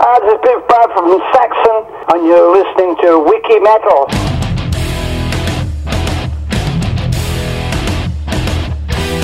Uh, 0.00 0.20
this 0.20 0.34
is 0.34 0.40
Biff 0.42 0.68
Bard 0.68 0.90
from 0.94 1.10
Saxon, 1.34 1.82
and 2.14 2.24
you're 2.24 2.54
listening 2.54 2.94
to 3.02 3.18
Wiki 3.18 3.58
Metal. 3.58 4.06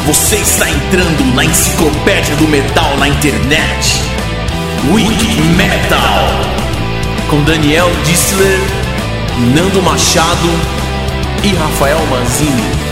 Você 0.05 0.35
está 0.35 0.69
entrando 0.69 1.37
na 1.37 1.45
enciclopédia 1.45 2.35
do 2.37 2.49
metal 2.49 2.97
na 2.99 3.07
internet. 3.07 4.03
Wiki 4.93 5.41
Metal. 5.57 6.27
Com 7.31 7.45
Daniel 7.45 7.89
Distler, 8.05 8.59
Nando 9.55 9.81
Machado 9.81 10.51
e 11.45 11.55
Rafael 11.55 12.05
Manzini. 12.11 12.84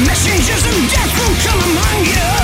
Messengers 0.00 0.64
of 0.64 0.90
death 0.90 1.12
will 1.18 1.36
come 1.44 1.60
among 1.70 2.06
you. 2.06 2.41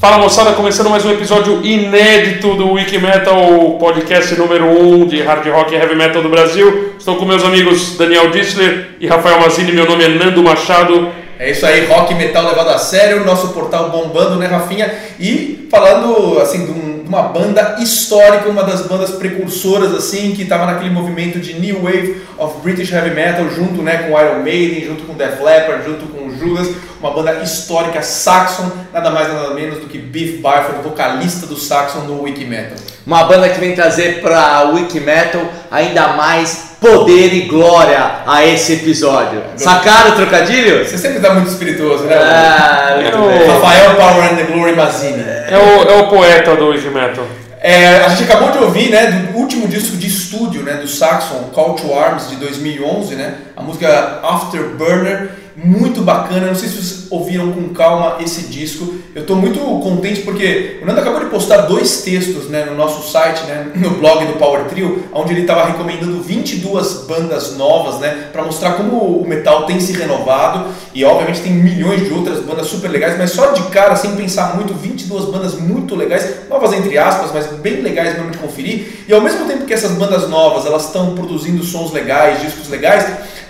Fala 0.00 0.18
moçada, 0.18 0.52
começando 0.52 0.88
mais 0.88 1.04
um 1.04 1.10
episódio 1.10 1.60
inédito 1.64 2.54
do 2.54 2.72
Wiki 2.72 2.98
Metal, 2.98 3.76
podcast 3.80 4.34
número 4.36 4.64
1 4.64 4.94
um 5.02 5.06
de 5.06 5.20
hard 5.22 5.44
rock 5.48 5.74
e 5.74 5.76
heavy 5.76 5.96
metal 5.96 6.22
do 6.22 6.28
Brasil. 6.28 6.94
Estou 6.96 7.16
com 7.16 7.24
meus 7.24 7.44
amigos 7.44 7.96
Daniel 7.96 8.30
Dissler 8.30 8.90
e 9.00 9.08
Rafael 9.08 9.40
Mazini, 9.40 9.72
meu 9.72 9.86
nome 9.86 10.04
é 10.04 10.08
Nando 10.08 10.40
Machado. 10.42 11.08
É 11.36 11.50
isso 11.50 11.66
aí, 11.66 11.84
rock 11.86 12.12
e 12.12 12.16
metal 12.16 12.44
levado 12.46 12.68
a 12.70 12.78
sério, 12.78 13.24
nosso 13.24 13.48
portal 13.48 13.90
bombando, 13.90 14.36
né, 14.36 14.46
Rafinha? 14.46 14.92
E 15.18 15.66
falando, 15.70 16.38
assim, 16.40 16.64
de, 16.66 16.70
um- 16.72 16.87
uma 17.08 17.22
banda 17.22 17.76
histórica, 17.80 18.48
uma 18.50 18.62
das 18.62 18.82
bandas 18.82 19.10
precursoras, 19.12 19.94
assim, 19.94 20.32
que 20.36 20.42
estava 20.42 20.66
naquele 20.66 20.90
movimento 20.90 21.38
de 21.38 21.54
New 21.58 21.80
Wave 21.82 22.22
of 22.36 22.60
British 22.62 22.92
Heavy 22.92 23.10
Metal, 23.10 23.48
junto, 23.48 23.80
né, 23.82 23.96
com 24.06 24.20
Iron 24.20 24.42
Maiden, 24.42 24.84
junto 24.84 25.04
com 25.04 25.14
Def 25.14 25.40
Leppard, 25.42 25.84
junto 25.84 26.04
com 26.06 26.30
Judas, 26.38 26.68
uma 27.00 27.10
banda 27.10 27.32
histórica, 27.42 28.02
Saxon, 28.02 28.70
nada 28.92 29.10
mais 29.10 29.32
nada 29.32 29.54
menos 29.54 29.78
do 29.78 29.86
que 29.86 29.96
Biff 29.98 30.36
Byford, 30.36 30.82
vocalista 30.84 31.46
do 31.46 31.56
Saxon 31.56 32.00
no 32.00 32.22
Wiki 32.22 32.44
Metal. 32.44 32.76
Uma 33.06 33.24
banda 33.24 33.48
que 33.48 33.58
vem 33.58 33.74
trazer 33.74 34.20
pra 34.20 34.64
Wiki 34.74 35.00
Metal 35.00 35.40
ainda 35.70 36.08
mais 36.08 36.72
poder 36.78 37.32
e 37.32 37.40
glória 37.48 37.98
a 38.26 38.44
esse 38.46 38.74
episódio. 38.74 39.42
Sacaram 39.56 40.10
o 40.10 40.14
trocadilho? 40.16 40.84
Você 40.86 40.98
sempre 40.98 41.20
tá 41.20 41.32
muito 41.32 41.48
espirituoso, 41.48 42.04
né? 42.04 42.14
Ah, 42.16 42.98
Eu- 43.00 43.26
bem. 43.28 43.48
Rafael 43.48 43.94
Power 43.96 44.24
and 44.32 44.36
the 44.36 44.42
Glory 44.44 44.76
Mazzini. 44.76 45.20
É 45.22 45.37
o, 45.56 45.88
é 45.88 46.02
o 46.02 46.08
poeta 46.08 46.54
do 46.56 46.68
Wiki 46.68 46.88
Metal. 46.88 47.24
É, 47.60 48.04
a 48.04 48.08
gente 48.10 48.24
acabou 48.24 48.52
de 48.52 48.58
ouvir, 48.58 48.90
né, 48.90 49.06
do 49.06 49.38
último 49.38 49.66
disco 49.66 49.96
de 49.96 50.06
estúdio, 50.06 50.62
né, 50.62 50.74
do 50.74 50.86
Saxon, 50.86 51.50
Call 51.52 51.74
to 51.74 51.92
Arms 51.92 52.30
de 52.30 52.36
2011, 52.36 53.16
né, 53.16 53.34
a 53.56 53.62
música 53.62 54.20
Afterburner, 54.22 55.30
muito 55.64 56.02
bacana. 56.02 56.46
Não 56.46 56.54
sei 56.54 56.68
se 56.68 56.76
vocês 56.76 57.06
ouviram 57.10 57.50
com 57.52 57.68
calma 57.70 58.16
esse 58.20 58.42
disco. 58.42 58.94
Eu 59.14 59.22
estou 59.22 59.36
muito 59.36 59.58
contente 59.58 60.20
porque 60.20 60.78
o 60.82 60.86
Nando 60.86 61.00
acabou 61.00 61.20
de 61.20 61.26
postar 61.26 61.62
dois 61.62 62.02
textos, 62.02 62.48
né, 62.48 62.64
no 62.64 62.76
nosso 62.76 63.10
site, 63.10 63.44
né, 63.44 63.72
no 63.74 63.90
blog 63.90 64.24
do 64.26 64.34
Power 64.34 64.64
Trio, 64.64 65.04
onde 65.12 65.32
ele 65.32 65.42
estava 65.42 65.64
recomendando 65.64 66.20
22 66.22 67.04
bandas 67.08 67.56
novas, 67.56 67.98
né, 67.98 68.28
para 68.32 68.42
mostrar 68.42 68.72
como 68.72 68.96
o 68.96 69.26
metal 69.26 69.66
tem 69.66 69.80
se 69.80 69.92
renovado 69.92 70.66
e 70.94 71.04
obviamente 71.04 71.40
tem 71.40 71.52
milhões 71.52 72.04
de 72.04 72.12
outras 72.12 72.40
bandas 72.40 72.66
super 72.66 72.88
legais, 72.90 73.18
mas 73.18 73.30
só 73.30 73.52
de 73.52 73.62
cara, 73.64 73.96
sem 73.96 74.14
pensar 74.14 74.54
muito, 74.54 74.74
22 74.74 75.26
bandas 75.26 75.54
muito 75.54 75.96
legais, 75.96 76.48
novas 76.48 76.72
entre 76.72 76.96
aspas, 76.96 77.30
mas 77.32 77.46
bem 77.58 77.80
legais 77.80 78.14
mesmo 78.14 78.30
de 78.30 78.38
conferir. 78.38 79.04
E 79.08 79.12
ao 79.12 79.20
mesmo 79.20 79.46
tempo 79.46 79.64
que 79.64 79.74
essas 79.74 79.92
bandas 79.92 80.28
novas, 80.28 80.66
elas 80.66 80.86
estão 80.86 81.14
produzindo 81.14 81.62
sons 81.64 81.92
legais, 81.92 82.40
discos 82.40 82.68
legais, 82.68 83.06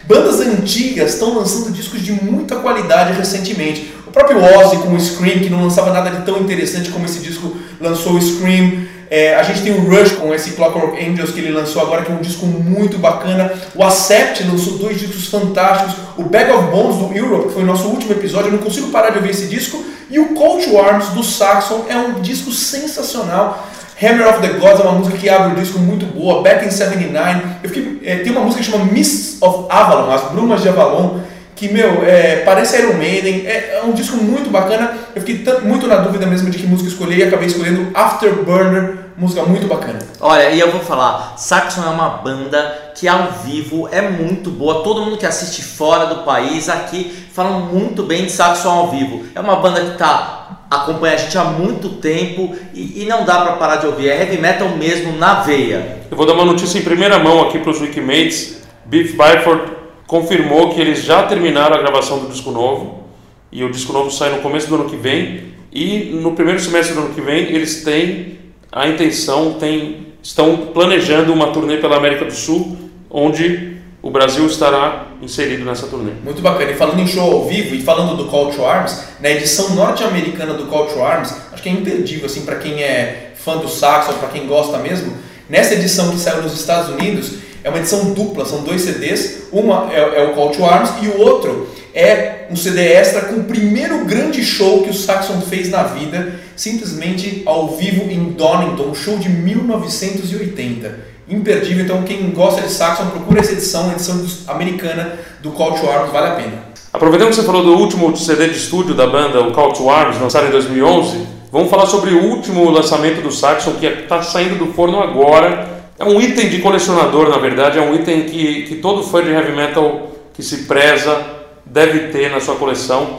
bandas 0.08 0.40
antigas 0.40 1.12
estão 1.12 1.34
lançando 1.34 1.70
discos 1.70 2.02
de 2.02 2.12
muita 2.12 2.56
qualidade 2.56 3.12
recentemente. 3.12 3.94
O 4.06 4.10
próprio 4.10 4.42
Ozzy 4.42 4.78
com 4.78 4.94
o 4.94 4.98
Scream, 4.98 5.40
que 5.40 5.50
não 5.50 5.62
lançava 5.62 5.92
nada 5.92 6.10
de 6.10 6.24
tão 6.24 6.38
interessante 6.38 6.88
como 6.90 7.04
esse 7.04 7.18
disco 7.18 7.54
lançou 7.78 8.14
o 8.14 8.20
Scream. 8.20 8.86
É, 9.10 9.34
a 9.34 9.42
gente 9.42 9.62
tem 9.62 9.72
o 9.72 9.88
Rush 9.88 10.12
com 10.12 10.34
esse 10.34 10.52
Clockwork 10.52 10.98
Angels 11.02 11.30
que 11.30 11.40
ele 11.40 11.52
lançou 11.52 11.80
agora, 11.82 12.02
que 12.02 12.10
é 12.10 12.14
um 12.14 12.20
disco 12.20 12.46
muito 12.46 12.98
bacana. 12.98 13.52
O 13.74 13.84
Accept 13.84 14.44
lançou 14.44 14.78
dois 14.78 14.98
discos 14.98 15.26
fantásticos. 15.26 15.94
O 16.16 16.24
Bag 16.24 16.50
of 16.50 16.70
Bones 16.70 16.96
do 16.96 17.14
Europe, 17.14 17.48
que 17.48 17.54
foi 17.54 17.62
o 17.62 17.66
nosso 17.66 17.86
último 17.88 18.12
episódio, 18.12 18.48
eu 18.48 18.52
não 18.52 18.58
consigo 18.58 18.88
parar 18.88 19.10
de 19.10 19.18
ouvir 19.18 19.30
esse 19.30 19.46
disco. 19.46 19.82
E 20.10 20.18
o 20.18 20.34
to 20.34 20.78
Arms 20.78 21.08
do 21.10 21.22
Saxon 21.22 21.84
é 21.88 21.96
um 21.96 22.20
disco 22.20 22.50
sensacional. 22.50 23.68
Hammer 24.00 24.28
of 24.28 24.40
the 24.40 24.58
Gods 24.58 24.80
é 24.80 24.82
uma 24.82 24.92
música 24.92 25.16
que 25.16 25.28
abre 25.28 25.52
o 25.52 25.56
disco 25.56 25.78
muito 25.78 26.06
boa. 26.06 26.42
Back 26.42 26.64
in 26.64 26.70
79. 26.70 27.42
Eu 27.62 27.70
fiquei, 27.70 28.00
é, 28.04 28.16
tem 28.18 28.32
uma 28.32 28.42
música 28.42 28.62
que 28.62 28.70
chama 28.70 28.84
Mists 28.84 29.42
of 29.42 29.66
Avalon, 29.68 30.12
As 30.12 30.30
Brumas 30.30 30.62
de 30.62 30.68
Avalon 30.68 31.20
que, 31.58 31.68
meu, 31.72 32.04
é, 32.04 32.36
parece 32.44 32.78
Iron 32.78 32.94
Maiden, 32.94 33.44
é, 33.44 33.78
é, 33.78 33.82
um 33.84 33.90
disco 33.90 34.16
muito 34.16 34.48
bacana. 34.48 34.96
Eu 35.12 35.20
fiquei 35.20 35.44
muito 35.64 35.88
na 35.88 35.96
dúvida 35.96 36.24
mesmo 36.24 36.48
de 36.50 36.56
que 36.56 36.64
música 36.64 36.88
escolher 36.88 37.18
e 37.18 37.22
acabei 37.24 37.48
escolhendo 37.48 37.90
Afterburner, 37.92 38.98
música 39.16 39.42
muito 39.42 39.66
bacana. 39.66 39.98
Olha, 40.20 40.50
e 40.50 40.60
eu 40.60 40.70
vou 40.70 40.80
falar, 40.80 41.34
Saxon 41.36 41.82
é 41.82 41.88
uma 41.88 42.10
banda 42.10 42.92
que 42.94 43.08
ao 43.08 43.32
vivo 43.44 43.88
é 43.90 44.00
muito 44.00 44.50
boa. 44.50 44.84
Todo 44.84 45.02
mundo 45.02 45.16
que 45.16 45.26
assiste 45.26 45.64
fora 45.64 46.06
do 46.06 46.22
país 46.22 46.68
aqui 46.68 47.26
falam 47.32 47.62
muito 47.62 48.04
bem 48.04 48.26
de 48.26 48.30
Saxon 48.30 48.70
ao 48.70 48.90
vivo. 48.92 49.24
É 49.34 49.40
uma 49.40 49.56
banda 49.56 49.80
que 49.80 49.98
tá 49.98 50.37
acompanha 50.70 51.14
a 51.14 51.16
gente 51.16 51.36
há 51.36 51.44
muito 51.44 51.88
tempo 51.88 52.54
e, 52.74 53.02
e 53.02 53.06
não 53.06 53.24
dá 53.24 53.40
para 53.40 53.52
parar 53.54 53.76
de 53.76 53.86
ouvir. 53.86 54.08
É 54.08 54.20
heavy 54.20 54.38
metal 54.38 54.68
mesmo 54.70 55.16
na 55.16 55.42
veia. 55.42 55.98
Eu 56.10 56.16
vou 56.16 56.26
dar 56.26 56.34
uma 56.34 56.44
notícia 56.44 56.78
em 56.78 56.82
primeira 56.82 57.18
mão 57.18 57.42
aqui 57.42 57.58
para 57.58 57.70
os 57.70 57.80
Wikimates. 57.80 58.62
Beef 58.84 59.12
Byford 59.12 59.72
confirmou 60.06 60.70
que 60.70 60.80
eles 60.80 61.02
já 61.02 61.22
terminaram 61.24 61.76
a 61.76 61.78
gravação 61.78 62.18
do 62.18 62.28
disco 62.28 62.50
novo 62.50 63.04
e 63.52 63.62
o 63.62 63.70
disco 63.70 63.92
novo 63.92 64.10
sai 64.10 64.30
no 64.30 64.38
começo 64.38 64.68
do 64.68 64.74
ano 64.74 64.88
que 64.88 64.96
vem 64.96 65.54
e 65.72 66.10
no 66.14 66.32
primeiro 66.32 66.60
semestre 66.60 66.94
do 66.94 67.00
ano 67.00 67.14
que 67.14 67.20
vem 67.20 67.44
eles 67.54 67.84
têm 67.84 68.38
a 68.72 68.88
intenção, 68.88 69.54
têm, 69.54 70.08
estão 70.22 70.68
planejando 70.72 71.32
uma 71.32 71.48
turnê 71.48 71.76
pela 71.76 71.96
América 71.96 72.24
do 72.24 72.32
Sul 72.32 72.78
onde 73.10 73.77
o 74.00 74.10
Brasil 74.10 74.46
estará 74.46 75.08
inserido 75.20 75.64
nessa 75.64 75.86
turnê. 75.86 76.12
Muito 76.22 76.40
bacana. 76.40 76.70
E 76.70 76.74
falando 76.74 77.00
em 77.00 77.06
show 77.06 77.32
ao 77.32 77.48
vivo 77.48 77.74
e 77.74 77.82
falando 77.82 78.16
do 78.16 78.30
Call 78.30 78.52
to 78.52 78.64
Arms, 78.64 79.00
na 79.20 79.30
edição 79.30 79.74
norte-americana 79.74 80.54
do 80.54 80.66
Call 80.66 80.86
to 80.86 81.02
Arms, 81.02 81.34
acho 81.52 81.62
que 81.62 81.68
é 81.68 81.72
imperdível 81.72 82.26
assim 82.26 82.42
para 82.42 82.56
quem 82.56 82.82
é 82.82 83.32
fã 83.36 83.56
do 83.56 83.68
saxo, 83.68 84.12
para 84.14 84.28
quem 84.28 84.46
gosta 84.46 84.78
mesmo. 84.78 85.12
Nessa 85.48 85.74
edição 85.74 86.10
que 86.10 86.18
saiu 86.18 86.42
nos 86.42 86.54
Estados 86.54 86.90
Unidos, 86.90 87.38
é 87.64 87.70
uma 87.70 87.78
edição 87.78 88.12
dupla, 88.12 88.46
são 88.46 88.62
dois 88.62 88.82
CDs. 88.82 89.48
Uma 89.50 89.92
é, 89.92 90.20
é, 90.20 90.22
o 90.30 90.34
Call 90.34 90.50
to 90.50 90.64
Arms 90.64 90.92
e 91.02 91.08
o 91.08 91.20
outro 91.20 91.68
é 91.92 92.46
um 92.50 92.56
CD 92.56 92.92
extra 92.92 93.22
com 93.22 93.40
o 93.40 93.44
primeiro 93.44 94.04
grande 94.04 94.44
show 94.44 94.82
que 94.82 94.90
o 94.90 94.94
Saxon 94.94 95.40
fez 95.40 95.68
na 95.68 95.82
vida, 95.82 96.38
simplesmente 96.54 97.42
ao 97.44 97.76
vivo 97.76 98.08
em 98.10 98.30
Donington, 98.30 98.90
um 98.90 98.94
show 98.94 99.18
de 99.18 99.28
1980. 99.28 101.07
Imperdível, 101.28 101.84
então 101.84 102.02
quem 102.02 102.30
gosta 102.30 102.62
de 102.62 102.72
Saxon 102.72 103.06
procura 103.06 103.40
essa 103.40 103.52
edição, 103.52 103.90
a 103.90 103.92
edição 103.92 104.24
americana 104.46 105.18
do 105.40 105.50
Call 105.50 105.72
to 105.72 105.88
Arms, 105.88 106.12
vale 106.12 106.26
a 106.26 106.30
pena. 106.36 106.68
Aproveitando 106.92 107.28
que 107.28 107.36
você 107.36 107.42
falou 107.42 107.62
do 107.62 107.74
último 107.74 108.16
CD 108.16 108.48
de 108.48 108.56
estúdio 108.56 108.94
da 108.94 109.06
banda, 109.06 109.40
o 109.42 109.52
Call 109.52 109.72
to 109.72 109.90
Arms, 109.90 110.20
lançado 110.20 110.46
em 110.46 110.50
2011, 110.50 111.26
vamos 111.52 111.68
falar 111.68 111.86
sobre 111.86 112.10
o 112.14 112.24
último 112.24 112.70
lançamento 112.70 113.20
do 113.20 113.30
Saxon 113.30 113.72
que 113.72 113.86
está 113.86 114.22
saindo 114.22 114.58
do 114.58 114.72
forno 114.72 115.00
agora 115.00 115.78
é 115.98 116.04
um 116.04 116.20
item 116.20 116.48
de 116.48 116.60
colecionador, 116.60 117.28
na 117.28 117.38
verdade, 117.38 117.76
é 117.76 117.82
um 117.82 117.92
item 117.92 118.22
que, 118.26 118.62
que 118.62 118.76
todo 118.76 119.02
fã 119.02 119.20
de 119.20 119.30
heavy 119.30 119.50
metal 119.50 120.12
que 120.32 120.44
se 120.44 120.58
preza 120.58 121.20
deve 121.66 122.12
ter 122.12 122.30
na 122.30 122.38
sua 122.38 122.54
coleção. 122.54 123.18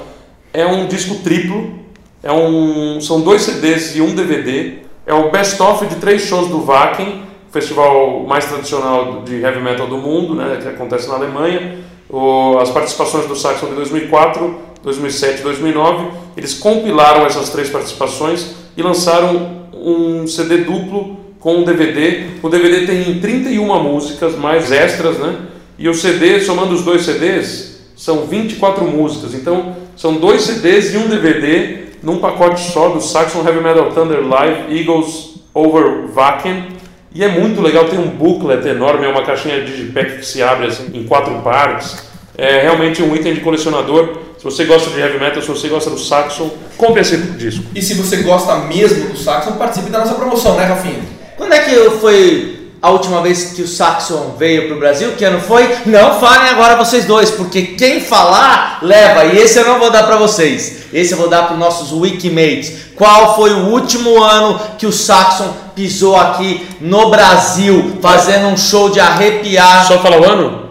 É 0.53 0.65
um 0.65 0.87
disco 0.87 1.15
triplo, 1.15 1.77
é 2.23 2.31
um, 2.31 3.01
são 3.01 3.19
dois 3.19 3.41
CDs 3.41 3.97
e 3.97 4.01
um 4.01 4.15
DVD. 4.15 4.77
É 5.05 5.13
o 5.13 5.29
best-of 5.29 5.85
de 5.87 5.95
três 5.95 6.21
shows 6.21 6.47
do 6.47 6.63
Wacken, 6.63 7.23
festival 7.51 8.25
mais 8.27 8.45
tradicional 8.45 9.21
de 9.23 9.41
heavy 9.41 9.59
metal 9.59 9.87
do 9.87 9.97
mundo, 9.97 10.35
né, 10.35 10.59
que 10.61 10.67
acontece 10.67 11.07
na 11.07 11.15
Alemanha. 11.15 11.79
O, 12.09 12.57
as 12.57 12.69
participações 12.69 13.27
do 13.27 13.35
Saxon 13.35 13.67
de 13.67 13.75
2004, 13.75 14.55
2007 14.83 15.39
e 15.39 15.43
2009. 15.43 16.07
Eles 16.35 16.55
compilaram 16.55 17.25
essas 17.25 17.49
três 17.49 17.69
participações 17.69 18.55
e 18.75 18.81
lançaram 18.81 19.67
um 19.73 20.27
CD 20.27 20.57
duplo 20.59 21.17
com 21.39 21.57
um 21.57 21.63
DVD. 21.63 22.25
O 22.41 22.49
DVD 22.49 22.85
tem 22.85 23.19
31 23.19 23.83
músicas, 23.83 24.35
mais 24.35 24.71
extras, 24.71 25.17
né? 25.17 25.37
E 25.77 25.87
o 25.87 25.93
CD, 25.93 26.41
somando 26.41 26.73
os 26.73 26.83
dois 26.83 27.03
CDs, 27.03 27.79
são 27.95 28.25
24 28.25 28.83
músicas. 28.85 29.33
Então, 29.33 29.75
são 29.95 30.15
dois 30.15 30.41
CDs 30.41 30.93
e 30.93 30.97
um 30.97 31.07
DVD 31.07 31.89
num 32.01 32.19
pacote 32.19 32.61
só 32.71 32.89
do 32.89 33.01
Saxon 33.01 33.45
Heavy 33.45 33.61
Metal 33.61 33.91
Thunder 33.91 34.25
Live 34.25 34.77
Eagles 34.77 35.35
Over 35.53 36.07
Wacken. 36.13 36.78
E 37.13 37.23
é 37.23 37.27
muito 37.27 37.61
legal, 37.61 37.85
tem 37.85 37.97
um 37.97 38.07
booklet 38.07 38.67
enorme, 38.67 39.05
é 39.05 39.09
uma 39.09 39.23
caixinha 39.23 39.63
digipack 39.63 40.17
que 40.17 40.25
se 40.25 40.43
abre 40.43 40.67
assim, 40.67 40.89
em 40.93 41.03
quatro 41.05 41.33
partes. 41.41 41.97
É 42.37 42.61
realmente 42.61 43.01
um 43.01 43.15
item 43.15 43.33
de 43.33 43.41
colecionador. 43.41 44.17
Se 44.37 44.43
você 44.43 44.63
gosta 44.65 44.89
de 44.91 44.99
heavy 44.99 45.19
metal, 45.19 45.41
se 45.41 45.47
você 45.47 45.67
gosta 45.67 45.89
do 45.89 45.99
Saxon, 45.99 46.49
compre 46.77 47.01
esse 47.01 47.17
disco. 47.17 47.65
E 47.75 47.81
se 47.81 47.95
você 47.95 48.17
gosta 48.17 48.55
mesmo 48.57 49.09
do 49.09 49.17
Saxon, 49.17 49.53
participe 49.53 49.89
da 49.89 49.99
nossa 49.99 50.15
promoção, 50.15 50.55
né, 50.55 50.65
Rafinha? 50.65 50.99
Quando 51.35 51.53
é 51.53 51.59
que 51.59 51.89
foi 51.99 52.58
a 52.81 52.91
última 52.91 53.21
vez 53.21 53.51
que 53.53 53.61
o 53.61 53.67
Saxon 53.67 54.35
veio 54.37 54.67
para 54.67 54.75
o 54.77 54.79
Brasil? 54.79 55.11
Que 55.17 55.25
ano 55.25 55.41
foi? 55.41 55.69
Não 55.85 56.17
falem 56.19 56.49
agora 56.49 56.77
vocês 56.77 57.03
dois, 57.05 57.29
porque 57.29 57.61
quem 57.61 57.99
falar 57.99 58.79
leva. 58.81 59.25
E 59.25 59.37
esse 59.37 59.59
eu 59.59 59.65
não 59.65 59.79
vou 59.79 59.91
dar 59.91 60.03
para 60.03 60.15
vocês. 60.15 60.83
Esse 60.93 61.11
eu 61.11 61.17
vou 61.17 61.29
dar 61.29 61.43
para 61.43 61.53
os 61.53 61.59
nossos 61.59 61.91
Wikimates. 61.91 62.93
Qual 62.95 63.35
foi 63.35 63.51
o 63.51 63.67
último 63.67 64.23
ano 64.23 64.59
que 64.77 64.85
o 64.85 64.93
Saxon 64.93 65.53
pisou 65.75 66.15
aqui 66.15 66.67
no 66.79 67.09
Brasil, 67.09 67.97
fazendo 68.01 68.47
um 68.47 68.57
show 68.57 68.89
de 68.89 68.99
arrepiar? 68.99 69.85
Só 69.85 69.99
falar 69.99 70.21
o 70.21 70.25
ano? 70.25 70.69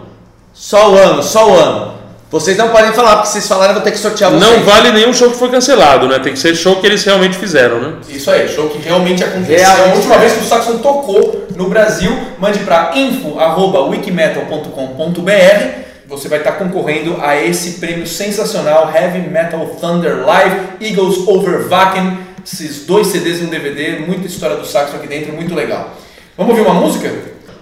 Só 0.51 0.91
o 0.91 0.97
ano, 0.97 1.21
só 1.21 1.47
o 1.47 1.55
ano. 1.55 1.98
Vocês 2.31 2.55
não 2.55 2.69
podem 2.69 2.93
falar, 2.93 3.15
porque 3.15 3.29
vocês 3.29 3.47
falaram, 3.47 3.71
eu 3.71 3.75
vou 3.75 3.83
ter 3.83 3.89
que 3.89 3.97
sortear 3.97 4.29
vocês. 4.29 4.51
Não 4.51 4.59
vale 4.59 4.91
nenhum 4.91 5.11
show 5.11 5.31
que 5.31 5.37
foi 5.37 5.49
cancelado, 5.49 6.07
né? 6.07 6.19
Tem 6.19 6.33
que 6.33 6.39
ser 6.39 6.55
show 6.55 6.75
que 6.75 6.85
eles 6.85 7.03
realmente 7.03 7.35
fizeram, 7.35 7.81
né? 7.81 7.93
Isso 8.07 8.29
aí, 8.29 8.47
show 8.47 8.69
que 8.69 8.77
realmente 8.77 9.23
aconteceu. 9.23 9.57
Realmente. 9.57 9.89
A 9.89 9.95
última 9.95 10.19
vez 10.19 10.33
que 10.33 10.41
o 10.41 10.43
Saxon 10.43 10.77
tocou 10.77 11.47
no 11.55 11.67
Brasil, 11.69 12.15
mande 12.37 12.59
para 12.59 12.91
info.wikimetal.com.br. 12.95 15.79
Você 16.07 16.27
vai 16.27 16.37
estar 16.37 16.51
concorrendo 16.51 17.17
a 17.19 17.35
esse 17.35 17.79
prêmio 17.79 18.05
sensacional 18.05 18.93
Heavy 18.95 19.27
Metal 19.27 19.65
Thunder 19.81 20.23
Live 20.23 20.55
Eagles 20.81 21.27
Over 21.27 21.67
Wacken. 21.67 22.15
Esses 22.45 22.85
dois 22.85 23.07
CDs 23.07 23.41
e 23.41 23.45
um 23.45 23.47
DVD, 23.47 24.01
muita 24.05 24.27
história 24.27 24.55
do 24.55 24.67
Saxon 24.67 24.97
aqui 24.97 25.07
dentro, 25.07 25.33
muito 25.33 25.55
legal. 25.55 25.95
Vamos 26.37 26.55
ouvir 26.55 26.69
uma 26.69 26.79
música? 26.79 27.11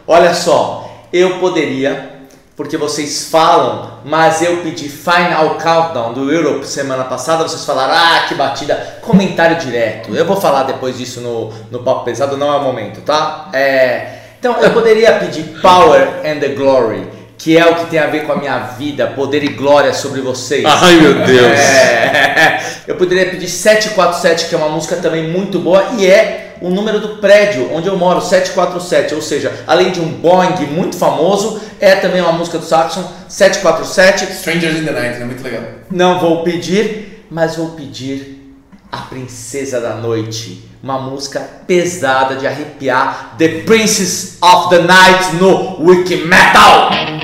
Olha 0.06 0.34
só, 0.34 1.06
eu 1.14 1.40
poderia 1.40 2.17
porque 2.58 2.76
vocês 2.76 3.30
falam, 3.30 4.00
mas 4.04 4.42
eu 4.42 4.58
pedi 4.64 4.90
Final 4.90 5.60
Countdown 5.60 6.12
do 6.12 6.32
Europe 6.32 6.66
semana 6.68 7.04
passada, 7.04 7.48
vocês 7.48 7.64
falaram, 7.64 7.94
ah, 7.94 8.26
que 8.28 8.34
batida, 8.34 8.98
comentário 9.04 9.58
direto. 9.58 10.16
Eu 10.16 10.26
vou 10.26 10.36
falar 10.36 10.64
depois 10.64 10.98
disso 10.98 11.22
no, 11.22 11.54
no 11.70 11.84
Papo 11.84 12.04
Pesado, 12.04 12.36
não 12.36 12.52
é 12.52 12.58
o 12.58 12.64
momento, 12.64 13.02
tá? 13.02 13.50
É, 13.54 14.08
então, 14.40 14.60
eu 14.60 14.72
poderia 14.72 15.14
pedir 15.20 15.44
Power 15.62 16.22
and 16.26 16.40
the 16.40 16.50
Glory, 16.50 17.08
que 17.38 17.56
é 17.56 17.64
o 17.64 17.76
que 17.76 17.86
tem 17.92 18.00
a 18.00 18.08
ver 18.08 18.26
com 18.26 18.34
a 18.34 18.38
minha 18.38 18.58
vida, 18.58 19.06
poder 19.06 19.44
e 19.44 19.50
glória 19.50 19.94
sobre 19.94 20.22
vocês. 20.22 20.66
Ai, 20.66 20.96
meu 20.96 21.14
Deus! 21.14 21.60
É, 21.60 22.60
eu 22.88 22.96
poderia 22.96 23.30
pedir 23.30 23.50
747, 23.50 24.48
que 24.50 24.56
é 24.56 24.58
uma 24.58 24.70
música 24.70 24.96
também 24.96 25.30
muito 25.30 25.60
boa, 25.60 25.90
e 25.96 26.08
é 26.08 26.47
o 26.62 26.70
número 26.70 27.00
do 27.00 27.18
prédio 27.18 27.74
onde 27.74 27.88
eu 27.88 27.98
moro, 27.98 28.22
747, 28.22 29.16
ou 29.16 29.22
seja, 29.22 29.54
além 29.66 29.92
de 29.92 30.00
um 30.00 30.08
Boeing 30.08 30.66
muito 30.72 30.98
famoso, 30.98 31.62
é 31.80 31.96
também 31.96 32.22
uma 32.22 32.32
música 32.32 32.58
do 32.58 32.66
Saxon, 32.66 33.04
747. 33.28 34.32
Strangers 34.34 34.78
in 34.78 34.86
the 34.86 34.92
Night, 34.92 35.22
é 35.22 35.26
muito 35.26 35.44
legal. 35.44 35.62
Não 35.92 36.20
vou 36.20 36.44
pedir, 36.44 37.26
mas 37.30 37.56
vou 37.56 37.70
pedir 37.70 38.56
A 38.92 38.98
Princesa 38.98 39.80
da 39.80 39.96
Noite, 39.96 40.64
uma 40.82 41.00
música 41.00 41.40
pesada 41.68 42.36
de 42.36 42.48
arrepiar, 42.48 43.36
The 43.38 43.64
Princess 43.66 44.38
of 44.42 44.70
the 44.70 44.82
Night 44.84 45.36
no 45.36 45.84
Wiki 45.84 46.26
Metal. 46.26 47.17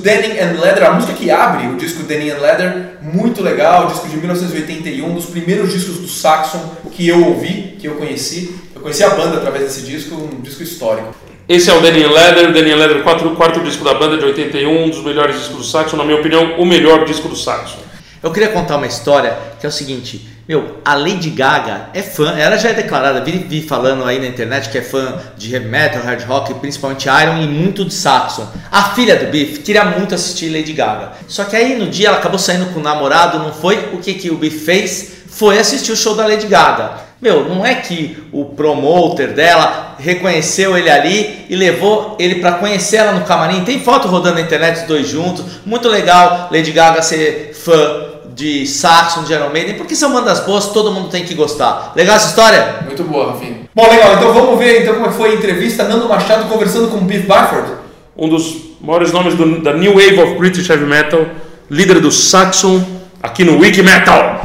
Denim 0.00 0.38
and 0.38 0.60
Leather, 0.60 0.84
a 0.84 0.92
música 0.92 1.12
que 1.12 1.30
abre 1.30 1.66
o 1.68 1.76
disco 1.76 2.02
Denim 2.02 2.30
and 2.30 2.38
Leather, 2.38 2.98
muito 3.02 3.42
legal, 3.42 3.86
disco 3.86 4.08
de 4.08 4.16
1981, 4.16 5.08
um 5.08 5.14
dos 5.14 5.26
primeiros 5.26 5.72
discos 5.72 5.98
do 5.98 6.08
Saxon 6.08 6.76
que 6.92 7.06
eu 7.08 7.24
ouvi, 7.24 7.76
que 7.78 7.86
eu 7.86 7.94
conheci. 7.94 8.54
Eu 8.74 8.80
conheci 8.80 9.04
a 9.04 9.10
banda 9.10 9.36
através 9.36 9.64
desse 9.64 9.82
disco, 9.82 10.14
um 10.14 10.40
disco 10.40 10.62
histórico. 10.62 11.14
Esse 11.48 11.68
é 11.68 11.74
o 11.74 11.80
Danny 11.80 12.04
Leather, 12.04 12.52
Danny 12.52 12.74
Leather, 12.74 13.02
quarto, 13.02 13.28
quarto 13.30 13.60
disco 13.60 13.84
da 13.84 13.94
banda 13.94 14.16
de 14.16 14.24
81, 14.24 14.84
um 14.84 14.88
dos 14.88 15.02
melhores 15.02 15.36
discos 15.36 15.56
do 15.56 15.64
Saxon, 15.64 15.96
na 15.96 16.04
minha 16.04 16.18
opinião, 16.18 16.54
o 16.58 16.64
melhor 16.64 17.04
disco 17.04 17.28
do 17.28 17.36
Saxon. 17.36 17.78
Eu 18.22 18.30
queria 18.30 18.50
contar 18.50 18.76
uma 18.76 18.86
história 18.86 19.36
que 19.58 19.66
é 19.66 19.68
o 19.68 19.72
seguinte, 19.72 20.28
meu, 20.50 20.80
a 20.84 20.96
Lady 20.96 21.30
Gaga 21.30 21.90
é 21.94 22.02
fã, 22.02 22.36
ela 22.36 22.56
já 22.56 22.70
é 22.70 22.72
declarada, 22.72 23.20
vi, 23.20 23.38
vi 23.38 23.62
falando 23.62 24.04
aí 24.04 24.18
na 24.18 24.26
internet 24.26 24.68
que 24.68 24.78
é 24.78 24.82
fã 24.82 25.16
de 25.38 25.56
metal, 25.60 26.02
hard 26.02 26.24
rock, 26.24 26.54
principalmente 26.54 27.08
Iron 27.08 27.40
e 27.40 27.46
muito 27.46 27.84
de 27.84 27.94
Saxon. 27.94 28.48
A 28.68 28.90
filha 28.90 29.14
do 29.14 29.26
Biff 29.30 29.60
queria 29.60 29.84
muito 29.84 30.12
assistir 30.12 30.48
Lady 30.48 30.72
Gaga. 30.72 31.12
Só 31.28 31.44
que 31.44 31.54
aí 31.54 31.78
no 31.78 31.86
dia 31.86 32.08
ela 32.08 32.16
acabou 32.16 32.36
saindo 32.36 32.66
com 32.74 32.80
o 32.80 32.82
namorado, 32.82 33.38
não 33.38 33.52
foi? 33.52 33.90
O 33.92 33.98
que, 33.98 34.12
que 34.14 34.28
o 34.28 34.38
Biff 34.38 34.58
fez? 34.64 35.20
Foi 35.28 35.56
assistir 35.56 35.92
o 35.92 35.96
show 35.96 36.16
da 36.16 36.26
Lady 36.26 36.48
Gaga. 36.48 36.94
Meu, 37.22 37.48
não 37.48 37.64
é 37.64 37.76
que 37.76 38.18
o 38.32 38.46
promoter 38.46 39.32
dela 39.32 39.94
reconheceu 40.00 40.76
ele 40.76 40.90
ali 40.90 41.46
e 41.48 41.54
levou 41.54 42.16
ele 42.18 42.40
para 42.40 42.54
conhecer 42.54 42.96
ela 42.96 43.12
no 43.12 43.24
camarim. 43.24 43.62
Tem 43.62 43.78
foto 43.78 44.08
rodando 44.08 44.34
na 44.34 44.40
internet 44.40 44.80
os 44.80 44.88
dois 44.88 45.06
juntos. 45.06 45.44
Muito 45.64 45.88
legal 45.88 46.48
Lady 46.50 46.72
Gaga 46.72 47.02
ser 47.02 47.52
fã 47.54 48.09
de 48.40 48.66
Saxon, 48.66 49.22
de 49.22 49.34
Iron 49.34 49.50
Maiden, 49.50 49.74
porque 49.74 49.94
são 49.94 50.10
bandas 50.12 50.40
boas, 50.40 50.68
todo 50.68 50.90
mundo 50.90 51.10
tem 51.10 51.24
que 51.24 51.34
gostar. 51.34 51.92
Legal 51.94 52.16
essa 52.16 52.28
história? 52.28 52.76
Muito 52.86 53.04
boa, 53.04 53.32
Rafinha. 53.32 53.68
Bom, 53.74 53.86
legal, 53.86 54.14
então 54.14 54.32
vamos 54.32 54.58
ver 54.58 54.80
então 54.80 54.94
como 54.94 55.06
é 55.06 55.10
foi 55.10 55.32
a 55.32 55.34
entrevista. 55.34 55.84
Nando 55.84 56.08
Machado 56.08 56.48
conversando 56.48 56.88
com 56.88 56.96
o 56.96 57.00
Biff 57.02 57.26
Byford. 57.26 57.72
Um 58.16 58.30
dos 58.30 58.56
maiores 58.80 59.12
nomes 59.12 59.34
do, 59.34 59.60
da 59.60 59.74
New 59.74 59.92
Wave 59.92 60.18
of 60.20 60.34
British 60.38 60.70
Heavy 60.70 60.86
Metal, 60.86 61.26
líder 61.70 62.00
do 62.00 62.10
Saxon, 62.10 62.82
aqui 63.22 63.44
no 63.44 63.58
Wiki 63.58 63.82
Metal. 63.82 64.40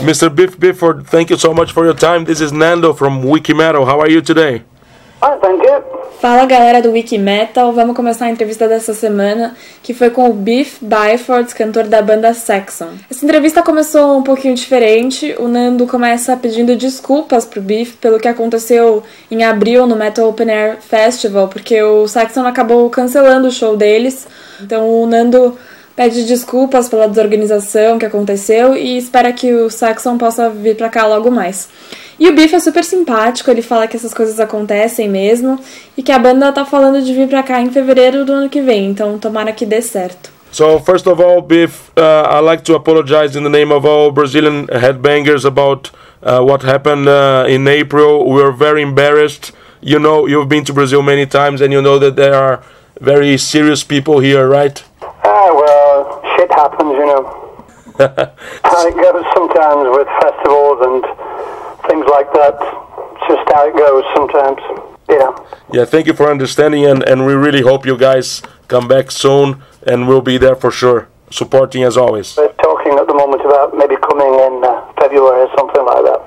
Mr. 0.00 0.30
Biff 0.30 0.56
Bifford, 0.56 1.04
thank 1.10 1.30
you 1.30 1.38
so 1.38 1.52
much 1.52 1.72
for 1.72 1.84
your 1.84 1.94
time. 1.94 2.24
This 2.24 2.40
is 2.40 2.52
Nando 2.52 2.94
from 2.94 3.22
Wikimetal. 3.22 3.84
How 3.84 4.00
are 4.00 4.10
you 4.10 4.22
today? 4.22 4.62
Fine, 5.20 5.40
thank 5.40 5.62
you. 5.62 5.67
Fala 6.20 6.46
galera 6.46 6.82
do 6.82 6.90
Wiki 6.90 7.16
Metal, 7.16 7.72
vamos 7.72 7.94
começar 7.94 8.24
a 8.24 8.30
entrevista 8.30 8.66
dessa 8.66 8.92
semana, 8.92 9.54
que 9.84 9.94
foi 9.94 10.10
com 10.10 10.28
o 10.28 10.32
Biff 10.32 10.84
Byford, 10.84 11.54
cantor 11.54 11.84
da 11.84 12.02
banda 12.02 12.34
Saxon. 12.34 12.88
Essa 13.08 13.24
entrevista 13.24 13.62
começou 13.62 14.18
um 14.18 14.22
pouquinho 14.24 14.56
diferente, 14.56 15.36
o 15.38 15.46
Nando 15.46 15.86
começa 15.86 16.36
pedindo 16.36 16.74
desculpas 16.74 17.44
pro 17.44 17.62
Biff 17.62 17.98
pelo 17.98 18.18
que 18.18 18.26
aconteceu 18.26 19.04
em 19.30 19.44
abril 19.44 19.86
no 19.86 19.94
Metal 19.94 20.28
Open 20.28 20.50
Air 20.50 20.78
Festival, 20.80 21.46
porque 21.46 21.80
o 21.80 22.08
Saxon 22.08 22.44
acabou 22.44 22.90
cancelando 22.90 23.46
o 23.46 23.52
show 23.52 23.76
deles, 23.76 24.26
então 24.60 24.90
o 24.90 25.06
Nando 25.06 25.56
pede 25.98 26.22
desculpas 26.22 26.88
pela 26.88 27.08
desorganização 27.08 27.98
que 27.98 28.06
aconteceu 28.06 28.76
e 28.76 28.96
espera 28.96 29.32
que 29.32 29.52
o 29.52 29.68
Saxon 29.68 30.16
possa 30.16 30.48
vir 30.48 30.76
pra 30.76 30.88
cá 30.88 31.04
logo 31.08 31.28
mais. 31.28 31.68
E 32.20 32.28
o 32.28 32.34
Biff 32.36 32.54
é 32.54 32.60
super 32.60 32.84
simpático, 32.84 33.50
ele 33.50 33.62
fala 33.62 33.88
que 33.88 33.96
essas 33.96 34.14
coisas 34.14 34.38
acontecem 34.38 35.08
mesmo 35.08 35.58
e 35.96 36.02
que 36.04 36.12
a 36.12 36.18
banda 36.20 36.52
tá 36.52 36.64
falando 36.64 37.02
de 37.02 37.12
vir 37.12 37.26
pra 37.26 37.42
cá 37.42 37.60
em 37.60 37.72
fevereiro 37.72 38.24
do 38.24 38.32
ano 38.32 38.48
que 38.48 38.62
vem, 38.62 38.86
então 38.86 39.18
tomara 39.18 39.50
que 39.50 39.66
dê 39.66 39.82
certo. 39.82 40.30
So, 40.52 40.78
first 40.78 41.08
of 41.08 41.20
all, 41.20 41.42
Biff, 41.42 41.90
uh, 41.96 42.38
I'd 42.38 42.44
like 42.44 42.62
to 42.62 42.76
apologize 42.76 43.36
in 43.36 43.42
the 43.42 43.50
name 43.50 43.74
of 43.74 43.84
all 43.84 44.12
Brazilian 44.12 44.68
headbangers 44.68 45.44
about 45.44 45.90
uh, 46.22 46.40
what 46.40 46.64
happened 46.64 47.08
uh, 47.08 47.44
in 47.48 47.66
April. 47.66 48.24
We 48.24 48.40
were 48.40 48.52
very 48.52 48.82
embarrassed. 48.82 49.50
You 49.80 49.98
know, 49.98 50.28
you've 50.28 50.48
been 50.48 50.64
to 50.66 50.72
Brazil 50.72 51.02
many 51.02 51.26
times 51.26 51.60
and 51.60 51.72
you 51.72 51.82
know 51.82 51.98
that 51.98 52.14
there 52.14 52.34
are 52.34 52.62
very 53.00 53.36
serious 53.36 53.82
people 53.84 54.20
here, 54.20 54.48
right? 54.48 54.82
Ah, 55.24 55.52
well, 55.54 55.77
shit 56.48 56.58
happens, 56.58 56.92
you 56.92 57.06
know. 57.06 57.44
how 58.64 58.86
it 58.86 58.94
goes 58.94 59.24
sometimes 59.34 59.88
with 59.96 60.08
festivals 60.22 60.78
and 60.86 61.02
things 61.88 62.06
like 62.10 62.30
that. 62.32 62.54
It's 63.14 63.26
just 63.28 63.52
how 63.52 63.68
it 63.68 63.76
goes 63.76 64.04
sometimes. 64.14 64.60
Yeah. 65.08 65.30
Yeah, 65.72 65.84
thank 65.84 66.06
you 66.06 66.14
for 66.14 66.30
understanding, 66.30 66.84
and, 66.86 67.02
and 67.02 67.26
we 67.26 67.32
really 67.34 67.62
hope 67.62 67.86
you 67.86 67.96
guys 67.96 68.42
come 68.68 68.86
back 68.86 69.10
soon, 69.10 69.62
and 69.86 70.06
we'll 70.06 70.20
be 70.20 70.38
there 70.38 70.54
for 70.54 70.70
sure, 70.70 71.08
supporting 71.30 71.82
as 71.82 71.96
always. 71.96 72.36
We're 72.36 72.52
talking 72.52 72.92
at 72.92 73.06
the 73.06 73.14
moment 73.14 73.42
about 73.44 73.76
maybe 73.76 73.96
coming 73.96 74.32
in 74.46 74.64
uh, 74.64 74.92
February 75.00 75.42
or 75.42 75.50
something 75.56 75.84
like 75.84 76.04
that. 76.04 76.20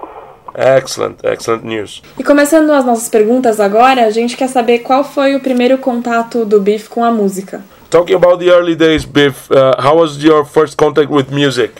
Excellent, 0.54 1.24
excellent 1.24 1.63
news. 1.63 2.01
E 2.20 2.24
começando 2.24 2.72
as 2.72 2.84
nossas 2.84 3.08
perguntas 3.08 3.60
agora, 3.60 4.06
a 4.06 4.10
gente 4.10 4.36
quer 4.36 4.50
saber 4.50 4.80
qual 4.80 5.04
foi 5.04 5.36
o 5.36 5.40
primeiro 5.40 5.78
contato 5.78 6.44
do 6.44 6.60
Biff 6.60 6.90
com 6.90 7.06
a 7.06 7.12
música. 7.12 7.63
Talking 7.91 8.15
about 8.15 8.39
the 8.39 8.50
early 8.51 8.74
days, 8.74 9.03
Biff, 9.05 9.51
uh, 9.51 9.75
how 9.81 9.98
was 9.98 10.24
your 10.24 10.45
first 10.45 10.77
contact 10.77 11.10
with 11.10 11.29
music? 11.29 11.71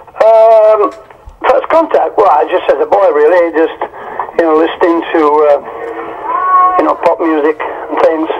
Um, 0.00 0.88
first 1.44 1.68
contact, 1.68 2.16
well, 2.16 2.32
I 2.32 2.48
just 2.48 2.64
as 2.72 2.80
a 2.80 2.88
boy, 2.88 3.04
really, 3.12 3.52
just 3.52 3.76
you 4.40 4.48
know, 4.48 4.56
listening 4.56 5.04
to 5.12 5.20
uh, 5.44 5.60
you 6.80 6.84
know 6.88 6.96
pop 7.04 7.20
music 7.20 7.60
and 7.60 7.96
things. 8.00 8.30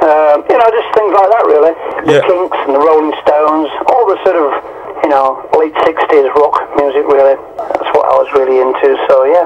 Um, 0.00 0.40
you 0.48 0.56
know, 0.56 0.68
just 0.72 0.88
things 0.96 1.12
like 1.12 1.28
that, 1.36 1.44
really. 1.44 1.74
The 2.08 2.12
Yeah. 2.16 2.24
Kinks 2.24 2.58
and 2.64 2.74
the 2.76 2.80
Rolling 2.80 3.12
Stones, 3.20 3.68
all 3.92 4.08
the 4.08 4.16
sort 4.24 4.40
of 4.40 4.56
you 5.04 5.10
know 5.12 5.44
late 5.60 5.76
'60s 5.84 6.32
rock 6.32 6.64
music, 6.80 7.04
really. 7.12 7.36
That's 7.76 7.92
what 7.92 8.08
I 8.08 8.16
was 8.16 8.28
really 8.32 8.56
into. 8.56 8.96
So 9.04 9.24
yeah. 9.28 9.44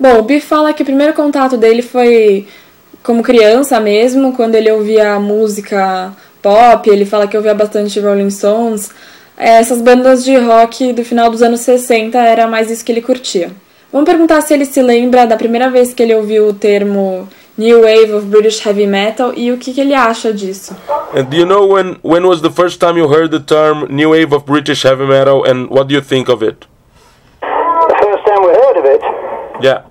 Bom, 0.00 0.16
o 0.20 0.22
Biff 0.22 0.48
fala 0.48 0.72
que 0.72 0.80
o 0.82 0.86
primeiro 0.86 1.12
contato 1.12 1.58
dele 1.58 1.82
foi 1.82 2.48
como 3.02 3.22
criança 3.22 3.80
mesmo, 3.80 4.32
quando 4.34 4.54
ele 4.54 4.70
ouvia 4.70 5.18
música 5.18 6.12
pop, 6.42 6.88
ele 6.88 7.04
fala 7.04 7.26
que 7.26 7.36
ouvia 7.36 7.54
bastante 7.54 7.98
Rolling 8.00 8.30
Stones. 8.30 8.90
É, 9.36 9.58
Essas 9.58 9.80
bandas 9.80 10.24
de 10.24 10.36
rock 10.36 10.92
do 10.92 11.04
final 11.04 11.30
dos 11.30 11.42
anos 11.42 11.60
60 11.60 12.18
era 12.18 12.46
mais 12.46 12.70
isso 12.70 12.84
que 12.84 12.92
ele 12.92 13.02
curtia. 13.02 13.50
Vamos 13.92 14.08
perguntar 14.08 14.40
se 14.42 14.54
ele 14.54 14.64
se 14.64 14.80
lembra 14.82 15.26
da 15.26 15.36
primeira 15.36 15.68
vez 15.70 15.92
que 15.92 16.02
ele 16.02 16.14
ouviu 16.14 16.48
o 16.48 16.54
termo 16.54 17.28
New 17.58 17.80
Wave 17.82 18.12
of 18.12 18.26
British 18.26 18.64
Heavy 18.64 18.86
Metal 18.86 19.32
e 19.34 19.50
o 19.50 19.58
que, 19.58 19.72
que 19.74 19.80
ele 19.80 19.94
acha 19.94 20.32
disso. 20.32 20.76
And 21.14 21.24
do 21.24 21.36
you 21.36 21.44
know 21.44 21.66
when, 21.72 21.96
when 22.02 22.24
was 22.24 22.40
the 22.40 22.50
first 22.50 22.78
time 22.78 22.96
you 22.98 23.06
heard 23.12 23.30
the 23.30 23.40
term 23.40 23.86
new 23.90 24.10
wave 24.10 24.32
of 24.34 24.44
British 24.46 24.84
heavy 24.84 25.04
metal, 25.06 25.44
and 25.44 25.68
what 25.68 25.88
do 25.88 25.94
you 25.94 26.00
think 26.00 26.30
of 26.30 26.44
it? 26.44 26.66
The 27.40 27.96
first 27.96 28.24
time 28.24 28.40
we 28.46 28.52
heard 28.52 28.78
of 28.78 28.84
it, 28.86 29.00
Yeah. 29.60 29.89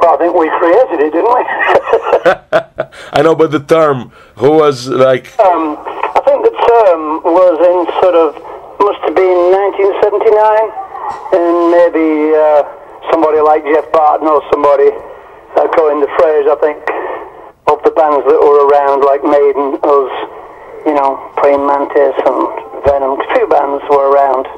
Well, 0.00 0.14
I 0.14 0.18
think 0.18 0.32
we 0.34 0.48
created 0.58 0.98
it, 1.04 1.12
didn't 1.12 1.28
we? 1.28 1.42
I 3.12 3.22
know, 3.22 3.34
but 3.34 3.50
the 3.50 3.60
term, 3.60 4.10
who 4.36 4.50
was 4.52 4.88
like, 4.88 5.28
Um, 5.40 5.76
I 5.80 6.20
think 6.24 6.40
the 6.44 6.56
term 6.56 7.22
was 7.22 7.56
in 7.60 7.78
sort 8.00 8.16
of 8.16 8.34
must 8.80 9.00
have 9.04 9.14
been 9.14 9.38
1979, 9.76 11.36
and 11.36 11.68
maybe 11.68 12.32
uh, 12.32 12.64
somebody 13.12 13.40
like 13.44 13.60
Jeff 13.68 13.84
Barton 13.92 14.26
or 14.26 14.40
somebody 14.50 14.88
uh, 15.56 15.68
coined 15.76 16.00
the 16.00 16.08
phrase. 16.16 16.48
I 16.48 16.56
think 16.64 16.80
of 17.68 17.78
the 17.84 17.92
bands 17.92 18.24
that 18.24 18.40
were 18.40 18.64
around, 18.72 19.04
like 19.04 19.20
Maiden, 19.20 19.76
us, 19.84 20.12
you 20.88 20.96
know, 20.96 21.20
Praying 21.36 21.60
Mantis 21.68 22.16
and 22.24 22.40
Venom. 22.88 23.20
A 23.20 23.26
few 23.36 23.44
bands 23.52 23.84
were 23.92 24.08
around, 24.08 24.48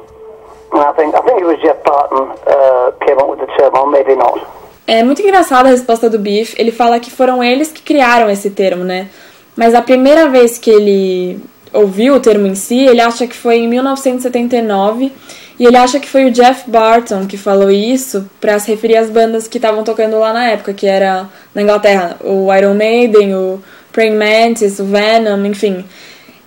and 0.71 0.81
I 0.87 0.95
think 0.95 1.13
I 1.15 1.21
think 1.27 1.43
it 1.43 1.47
was 1.51 1.59
Jeff 1.59 1.83
Barton 1.83 2.31
uh, 2.47 2.95
came 3.03 3.19
up 3.19 3.27
with 3.27 3.43
the 3.43 3.51
term, 3.59 3.75
or 3.75 3.91
maybe 3.91 4.15
not. 4.15 4.39
É 4.85 5.03
muito 5.03 5.21
engraçada 5.21 5.69
a 5.69 5.71
resposta 5.71 6.09
do 6.09 6.19
Biff. 6.19 6.55
Ele 6.57 6.71
fala 6.71 6.99
que 6.99 7.09
foram 7.09 7.43
eles 7.43 7.71
que 7.71 7.81
criaram 7.81 8.29
esse 8.29 8.49
termo, 8.49 8.83
né? 8.83 9.07
Mas 9.55 9.73
a 9.73 9.81
primeira 9.81 10.27
vez 10.29 10.57
que 10.57 10.69
ele 10.69 11.39
ouviu 11.71 12.15
o 12.15 12.19
termo 12.19 12.45
em 12.47 12.55
si, 12.55 12.79
ele 12.79 13.01
acha 13.01 13.25
que 13.25 13.35
foi 13.35 13.57
em 13.57 13.67
1979 13.67 15.11
e 15.59 15.65
ele 15.65 15.77
acha 15.77 15.99
que 15.99 16.09
foi 16.09 16.25
o 16.25 16.31
Jeff 16.31 16.69
Barton 16.69 17.25
que 17.25 17.37
falou 17.37 17.69
isso 17.69 18.29
para 18.41 18.59
se 18.59 18.71
referir 18.71 18.97
às 18.97 19.09
bandas 19.09 19.47
que 19.47 19.57
estavam 19.57 19.83
tocando 19.83 20.19
lá 20.19 20.33
na 20.33 20.49
época, 20.49 20.73
que 20.73 20.87
era 20.87 21.29
na 21.53 21.61
Inglaterra, 21.61 22.17
o 22.23 22.53
Iron 22.53 22.73
Maiden, 22.73 23.35
o 23.35 23.61
Praying 23.91 24.17
Mantis, 24.17 24.79
o 24.79 24.85
Venom, 24.85 25.45
enfim. 25.45 25.85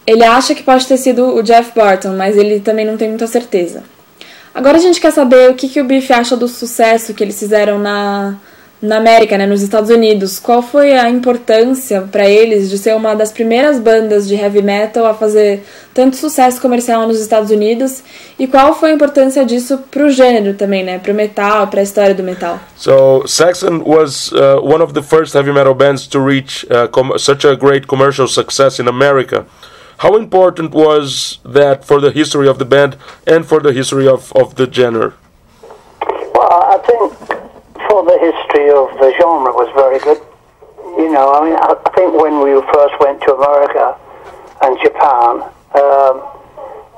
Ele 0.06 0.24
acha 0.24 0.54
que 0.54 0.62
pode 0.62 0.86
ter 0.86 0.96
sido 0.96 1.34
o 1.34 1.42
Jeff 1.42 1.72
Barton, 1.74 2.16
mas 2.16 2.36
ele 2.36 2.60
também 2.60 2.84
não 2.84 2.96
tem 2.96 3.08
muita 3.08 3.26
certeza. 3.26 3.82
Agora 4.56 4.78
a 4.78 4.80
gente 4.80 4.98
quer 4.98 5.10
saber 5.10 5.50
o 5.50 5.54
que, 5.54 5.68
que 5.68 5.78
o 5.82 5.84
Biff 5.84 6.10
acha 6.10 6.34
do 6.34 6.48
sucesso 6.48 7.12
que 7.12 7.22
eles 7.22 7.38
fizeram 7.38 7.78
na, 7.78 8.36
na 8.80 8.96
América, 8.96 9.36
né, 9.36 9.44
nos 9.44 9.60
Estados 9.60 9.90
Unidos. 9.90 10.38
Qual 10.40 10.62
foi 10.62 10.94
a 10.94 11.10
importância 11.10 12.08
para 12.10 12.26
eles 12.26 12.70
de 12.70 12.78
ser 12.78 12.96
uma 12.96 13.14
das 13.14 13.30
primeiras 13.30 13.78
bandas 13.78 14.26
de 14.26 14.34
heavy 14.34 14.62
metal 14.62 15.04
a 15.04 15.12
fazer 15.12 15.62
tanto 15.92 16.16
sucesso 16.16 16.58
comercial 16.58 17.06
nos 17.06 17.20
Estados 17.20 17.50
Unidos? 17.50 18.02
E 18.38 18.46
qual 18.46 18.74
foi 18.74 18.92
a 18.92 18.94
importância 18.94 19.44
disso 19.44 19.76
pro 19.90 20.08
gênero 20.08 20.54
também, 20.54 20.82
né, 20.82 20.98
pro 20.98 21.12
metal, 21.12 21.66
pra 21.66 21.82
história 21.82 22.14
do 22.14 22.22
metal? 22.22 22.58
So 22.76 23.24
Saxon 23.26 23.82
was 23.84 24.32
uh, 24.32 24.58
one 24.62 24.82
of 24.82 24.94
the 24.94 25.02
first 25.02 25.34
heavy 25.34 25.52
metal 25.52 25.74
bands 25.74 26.06
to 26.06 26.18
reach 26.18 26.66
uh, 26.70 27.18
such 27.18 27.46
a 27.46 27.54
great 27.54 27.86
commercial 27.86 28.26
success 28.26 28.78
in 28.78 28.88
America. 28.88 29.44
How 29.98 30.14
important 30.16 30.72
was 30.72 31.38
that 31.42 31.84
for 31.84 32.00
the 32.02 32.10
history 32.10 32.48
of 32.48 32.58
the 32.58 32.66
band 32.66 32.98
and 33.26 33.46
for 33.46 33.60
the 33.60 33.72
history 33.72 34.06
of, 34.06 34.30
of 34.34 34.56
the 34.56 34.70
genre? 34.70 35.14
Well, 36.36 36.52
I 36.52 36.76
think 36.84 37.16
for 37.88 38.04
the 38.04 38.18
history 38.20 38.68
of 38.76 38.92
the 39.00 39.14
genre 39.16 39.56
was 39.56 39.72
very 39.72 39.98
good. 40.00 40.20
You 41.00 41.08
know, 41.12 41.32
I 41.32 41.40
mean, 41.48 41.56
I, 41.56 41.72
think 41.96 42.12
when 42.12 42.44
we 42.44 42.52
first 42.76 42.94
went 43.00 43.24
to 43.24 43.40
America 43.40 43.96
and 44.60 44.76
Japan, 44.84 45.48
um, 45.80 46.14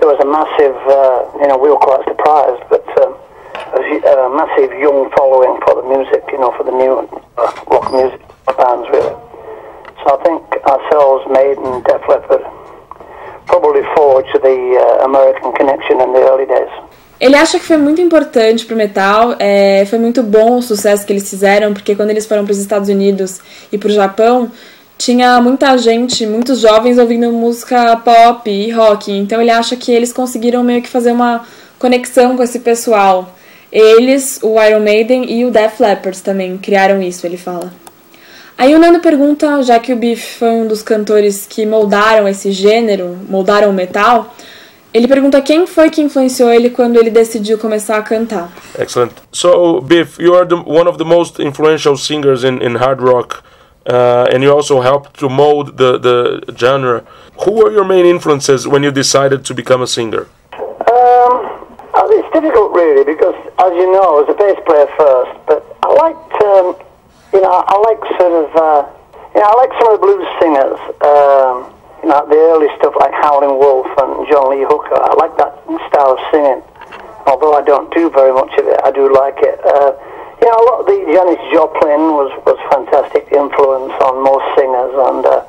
there 0.02 0.10
was 0.10 0.18
a 0.18 0.26
massive, 0.26 0.74
uh, 0.90 1.38
you 1.38 1.46
know, 1.46 1.58
we 1.58 1.70
were 1.70 1.78
quite 1.78 2.02
surprised, 2.02 2.66
but 2.66 2.82
um, 2.98 3.14
a, 3.78 3.82
a 4.10 4.30
massive 4.34 4.74
young 4.74 5.06
following 5.14 5.54
for 5.62 5.78
the 5.78 5.86
music, 5.86 6.26
you 6.34 6.38
know, 6.42 6.50
for 6.58 6.66
the 6.66 6.74
new 6.74 7.06
uh, 7.38 7.46
rock 7.70 7.94
music 7.94 8.18
bands, 8.58 8.90
really. 8.90 9.14
So 10.02 10.06
I 10.14 10.18
think 10.26 10.42
ourselves, 10.66 11.30
Maiden, 11.30 11.82
Def 11.86 12.02
Leppard, 12.10 12.42
probably 13.48 13.82
forged 13.96 14.32
the 14.40 14.56
uh, 14.78 15.04
American 15.04 15.52
connection 15.58 15.96
in 16.00 16.12
the 16.12 16.22
early 16.30 16.46
days. 16.46 16.70
Ele 17.20 17.34
acha 17.34 17.58
que 17.58 17.64
foi 17.64 17.76
muito 17.76 18.00
importante 18.00 18.64
pro 18.64 18.76
metal, 18.76 19.34
é, 19.40 19.84
foi 19.86 19.98
muito 19.98 20.22
bom 20.22 20.58
o 20.58 20.62
sucesso 20.62 21.04
que 21.04 21.12
eles 21.12 21.28
fizeram, 21.28 21.72
porque 21.72 21.96
quando 21.96 22.10
eles 22.10 22.26
foram 22.26 22.44
para 22.44 22.52
os 22.52 22.58
Estados 22.58 22.88
Unidos 22.88 23.40
e 23.72 23.76
pro 23.76 23.90
Japão, 23.90 24.52
tinha 24.96 25.40
muita 25.40 25.76
gente, 25.78 26.24
muitos 26.26 26.60
jovens 26.60 26.96
ouvindo 26.96 27.32
música 27.32 27.96
pop 27.96 28.48
e 28.48 28.70
rock. 28.70 29.10
Então 29.10 29.40
ele 29.40 29.50
acha 29.50 29.74
que 29.74 29.90
eles 29.90 30.12
conseguiram 30.12 30.62
meio 30.62 30.80
que 30.80 30.88
fazer 30.88 31.10
uma 31.10 31.44
conexão 31.78 32.36
com 32.36 32.42
esse 32.42 32.60
pessoal. 32.60 33.34
Eles, 33.72 34.38
o 34.42 34.60
Iron 34.62 34.80
Maiden 34.80 35.30
e 35.30 35.44
o 35.44 35.50
Def 35.50 35.80
Leppard 35.80 36.22
também 36.22 36.56
criaram 36.56 37.02
isso, 37.02 37.26
ele 37.26 37.36
fala. 37.36 37.72
Aí 38.58 38.74
o 38.74 38.78
Nando 38.80 38.98
pergunta, 38.98 39.62
já 39.62 39.78
que 39.78 39.92
o 39.92 39.96
Biff 39.96 40.40
foi 40.40 40.48
um 40.48 40.66
dos 40.66 40.82
cantores 40.82 41.46
que 41.46 41.64
moldaram 41.64 42.26
esse 42.26 42.50
gênero, 42.50 43.16
moldaram 43.28 43.70
o 43.70 43.72
metal, 43.72 44.34
ele 44.92 45.06
pergunta 45.06 45.40
quem 45.40 45.64
foi 45.64 45.90
que 45.90 46.02
influenciou 46.02 46.50
ele 46.50 46.68
quando 46.68 46.96
ele 46.96 47.08
decidiu 47.08 47.56
começar 47.56 47.96
a 47.98 48.02
cantar. 48.02 48.50
Excellent. 48.76 49.12
So, 49.30 49.80
Biff, 49.80 50.20
you 50.20 50.34
are 50.34 50.44
the, 50.44 50.56
one 50.56 50.88
of 50.88 50.98
the 50.98 51.04
most 51.04 51.40
influential 51.40 51.96
singers 51.96 52.42
in, 52.42 52.60
in 52.60 52.74
hard 52.74 53.00
rock, 53.00 53.44
uh, 53.88 54.26
and 54.34 54.42
you 54.42 54.52
also 54.52 54.80
helped 54.80 55.16
to 55.20 55.28
mold 55.28 55.76
the, 55.76 55.96
the 56.00 56.52
genre. 56.56 57.04
Who 57.44 57.52
were 57.52 57.70
your 57.70 57.84
main 57.84 58.06
influences 58.06 58.66
when 58.66 58.82
you 58.82 58.90
decided 58.90 59.44
to 59.44 59.54
become 59.54 59.82
a 59.82 59.86
singer? 59.86 60.26
Um, 60.90 61.62
it's 62.10 62.32
difficult 62.32 62.72
really 62.72 63.04
because, 63.04 63.36
as 63.60 63.72
you 63.74 63.86
know, 63.92 64.02
I 64.02 64.14
was 64.18 64.26
a 64.28 64.34
bass 64.34 64.58
player 64.66 64.88
first, 64.98 65.46
but 65.46 65.62
I 65.84 65.92
liked, 65.94 66.42
um, 66.42 66.87
you 67.32 67.40
know, 67.40 67.52
I 67.52 67.76
like 67.84 68.00
sort 68.16 68.34
of, 68.34 68.48
uh, 68.56 68.82
you 69.34 69.40
know, 69.40 69.48
I 69.48 69.54
like 69.60 69.72
some 69.76 69.86
of 69.92 69.94
the 70.00 70.02
blues 70.04 70.28
singers. 70.40 70.80
Um, 71.04 71.54
you 72.02 72.08
know, 72.08 72.22
the 72.30 72.38
early 72.54 72.70
stuff 72.78 72.94
like 72.96 73.12
Howling 73.12 73.58
Wolf 73.58 73.90
and 73.98 74.24
John 74.30 74.54
Lee 74.54 74.64
Hooker. 74.64 74.96
I 74.96 75.12
like 75.18 75.34
that 75.36 75.52
style 75.90 76.14
of 76.14 76.20
singing. 76.30 76.62
Although 77.26 77.52
I 77.52 77.62
don't 77.62 77.92
do 77.92 78.08
very 78.08 78.32
much 78.32 78.54
of 78.56 78.64
it, 78.64 78.80
I 78.84 78.90
do 78.90 79.12
like 79.12 79.36
it. 79.44 79.60
Uh, 79.60 79.92
you 80.40 80.46
know, 80.46 80.56
a 80.56 80.64
lot 80.70 80.76
of 80.80 80.86
the 80.86 80.98
Janis 81.10 81.42
Joplin 81.52 82.14
was 82.14 82.30
was 82.46 82.56
fantastic 82.70 83.28
influence 83.34 83.92
on 84.00 84.22
most 84.22 84.46
singers, 84.56 84.94
and 84.94 85.22
uh, 85.26 85.44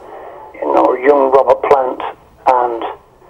you 0.58 0.68
know, 0.74 0.98
young 0.98 1.32
Robert 1.32 1.62
Plant, 1.70 2.02
and 2.50 2.82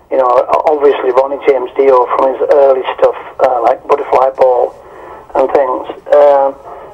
you 0.09 0.17
know, 0.17 0.25
obviously 0.65 1.12
Ronnie 1.13 1.38
James 1.45 1.69
Dio 1.77 2.07
from 2.17 2.33
his 2.33 2.41
early 2.55 2.81
stuff 2.97 3.19
uh, 3.45 3.62
like 3.62 3.85
Butterfly 3.85 4.33
Ball 4.39 4.73
and 5.35 5.45
things. 5.53 5.85
Uh, 6.09 6.49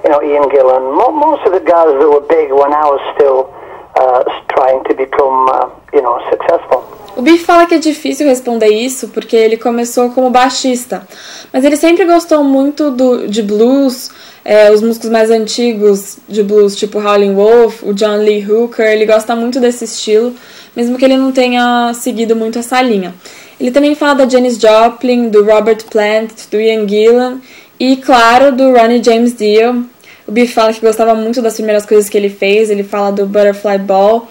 you 0.05 0.11
know, 0.11 0.21
Ian 0.23 0.47
Gillan. 0.49 0.83
Mo- 0.95 1.11
most 1.11 1.45
of 1.47 1.51
the 1.51 1.59
guys 1.59 1.91
that 1.99 2.09
were 2.15 2.21
big 2.21 2.51
when 2.51 2.71
I 2.71 2.85
was 2.93 3.01
still 3.15 3.49
uh, 3.95 4.23
trying 4.53 4.83
to 4.85 4.93
become, 4.93 5.49
uh, 5.49 5.69
you 5.93 6.01
know, 6.01 6.21
successful. 6.29 6.83
O 7.17 7.21
Biff 7.21 7.45
fala 7.45 7.65
que 7.65 7.75
é 7.75 7.77
difícil 7.77 8.27
responder 8.27 8.67
isso 8.67 9.07
porque 9.07 9.37
ele 9.37 9.55
começou 9.55 10.09
como 10.09 10.29
baixista, 10.29 11.07
mas 11.51 11.63
ele 11.63 11.77
sempre 11.77 12.03
gostou 12.03 12.43
muito 12.43 12.91
do, 12.91 13.25
de 13.29 13.41
blues, 13.41 14.11
é, 14.43 14.69
os 14.69 14.81
músicos 14.81 15.09
mais 15.09 15.31
antigos 15.31 16.17
de 16.27 16.43
blues, 16.43 16.75
tipo 16.75 16.99
Howlin' 16.99 17.33
Wolf, 17.33 17.83
o 17.83 17.93
John 17.93 18.17
Lee 18.17 18.45
Hooker, 18.45 18.85
ele 18.85 19.05
gosta 19.05 19.33
muito 19.33 19.61
desse 19.61 19.85
estilo, 19.85 20.35
mesmo 20.75 20.97
que 20.97 21.05
ele 21.05 21.15
não 21.15 21.31
tenha 21.31 21.93
seguido 21.93 22.35
muito 22.35 22.59
essa 22.59 22.81
linha. 22.81 23.15
Ele 23.57 23.71
também 23.71 23.95
fala 23.95 24.15
da 24.15 24.27
Janis 24.27 24.59
Joplin, 24.59 25.29
do 25.29 25.41
Robert 25.41 25.85
Plant, 25.89 26.31
do 26.51 26.59
Ian 26.59 26.85
Gillan 26.85 27.39
e, 27.79 27.95
claro, 27.95 28.51
do 28.51 28.73
Ronnie 28.73 29.01
James 29.01 29.33
Dio. 29.33 29.85
O 30.27 30.31
Biff 30.31 30.53
fala 30.53 30.73
que 30.73 30.81
gostava 30.81 31.13
muito 31.13 31.41
das 31.41 31.55
primeiras 31.55 31.85
coisas 31.85 32.09
que 32.09 32.17
ele 32.17 32.29
fez, 32.29 32.69
ele 32.69 32.83
fala 32.83 33.11
do 33.11 33.25
Butterfly 33.25 33.77
Ball. 33.79 34.27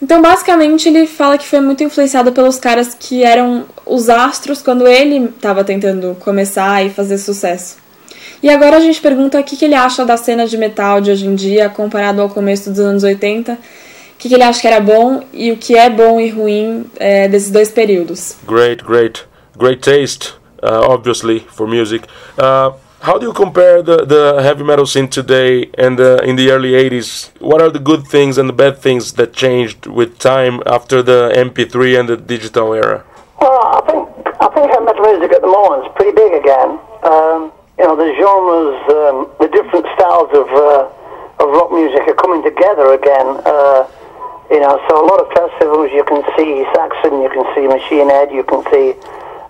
Então, 0.00 0.22
basicamente, 0.22 0.88
ele 0.88 1.06
fala 1.06 1.36
que 1.36 1.46
foi 1.46 1.60
muito 1.60 1.82
influenciado 1.82 2.30
pelos 2.32 2.58
caras 2.58 2.94
que 2.94 3.24
eram 3.24 3.64
os 3.84 4.08
astros 4.08 4.62
quando 4.62 4.86
ele 4.86 5.24
estava 5.24 5.64
tentando 5.64 6.16
começar 6.20 6.84
e 6.84 6.90
fazer 6.90 7.18
sucesso. 7.18 7.76
E 8.40 8.48
agora 8.48 8.76
a 8.76 8.80
gente 8.80 9.00
pergunta 9.00 9.40
o 9.40 9.42
que, 9.42 9.56
que 9.56 9.64
ele 9.64 9.74
acha 9.74 10.04
da 10.04 10.16
cena 10.16 10.46
de 10.46 10.56
metal 10.56 11.00
de 11.00 11.10
hoje 11.10 11.26
em 11.26 11.34
dia 11.34 11.68
comparado 11.68 12.22
ao 12.22 12.28
começo 12.28 12.70
dos 12.70 12.78
anos 12.78 13.02
80. 13.02 13.54
O 13.54 13.56
que, 14.18 14.28
que 14.28 14.34
ele 14.34 14.44
acha 14.44 14.60
que 14.60 14.66
era 14.66 14.80
bom 14.80 15.24
e 15.32 15.50
o 15.50 15.56
que 15.56 15.76
é 15.76 15.90
bom 15.90 16.20
e 16.20 16.28
ruim 16.28 16.84
é, 16.96 17.26
desses 17.26 17.50
dois 17.50 17.68
períodos. 17.68 18.36
Great, 18.46 18.84
great, 18.84 19.24
great 19.56 19.80
taste, 19.80 20.34
uh, 20.62 20.88
obviously, 20.88 21.44
for 21.50 21.66
music. 21.66 22.06
Uh, 22.36 22.74
how 23.00 23.16
do 23.16 23.26
you 23.26 23.32
compare 23.32 23.82
the, 23.82 24.04
the 24.04 24.42
heavy 24.42 24.64
metal 24.64 24.86
scene 24.86 25.08
today 25.08 25.70
and 25.78 26.00
uh, 26.00 26.16
in 26.24 26.36
the 26.36 26.50
early 26.50 26.72
80s? 26.72 27.30
What 27.40 27.62
are 27.62 27.70
the 27.70 27.78
good 27.78 28.06
things 28.06 28.38
and 28.38 28.48
the 28.48 28.52
bad 28.52 28.78
things 28.78 29.12
that 29.14 29.32
changed 29.32 29.86
with 29.86 30.18
time 30.18 30.62
after 30.66 31.02
the 31.02 31.30
MP3 31.34 32.00
and 32.00 32.08
the 32.08 32.16
digital 32.16 32.72
era? 32.72 33.04
Well, 33.40 33.60
I 33.62 33.80
think 33.86 34.08
I 34.40 34.48
think 34.54 34.70
heavy 34.70 34.84
metal 34.84 35.02
music 35.02 35.32
at 35.32 35.42
the 35.42 35.48
moment 35.48 35.86
is 35.86 35.92
pretty 35.94 36.14
big 36.14 36.32
again. 36.34 36.78
Um, 37.06 37.52
you 37.78 37.86
know, 37.86 37.94
the 37.94 38.10
genres, 38.18 38.78
um, 38.90 39.16
the 39.38 39.48
different 39.54 39.86
styles 39.94 40.30
of 40.34 40.48
uh, 40.50 40.90
of 41.38 41.46
rock 41.54 41.70
music 41.70 42.02
are 42.02 42.18
coming 42.18 42.42
together 42.42 42.94
again. 42.98 43.38
Uh, 43.46 43.86
you 44.50 44.58
know, 44.58 44.80
so 44.88 44.98
a 44.98 45.06
lot 45.06 45.20
of 45.22 45.28
festivals 45.30 45.92
you 45.92 46.02
can 46.02 46.24
see 46.34 46.66
Saxon, 46.74 47.22
you 47.22 47.30
can 47.30 47.46
see 47.54 47.68
Machine 47.68 48.08
Head, 48.10 48.32
you 48.32 48.42
can 48.42 48.64
see 48.72 48.96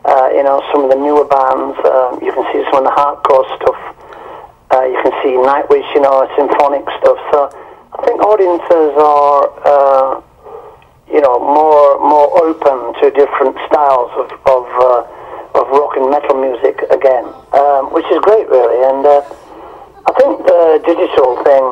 uh, 0.04 0.28
you 0.34 0.42
know 0.42 0.62
some 0.72 0.84
of 0.84 0.90
the 0.90 0.96
newer 0.96 1.24
bands, 1.26 1.78
um, 1.86 2.18
you 2.22 2.32
can 2.32 2.44
see 2.52 2.62
some 2.70 2.82
of 2.82 2.86
the 2.86 2.94
hardcore 2.94 3.46
stuff. 3.56 3.80
Uh, 4.70 4.84
you 4.84 5.00
can 5.02 5.12
see 5.24 5.32
Nightwish, 5.32 5.88
you 5.94 6.00
know, 6.00 6.28
symphonic 6.36 6.84
stuff. 7.00 7.16
So 7.32 7.48
I 7.96 8.04
think 8.04 8.20
audiences 8.20 8.92
are, 9.00 9.48
uh, 9.64 10.20
you 11.10 11.20
know, 11.24 11.40
more 11.40 11.98
more 12.04 12.28
open 12.44 12.92
to 13.00 13.10
different 13.16 13.56
styles 13.66 14.12
of 14.20 14.28
of, 14.44 14.64
uh, 14.76 15.58
of 15.58 15.64
rock 15.72 15.96
and 15.96 16.10
metal 16.10 16.36
music 16.36 16.84
again, 16.90 17.24
um, 17.56 17.88
which 17.96 18.04
is 18.12 18.20
great, 18.20 18.46
really. 18.48 18.84
And 18.92 19.06
uh, 19.08 19.24
I 20.04 20.12
think 20.20 20.44
the 20.44 20.80
digital 20.84 21.40
thing, 21.42 21.64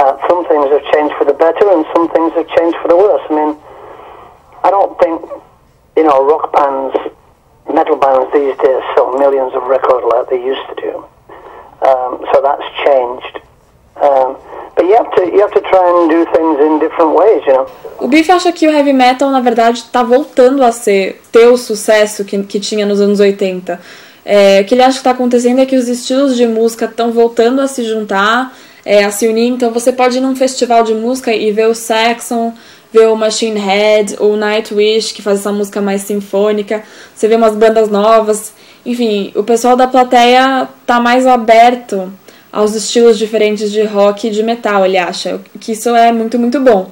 uh, 0.00 0.16
some 0.26 0.48
things 0.48 0.72
have 0.72 0.84
changed 0.96 1.14
for 1.20 1.26
the 1.28 1.36
better, 1.36 1.68
and 1.68 1.84
some 1.94 2.08
things 2.16 2.32
have 2.32 2.48
changed 2.56 2.78
for 2.80 2.88
the 2.88 2.96
worse. 2.96 3.22
I 3.28 3.32
mean, 3.36 3.52
I 4.64 4.70
don't 4.70 4.98
think, 4.98 5.20
you 5.96 6.04
know, 6.04 6.24
rock 6.24 6.52
bands, 6.52 6.96
metal 7.72 7.96
bands 7.96 8.32
these 8.32 8.56
days 8.58 8.82
sell 8.94 9.16
millions 9.18 9.54
of 9.54 9.62
records 9.64 10.04
like 10.12 10.28
they 10.28 10.42
used 10.42 10.66
to 10.68 10.74
do. 10.76 11.04
Um, 11.82 12.24
so 12.32 12.42
that's 12.42 12.66
changed. 12.84 13.40
Um, 13.96 14.36
but 14.74 14.84
you 14.86 14.96
have 14.96 15.10
to 15.16 15.22
you 15.26 15.40
have 15.40 15.52
to 15.52 15.60
try 15.60 15.84
and 15.92 16.10
do 16.10 16.24
things 16.32 16.56
in 16.60 16.78
different 16.78 17.12
ways, 17.14 17.42
you 17.46 17.52
know. 17.52 17.66
O 17.98 18.08
Biff 18.08 18.30
acha 18.30 18.52
que 18.52 18.66
o 18.66 18.70
heavy 18.70 18.92
metal, 18.92 19.30
na 19.30 19.40
verdade, 19.40 19.78
está 19.78 20.02
voltando 20.02 20.62
a 20.62 20.72
ser 20.72 21.20
ter 21.30 21.46
o 21.48 21.56
sucesso 21.56 22.24
que, 22.24 22.42
que 22.44 22.58
tinha 22.60 22.86
nos 22.86 23.00
anos 23.00 23.20
80. 23.20 23.80
É, 24.24 24.60
o 24.60 24.64
que 24.64 24.74
ele 24.74 24.82
acha 24.82 24.92
que 24.92 24.98
está 24.98 25.10
acontecendo 25.10 25.60
é 25.60 25.66
que 25.66 25.76
os 25.76 25.88
estilos 25.88 26.36
de 26.36 26.46
música 26.46 26.84
estão 26.84 27.10
voltando 27.10 27.60
a 27.60 27.66
se 27.66 27.84
juntar, 27.84 28.54
é, 28.84 29.04
a 29.04 29.10
se 29.10 29.26
unir. 29.26 29.48
Então 29.48 29.70
você 29.70 29.92
pode 29.92 30.18
ir 30.18 30.20
num 30.20 30.36
festival 30.36 30.82
de 30.82 30.94
música 30.94 31.32
e 31.32 31.50
ver 31.50 31.66
o 31.66 31.74
Saxon, 31.74 32.54
ver 32.92 33.08
o 33.08 33.16
Machine 33.16 33.58
Head, 33.58 34.16
o 34.20 34.36
Nightwish, 34.36 35.12
que 35.12 35.22
faz 35.22 35.40
essa 35.40 35.52
música 35.52 35.80
mais 35.80 36.02
sinfônica. 36.02 36.82
Você 37.14 37.28
vê 37.28 37.36
umas 37.36 37.54
bandas 37.54 37.88
novas. 37.88 38.52
Enfim, 38.84 39.32
o 39.34 39.42
pessoal 39.42 39.76
da 39.76 39.86
plateia 39.86 40.68
tá 40.86 41.00
mais 41.00 41.26
aberto 41.26 42.12
aos 42.52 42.74
estilos 42.74 43.18
diferentes 43.18 43.70
de 43.70 43.82
rock 43.82 44.26
e 44.26 44.30
de 44.30 44.42
metal, 44.42 44.84
ele 44.84 44.98
acha, 44.98 45.40
que 45.60 45.72
isso 45.72 45.94
é 45.94 46.10
muito, 46.12 46.38
muito 46.38 46.58
bom. 46.60 46.90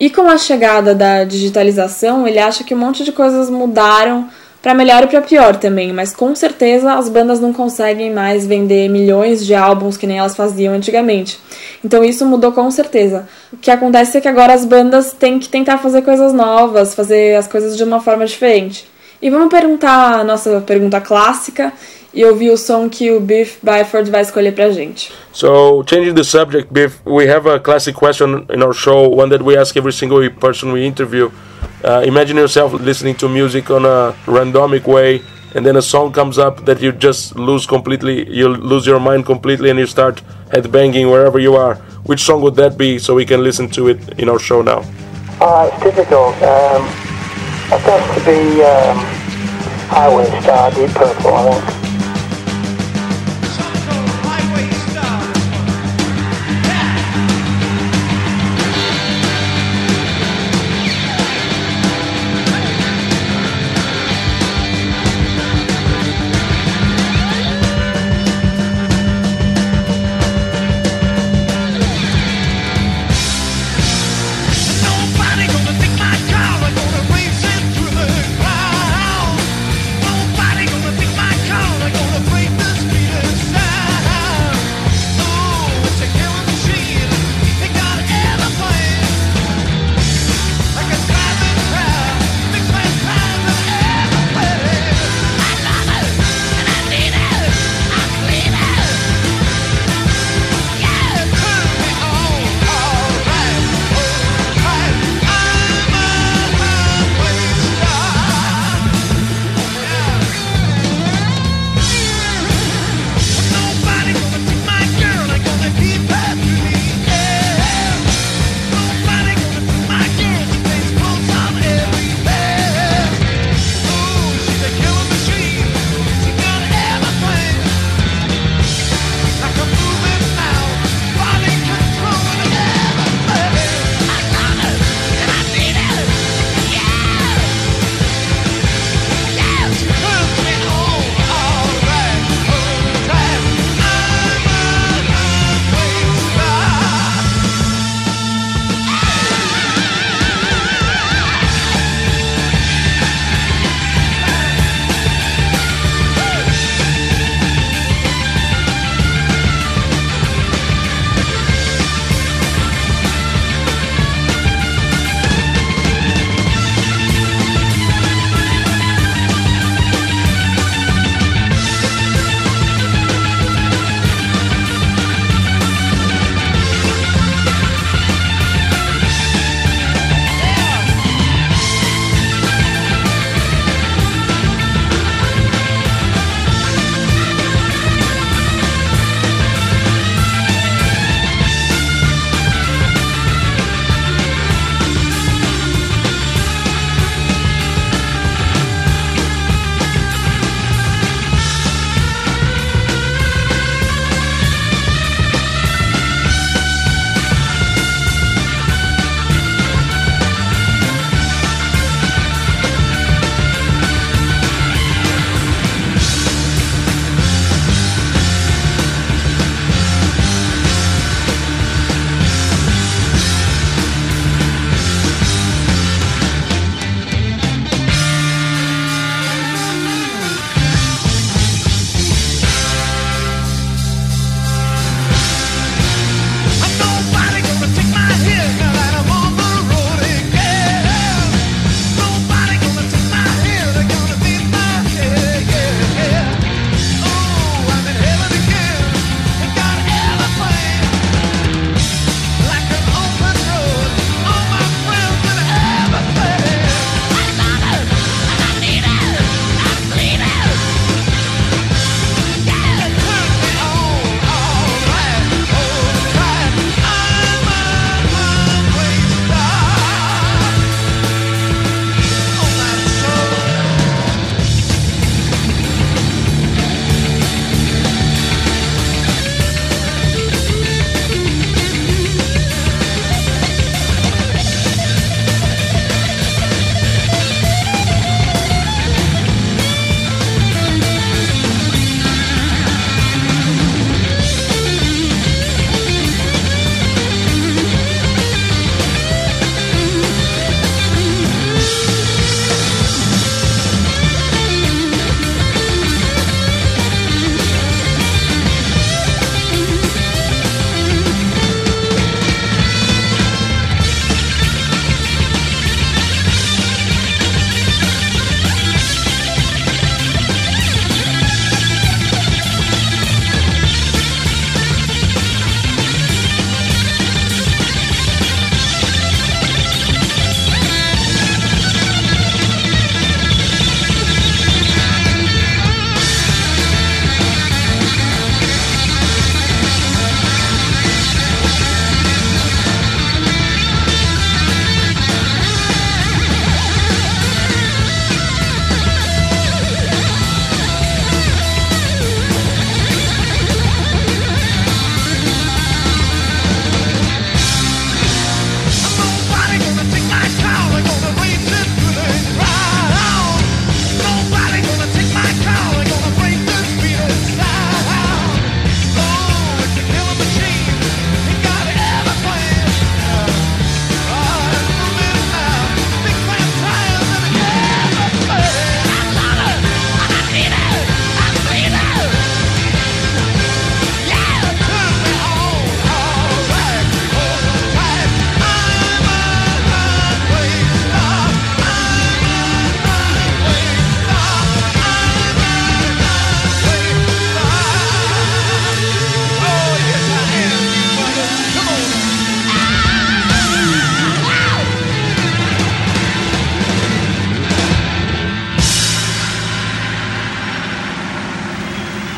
E 0.00 0.10
com 0.10 0.22
a 0.22 0.38
chegada 0.38 0.94
da 0.94 1.24
digitalização, 1.24 2.26
ele 2.26 2.38
acha 2.38 2.64
que 2.64 2.74
um 2.74 2.78
monte 2.78 3.04
de 3.04 3.12
coisas 3.12 3.48
mudaram 3.50 4.28
para 4.64 4.72
melhor 4.72 5.02
e 5.02 5.06
para 5.08 5.20
pior 5.20 5.56
também, 5.56 5.92
mas 5.92 6.16
com 6.16 6.34
certeza 6.34 6.94
as 6.94 7.10
bandas 7.10 7.38
não 7.38 7.52
conseguem 7.52 8.10
mais 8.10 8.46
vender 8.46 8.88
milhões 8.88 9.44
de 9.44 9.54
álbuns 9.54 9.98
que 9.98 10.06
nem 10.06 10.16
elas 10.16 10.34
faziam 10.34 10.72
antigamente. 10.72 11.38
Então 11.84 12.02
isso 12.02 12.24
mudou 12.24 12.50
com 12.50 12.70
certeza. 12.70 13.28
O 13.52 13.58
que 13.58 13.70
acontece 13.70 14.16
é 14.16 14.22
que 14.22 14.26
agora 14.26 14.54
as 14.54 14.64
bandas 14.64 15.12
têm 15.12 15.38
que 15.38 15.50
tentar 15.50 15.76
fazer 15.76 16.00
coisas 16.00 16.32
novas, 16.32 16.94
fazer 16.94 17.36
as 17.36 17.46
coisas 17.46 17.76
de 17.76 17.84
uma 17.84 18.00
forma 18.00 18.24
diferente. 18.24 18.88
E 19.20 19.28
vamos 19.28 19.50
perguntar 19.50 20.20
a 20.20 20.24
nossa 20.24 20.62
pergunta 20.62 20.98
clássica 20.98 21.70
e 22.14 22.24
ouvir 22.24 22.48
o 22.48 22.56
som 22.56 22.88
que 22.88 23.10
o 23.10 23.20
Biff 23.20 23.58
Byford 23.62 24.10
vai 24.10 24.22
escolher 24.22 24.52
pra 24.52 24.70
gente. 24.70 25.12
So, 25.30 25.84
changing 25.86 26.14
the 26.14 26.24
subject, 26.24 26.72
Biff, 26.72 27.00
we 27.04 27.30
have 27.30 27.46
a 27.46 27.60
classic 27.60 27.94
question 27.94 28.46
in 28.48 28.62
our 28.62 28.72
show, 28.72 29.14
one 29.14 29.28
that 29.28 29.44
we 29.44 29.58
ask 29.58 29.76
every 29.76 29.92
single 29.92 30.26
person 30.30 30.72
we 30.72 30.86
interview. 30.86 31.30
Uh, 31.84 32.00
imagine 32.06 32.38
yourself 32.38 32.72
listening 32.72 33.14
to 33.14 33.28
music 33.28 33.70
on 33.70 33.84
a 33.84 34.16
randomic 34.24 34.86
way, 34.86 35.20
and 35.54 35.66
then 35.66 35.76
a 35.76 35.82
song 35.82 36.10
comes 36.10 36.38
up 36.38 36.64
that 36.64 36.80
you 36.80 36.90
just 36.92 37.36
lose 37.36 37.66
completely, 37.66 38.26
you 38.32 38.48
lose 38.48 38.86
your 38.86 38.98
mind 38.98 39.26
completely, 39.26 39.68
and 39.68 39.78
you 39.78 39.86
start 39.86 40.22
headbanging 40.48 41.10
wherever 41.10 41.38
you 41.38 41.54
are. 41.54 41.76
which 42.04 42.20
song 42.20 42.42
would 42.42 42.54
that 42.54 42.76
be 42.76 42.98
so 42.98 43.14
we 43.14 43.24
can 43.24 43.42
listen 43.42 43.68
to 43.68 43.88
it 43.88 44.18
in 44.18 44.28
our 44.28 44.38
show 44.38 44.60
now? 44.62 44.82
Uh, 45.40 45.70
it's 45.72 45.82
difficult. 45.82 46.34
Um, 46.42 46.82
has 47.68 48.18
to 48.18 48.24
be 48.24 48.62
um, 48.62 48.98
Highway 49.88 50.26
Star, 50.42 50.70
Deep 50.70 50.90
Purple, 50.90 51.34
I 51.34 51.60
think. 51.60 51.83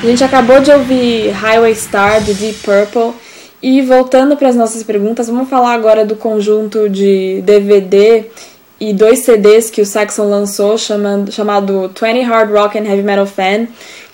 A 0.06 0.08
gente 0.08 0.22
acabou 0.22 0.60
de 0.60 0.70
ouvir 0.70 1.32
Highway 1.32 1.74
Star 1.74 2.22
do 2.22 2.32
Deep 2.32 2.60
Purple 2.60 3.12
e 3.60 3.82
voltando 3.82 4.36
para 4.36 4.48
as 4.48 4.54
nossas 4.54 4.84
perguntas, 4.84 5.26
vamos 5.26 5.50
falar 5.50 5.72
agora 5.72 6.06
do 6.06 6.14
conjunto 6.14 6.88
de 6.88 7.42
DVD 7.42 8.24
e 8.78 8.92
dois 8.92 9.18
CDs 9.24 9.68
que 9.68 9.82
o 9.82 9.84
Saxon 9.84 10.30
lançou 10.30 10.78
chamando, 10.78 11.32
chamado 11.32 11.90
20 12.00 12.22
Hard 12.22 12.52
Rock 12.52 12.78
and 12.78 12.84
Heavy 12.84 13.02
Metal 13.02 13.26
Fan, 13.26 13.66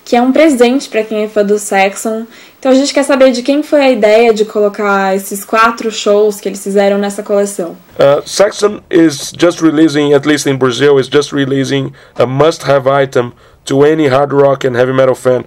que 0.03 0.17
é 0.17 0.23
um 0.23 0.33
presente 0.33 0.89
para 0.89 1.03
quem 1.03 1.25
é 1.25 1.29
fã 1.29 1.45
do 1.45 1.59
Saxon. 1.59 2.27
Então 2.59 2.73
a 2.73 2.75
gente 2.75 2.95
quer 2.95 3.03
saber 3.03 3.31
de 3.31 3.43
quem 3.43 3.63
foi 3.63 3.83
a 3.83 3.91
ideia 3.91 4.33
de 4.33 4.47
colocar 4.47 5.15
esses 5.15 5.45
quatro 5.45 5.91
shows 5.91 6.41
que 6.41 6.49
eles 6.49 6.63
fizeram 6.63 6.97
nessa 6.97 7.23
coleção. 7.23 7.77
Uh, 7.99 8.23
Saxon 8.25 8.81
is 8.91 9.31
just 9.39 9.61
releasing, 9.61 10.15
at 10.15 10.27
least 10.27 10.49
in 10.49 10.57
Brazil, 10.57 10.99
is 10.99 11.07
just 11.07 11.35
releasing 11.35 11.93
a 12.19 12.25
must-have 12.25 12.89
item 12.89 13.35
to 13.67 13.85
any 13.85 14.09
hard 14.09 14.33
rock 14.33 14.67
and 14.67 14.75
heavy 14.75 14.95
metal 14.95 15.15
fan. 15.15 15.45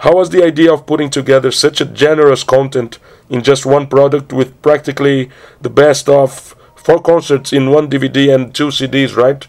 How 0.00 0.14
was 0.14 0.30
the 0.30 0.42
idea 0.42 0.72
of 0.72 0.86
putting 0.86 1.10
together 1.10 1.50
such 1.52 1.82
a 1.82 1.84
generous 1.84 2.42
content 2.42 2.98
in 3.28 3.42
just 3.42 3.66
one 3.66 3.86
product 3.86 4.32
with 4.32 4.56
practically 4.62 5.28
the 5.60 5.68
best 5.68 6.08
of 6.08 6.56
four 6.74 7.02
concerts 7.02 7.52
in 7.52 7.68
one 7.68 7.90
DVD 7.90 8.34
and 8.34 8.54
two 8.54 8.68
CDs, 8.68 9.14
right? 9.14 9.46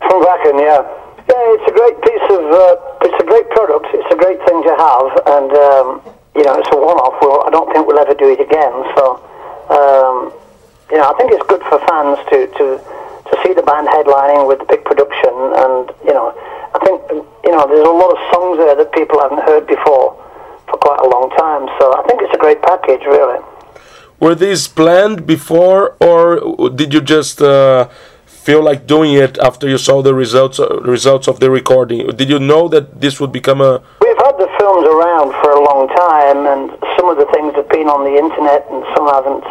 From 0.00 0.20
Wacken, 0.20 0.60
yeah. 0.60 0.84
Yeah, 1.24 1.56
it's 1.56 1.64
a 1.64 1.72
great 1.72 1.96
piece 2.04 2.26
of, 2.28 2.44
uh, 2.44 3.08
it's 3.08 3.22
a 3.22 3.26
great 3.26 3.48
product. 3.48 3.86
It's 3.94 4.12
a 4.12 4.18
great 4.20 4.36
thing 4.44 4.62
to 4.68 4.72
have, 4.76 5.08
and 5.32 5.50
um, 5.56 5.86
you 6.36 6.44
know, 6.44 6.60
it's 6.60 6.68
a 6.72 6.76
one-off. 6.76 7.16
Well, 7.22 7.44
I 7.46 7.50
don't 7.50 7.72
think 7.72 7.86
we'll 7.88 7.98
ever 7.98 8.12
do 8.12 8.28
it 8.28 8.38
again. 8.38 8.76
So, 9.00 9.16
um, 9.72 10.28
you 10.92 10.98
know, 11.00 11.08
I 11.08 11.14
think 11.16 11.32
it's 11.32 11.46
good 11.48 11.62
for 11.72 11.80
fans 11.88 12.20
to 12.28 12.46
to 12.60 12.66
to 13.30 13.34
see 13.42 13.52
the 13.54 13.62
band 13.62 13.88
headlining 13.88 14.46
with 14.46 14.58
the 14.58 14.68
big 14.68 14.84
production, 14.84 15.34
and 15.62 15.90
you 16.04 16.14
know, 16.14 16.34
I 16.74 16.78
think 16.84 17.02
you 17.46 17.52
know, 17.52 17.66
there's 17.66 17.86
a 17.86 17.90
lot 17.90 18.10
of 18.10 18.18
songs 18.34 18.58
there 18.58 18.74
that 18.74 18.92
people 18.92 19.20
haven't 19.20 19.42
heard 19.42 19.66
before 19.66 20.18
for 20.66 20.76
quite 20.78 21.00
a 21.00 21.08
long 21.08 21.30
time. 21.38 21.70
So, 21.78 21.94
I 21.94 22.02
think 22.06 22.22
it's 22.22 22.34
a 22.34 22.38
great 22.38 22.60
package, 22.60 23.04
really. 23.06 23.38
Were 24.18 24.34
these 24.34 24.66
planned 24.66 25.26
before, 25.26 25.94
or 26.00 26.70
did 26.70 26.92
you 26.92 27.00
just 27.00 27.40
uh, 27.40 27.88
feel 28.24 28.62
like 28.62 28.86
doing 28.86 29.12
it 29.12 29.38
after 29.38 29.68
you 29.68 29.78
saw 29.78 30.02
the 30.02 30.14
results 30.14 30.58
uh, 30.58 30.80
results 30.80 31.28
of 31.28 31.38
the 31.40 31.50
recording? 31.50 32.06
Did 32.16 32.28
you 32.30 32.38
know 32.38 32.68
that 32.68 33.00
this 33.00 33.20
would 33.20 33.32
become 33.32 33.60
a 33.60 33.82
We've 34.00 34.22
had 34.26 34.36
the 34.38 34.48
films 34.58 34.86
around 34.94 35.28
for 35.42 35.50
a 35.50 35.62
long 35.68 35.88
time, 35.88 36.38
and 36.52 36.62
some 36.96 37.10
of 37.12 37.16
the 37.18 37.28
things 37.34 37.54
have 37.54 37.68
been 37.68 37.88
on 37.88 38.04
the 38.08 38.16
internet, 38.16 38.66
and 38.70 38.82
some 38.96 39.06
haven't. 39.06 39.44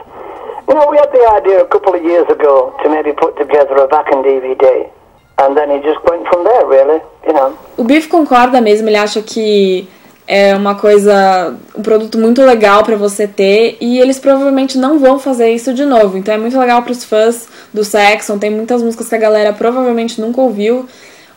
You 0.67 0.73
know, 0.73 0.89
we 0.89 0.97
had 0.97 1.11
the 1.11 1.25
idea 1.37 1.61
a 1.61 1.67
couple 1.67 1.93
of 1.93 2.03
years 2.03 2.27
ago 2.29 2.75
to 2.81 2.89
maybe 2.89 3.13
put 3.13 3.37
together 3.37 3.75
a 3.77 3.87
back 3.87 4.11
and 4.11 4.23
DVD, 4.23 4.89
and 5.37 5.55
then 5.55 5.69
it 5.71 5.83
just 5.83 6.03
went 6.09 6.27
from 6.27 6.43
there, 6.43 6.65
really. 6.65 7.01
You 7.27 7.33
know. 7.33 7.57
O 7.77 7.83
Biff 7.83 8.07
concorda 8.07 8.59
mesmo, 8.61 8.89
ele 8.89 8.97
acha 8.97 9.21
que 9.21 9.87
é 10.27 10.55
uma 10.55 10.75
coisa, 10.75 11.55
um 11.75 11.81
produto 11.81 12.17
muito 12.17 12.41
legal 12.41 12.83
para 12.83 12.95
você 12.95 13.27
ter 13.27 13.77
e 13.79 13.99
eles 13.99 14.17
provavelmente 14.17 14.77
não 14.77 14.97
vão 14.97 15.19
fazer 15.19 15.51
isso 15.51 15.73
de 15.73 15.85
novo. 15.85 16.17
Então 16.17 16.33
é 16.33 16.37
muito 16.37 16.57
legal 16.57 16.81
para 16.81 16.91
os 16.91 17.03
fãs 17.03 17.47
do 17.73 17.83
Saxon, 17.83 18.39
tem 18.39 18.49
muitas 18.49 18.81
músicas 18.81 19.07
que 19.07 19.15
a 19.15 19.19
galera 19.19 19.53
provavelmente 19.53 20.19
nunca 20.19 20.41
ouviu 20.41 20.87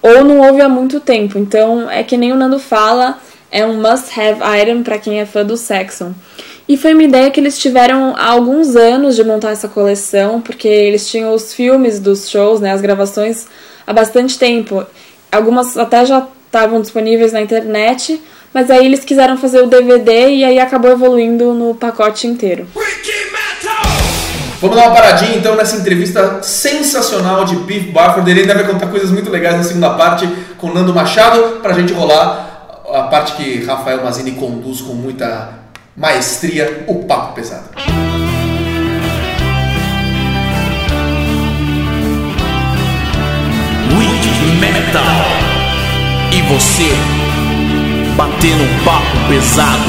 ou 0.00 0.24
não 0.24 0.40
ouve 0.46 0.62
há 0.62 0.68
muito 0.68 1.00
tempo. 1.00 1.38
Então 1.38 1.90
é 1.90 2.02
que 2.02 2.16
nem 2.16 2.32
o 2.32 2.36
Nando 2.36 2.58
fala, 2.58 3.18
é 3.50 3.64
um 3.66 3.74
must 3.74 4.18
have 4.18 4.40
item 4.60 4.82
para 4.82 4.98
quem 4.98 5.20
é 5.20 5.26
fã 5.26 5.44
do 5.44 5.56
Saxon. 5.56 6.12
E 6.68 6.76
foi 6.76 6.92
uma 6.92 7.02
ideia 7.02 7.30
que 7.30 7.40
eles 7.40 7.58
tiveram 7.58 8.14
há 8.14 8.26
alguns 8.26 8.76
anos 8.76 9.16
de 9.16 9.24
montar 9.24 9.52
essa 9.52 9.68
coleção, 9.68 10.38
porque 10.38 10.68
eles 10.68 11.08
tinham 11.08 11.32
os 11.32 11.54
filmes 11.54 11.98
dos 11.98 12.28
shows, 12.28 12.60
né, 12.60 12.72
as 12.72 12.82
gravações 12.82 13.46
há 13.86 13.92
bastante 13.92 14.38
tempo. 14.38 14.84
Algumas 15.32 15.78
até 15.78 16.04
já 16.04 16.26
estavam 16.46 16.80
disponíveis 16.82 17.32
na 17.32 17.40
internet, 17.40 18.20
mas 18.52 18.70
aí 18.70 18.84
eles 18.84 19.02
quiseram 19.02 19.38
fazer 19.38 19.62
o 19.62 19.66
DVD 19.66 20.28
e 20.28 20.44
aí 20.44 20.58
acabou 20.58 20.90
evoluindo 20.90 21.54
no 21.54 21.74
pacote 21.74 22.26
inteiro. 22.26 22.66
Vamos 24.60 24.76
dar 24.76 24.88
uma 24.88 24.94
paradinha 24.94 25.36
então 25.36 25.54
nessa 25.54 25.76
entrevista 25.76 26.42
sensacional 26.42 27.44
de 27.44 27.56
Biff 27.56 27.92
Barford. 27.92 28.30
Ele 28.30 28.40
ainda 28.40 28.54
vai 28.54 28.66
contar 28.66 28.88
coisas 28.88 29.10
muito 29.10 29.30
legais 29.30 29.56
na 29.56 29.62
segunda 29.62 29.90
parte 29.90 30.28
com 30.58 30.66
o 30.66 30.74
Nando 30.74 30.92
Machado 30.92 31.60
pra 31.62 31.72
gente 31.72 31.94
rolar 31.94 32.82
a 32.92 33.04
parte 33.04 33.34
que 33.34 33.64
Rafael 33.64 34.02
Mazini 34.02 34.32
conduz 34.32 34.80
com 34.80 34.94
muita 34.94 35.67
maestria, 35.98 36.84
o 36.86 37.02
papo 37.04 37.34
pesado. 37.34 37.64
Wicked 43.98 44.60
Metal. 44.60 45.02
E 46.30 46.42
você, 46.42 46.88
batendo 48.16 48.62
um 48.62 48.84
papo 48.84 49.28
pesado. 49.28 49.82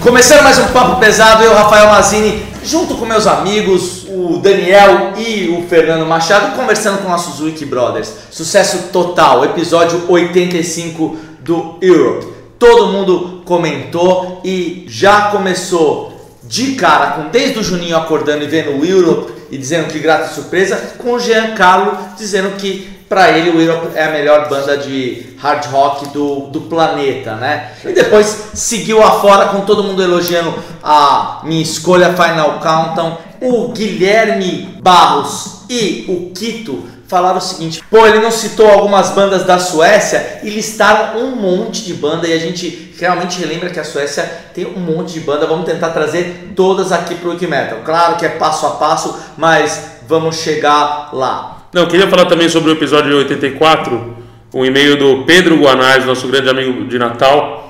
Começando 0.00 0.44
mais 0.44 0.56
um 0.60 0.68
papo 0.68 1.00
pesado, 1.00 1.42
eu, 1.42 1.52
Rafael 1.52 1.88
Mazini, 1.88 2.46
junto 2.62 2.94
com 2.94 3.04
meus 3.04 3.26
amigos, 3.26 3.95
o 4.16 4.38
Daniel 4.38 5.12
e 5.18 5.48
o 5.50 5.68
Fernando 5.68 6.06
Machado, 6.06 6.56
conversando 6.56 7.02
com 7.02 7.10
nossos 7.10 7.38
Wiki 7.40 7.66
Brothers. 7.66 8.10
Sucesso 8.30 8.88
total, 8.90 9.44
episódio 9.44 10.10
85 10.10 11.16
do 11.40 11.76
Europe. 11.82 12.26
Todo 12.58 12.86
mundo 12.86 13.42
comentou 13.44 14.40
e 14.42 14.86
já 14.88 15.30
começou 15.30 16.14
de 16.42 16.76
cara, 16.76 17.10
com 17.10 17.28
desde 17.28 17.58
o 17.58 17.62
Juninho 17.62 17.96
acordando 17.96 18.42
e 18.42 18.46
vendo 18.46 18.80
o 18.80 18.84
Europe 18.84 19.32
e 19.50 19.58
dizendo 19.58 19.88
que 19.88 19.98
grata 19.98 20.32
surpresa, 20.32 20.94
com 20.96 21.12
o 21.12 21.20
Giancarlo 21.20 21.98
dizendo 22.16 22.56
que 22.56 22.96
para 23.08 23.30
ele 23.30 23.50
o 23.50 23.60
Europe 23.60 23.88
é 23.94 24.04
a 24.04 24.10
melhor 24.10 24.48
banda 24.48 24.76
de 24.76 25.36
hard 25.38 25.64
rock 25.66 26.08
do, 26.08 26.48
do 26.48 26.62
planeta, 26.62 27.36
né? 27.36 27.72
E 27.84 27.92
depois 27.92 28.48
seguiu 28.54 29.02
afora 29.02 29.46
com 29.46 29.60
todo 29.60 29.84
mundo 29.84 30.02
elogiando 30.02 30.52
a 30.82 31.40
minha 31.44 31.62
escolha 31.62 32.14
Final 32.14 32.58
Countdown. 32.60 33.18
O 33.40 33.68
Guilherme 33.68 34.78
Barros 34.82 35.64
e 35.68 36.04
o 36.08 36.30
Kito 36.32 36.86
falaram 37.06 37.38
o 37.38 37.40
seguinte: 37.40 37.82
pô, 37.90 38.06
ele 38.06 38.20
não 38.20 38.30
citou 38.30 38.68
algumas 38.68 39.10
bandas 39.10 39.44
da 39.44 39.58
Suécia 39.58 40.40
e 40.42 40.50
listaram 40.50 41.20
um 41.20 41.36
monte 41.36 41.84
de 41.84 41.94
banda 41.94 42.26
e 42.26 42.32
a 42.32 42.38
gente 42.38 42.94
realmente 42.98 43.38
relembra 43.38 43.70
que 43.70 43.80
a 43.80 43.84
Suécia 43.84 44.24
tem 44.54 44.66
um 44.66 44.80
monte 44.80 45.14
de 45.14 45.20
banda. 45.20 45.46
Vamos 45.46 45.66
tentar 45.66 45.90
trazer 45.90 46.52
todas 46.54 46.92
aqui 46.92 47.14
pro 47.14 47.30
Wiki 47.30 47.46
Metal. 47.46 47.80
Claro 47.84 48.16
que 48.16 48.26
é 48.26 48.30
passo 48.30 48.66
a 48.66 48.70
passo, 48.70 49.18
mas 49.36 50.00
vamos 50.08 50.36
chegar 50.36 51.10
lá. 51.12 51.68
Não, 51.72 51.86
queria 51.86 52.08
falar 52.08 52.26
também 52.26 52.48
sobre 52.48 52.70
o 52.70 52.72
episódio 52.72 53.16
84, 53.18 54.16
um 54.54 54.64
e-mail 54.64 54.96
do 54.96 55.24
Pedro 55.24 55.56
Guanais, 55.56 56.06
nosso 56.06 56.26
grande 56.28 56.48
amigo 56.48 56.86
de 56.86 56.98
Natal. 56.98 57.65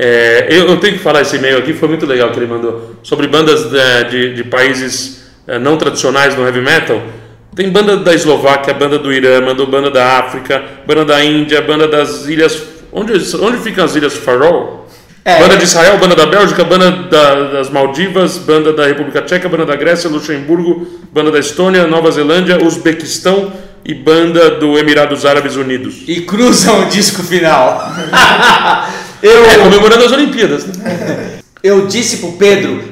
É, 0.00 0.46
eu, 0.48 0.68
eu 0.68 0.76
tenho 0.76 0.92
que 0.94 1.00
falar 1.02 1.22
esse 1.22 1.34
e-mail 1.36 1.58
aqui, 1.58 1.72
foi 1.72 1.88
muito 1.88 2.06
legal 2.06 2.30
que 2.30 2.38
ele 2.38 2.46
mandou. 2.46 2.94
Sobre 3.02 3.26
bandas 3.26 3.64
de, 3.64 4.04
de, 4.10 4.34
de 4.34 4.44
países 4.44 5.28
é, 5.46 5.58
não 5.58 5.76
tradicionais 5.76 6.36
no 6.36 6.44
heavy 6.46 6.60
metal. 6.60 7.02
Tem 7.56 7.68
banda 7.68 7.96
da 7.96 8.14
Eslováquia, 8.14 8.72
banda 8.74 8.96
do 8.96 9.12
Irã, 9.12 9.40
mandou 9.40 9.66
banda 9.66 9.90
da 9.90 10.18
África, 10.18 10.62
banda 10.86 11.04
da 11.04 11.24
Índia, 11.24 11.60
banda 11.62 11.88
das 11.88 12.26
ilhas. 12.28 12.62
Onde, 12.92 13.12
onde 13.42 13.58
ficam 13.58 13.84
as 13.84 13.96
ilhas 13.96 14.14
Faroe? 14.14 14.78
É. 15.24 15.40
Banda 15.40 15.56
de 15.56 15.64
Israel, 15.64 15.98
banda 15.98 16.14
da 16.14 16.26
Bélgica, 16.26 16.62
banda 16.62 16.90
da- 16.90 17.42
das 17.54 17.68
Maldivas, 17.68 18.38
banda 18.38 18.72
da 18.72 18.86
República 18.86 19.20
Tcheca, 19.22 19.48
banda 19.48 19.66
da 19.66 19.74
Grécia, 19.74 20.08
Luxemburgo, 20.08 20.86
banda 21.12 21.32
da 21.32 21.38
Estônia, 21.40 21.86
Nova 21.88 22.10
Zelândia, 22.12 22.62
Uzbequistão 22.64 23.52
e 23.84 23.92
banda 23.94 24.52
do 24.52 24.78
Emirados 24.78 25.26
Árabes 25.26 25.56
Unidos. 25.56 25.96
E 26.06 26.20
cruzam 26.20 26.82
o 26.82 26.86
disco 26.86 27.22
final. 27.22 27.92
eu, 29.22 29.44
É, 29.44 29.58
comemorando 29.58 30.04
as 30.04 30.12
Olimpíadas. 30.12 30.66
Né? 30.66 31.38
Eu 31.62 31.86
disse 31.86 32.18
pro 32.18 32.32
Pedro 32.32 32.84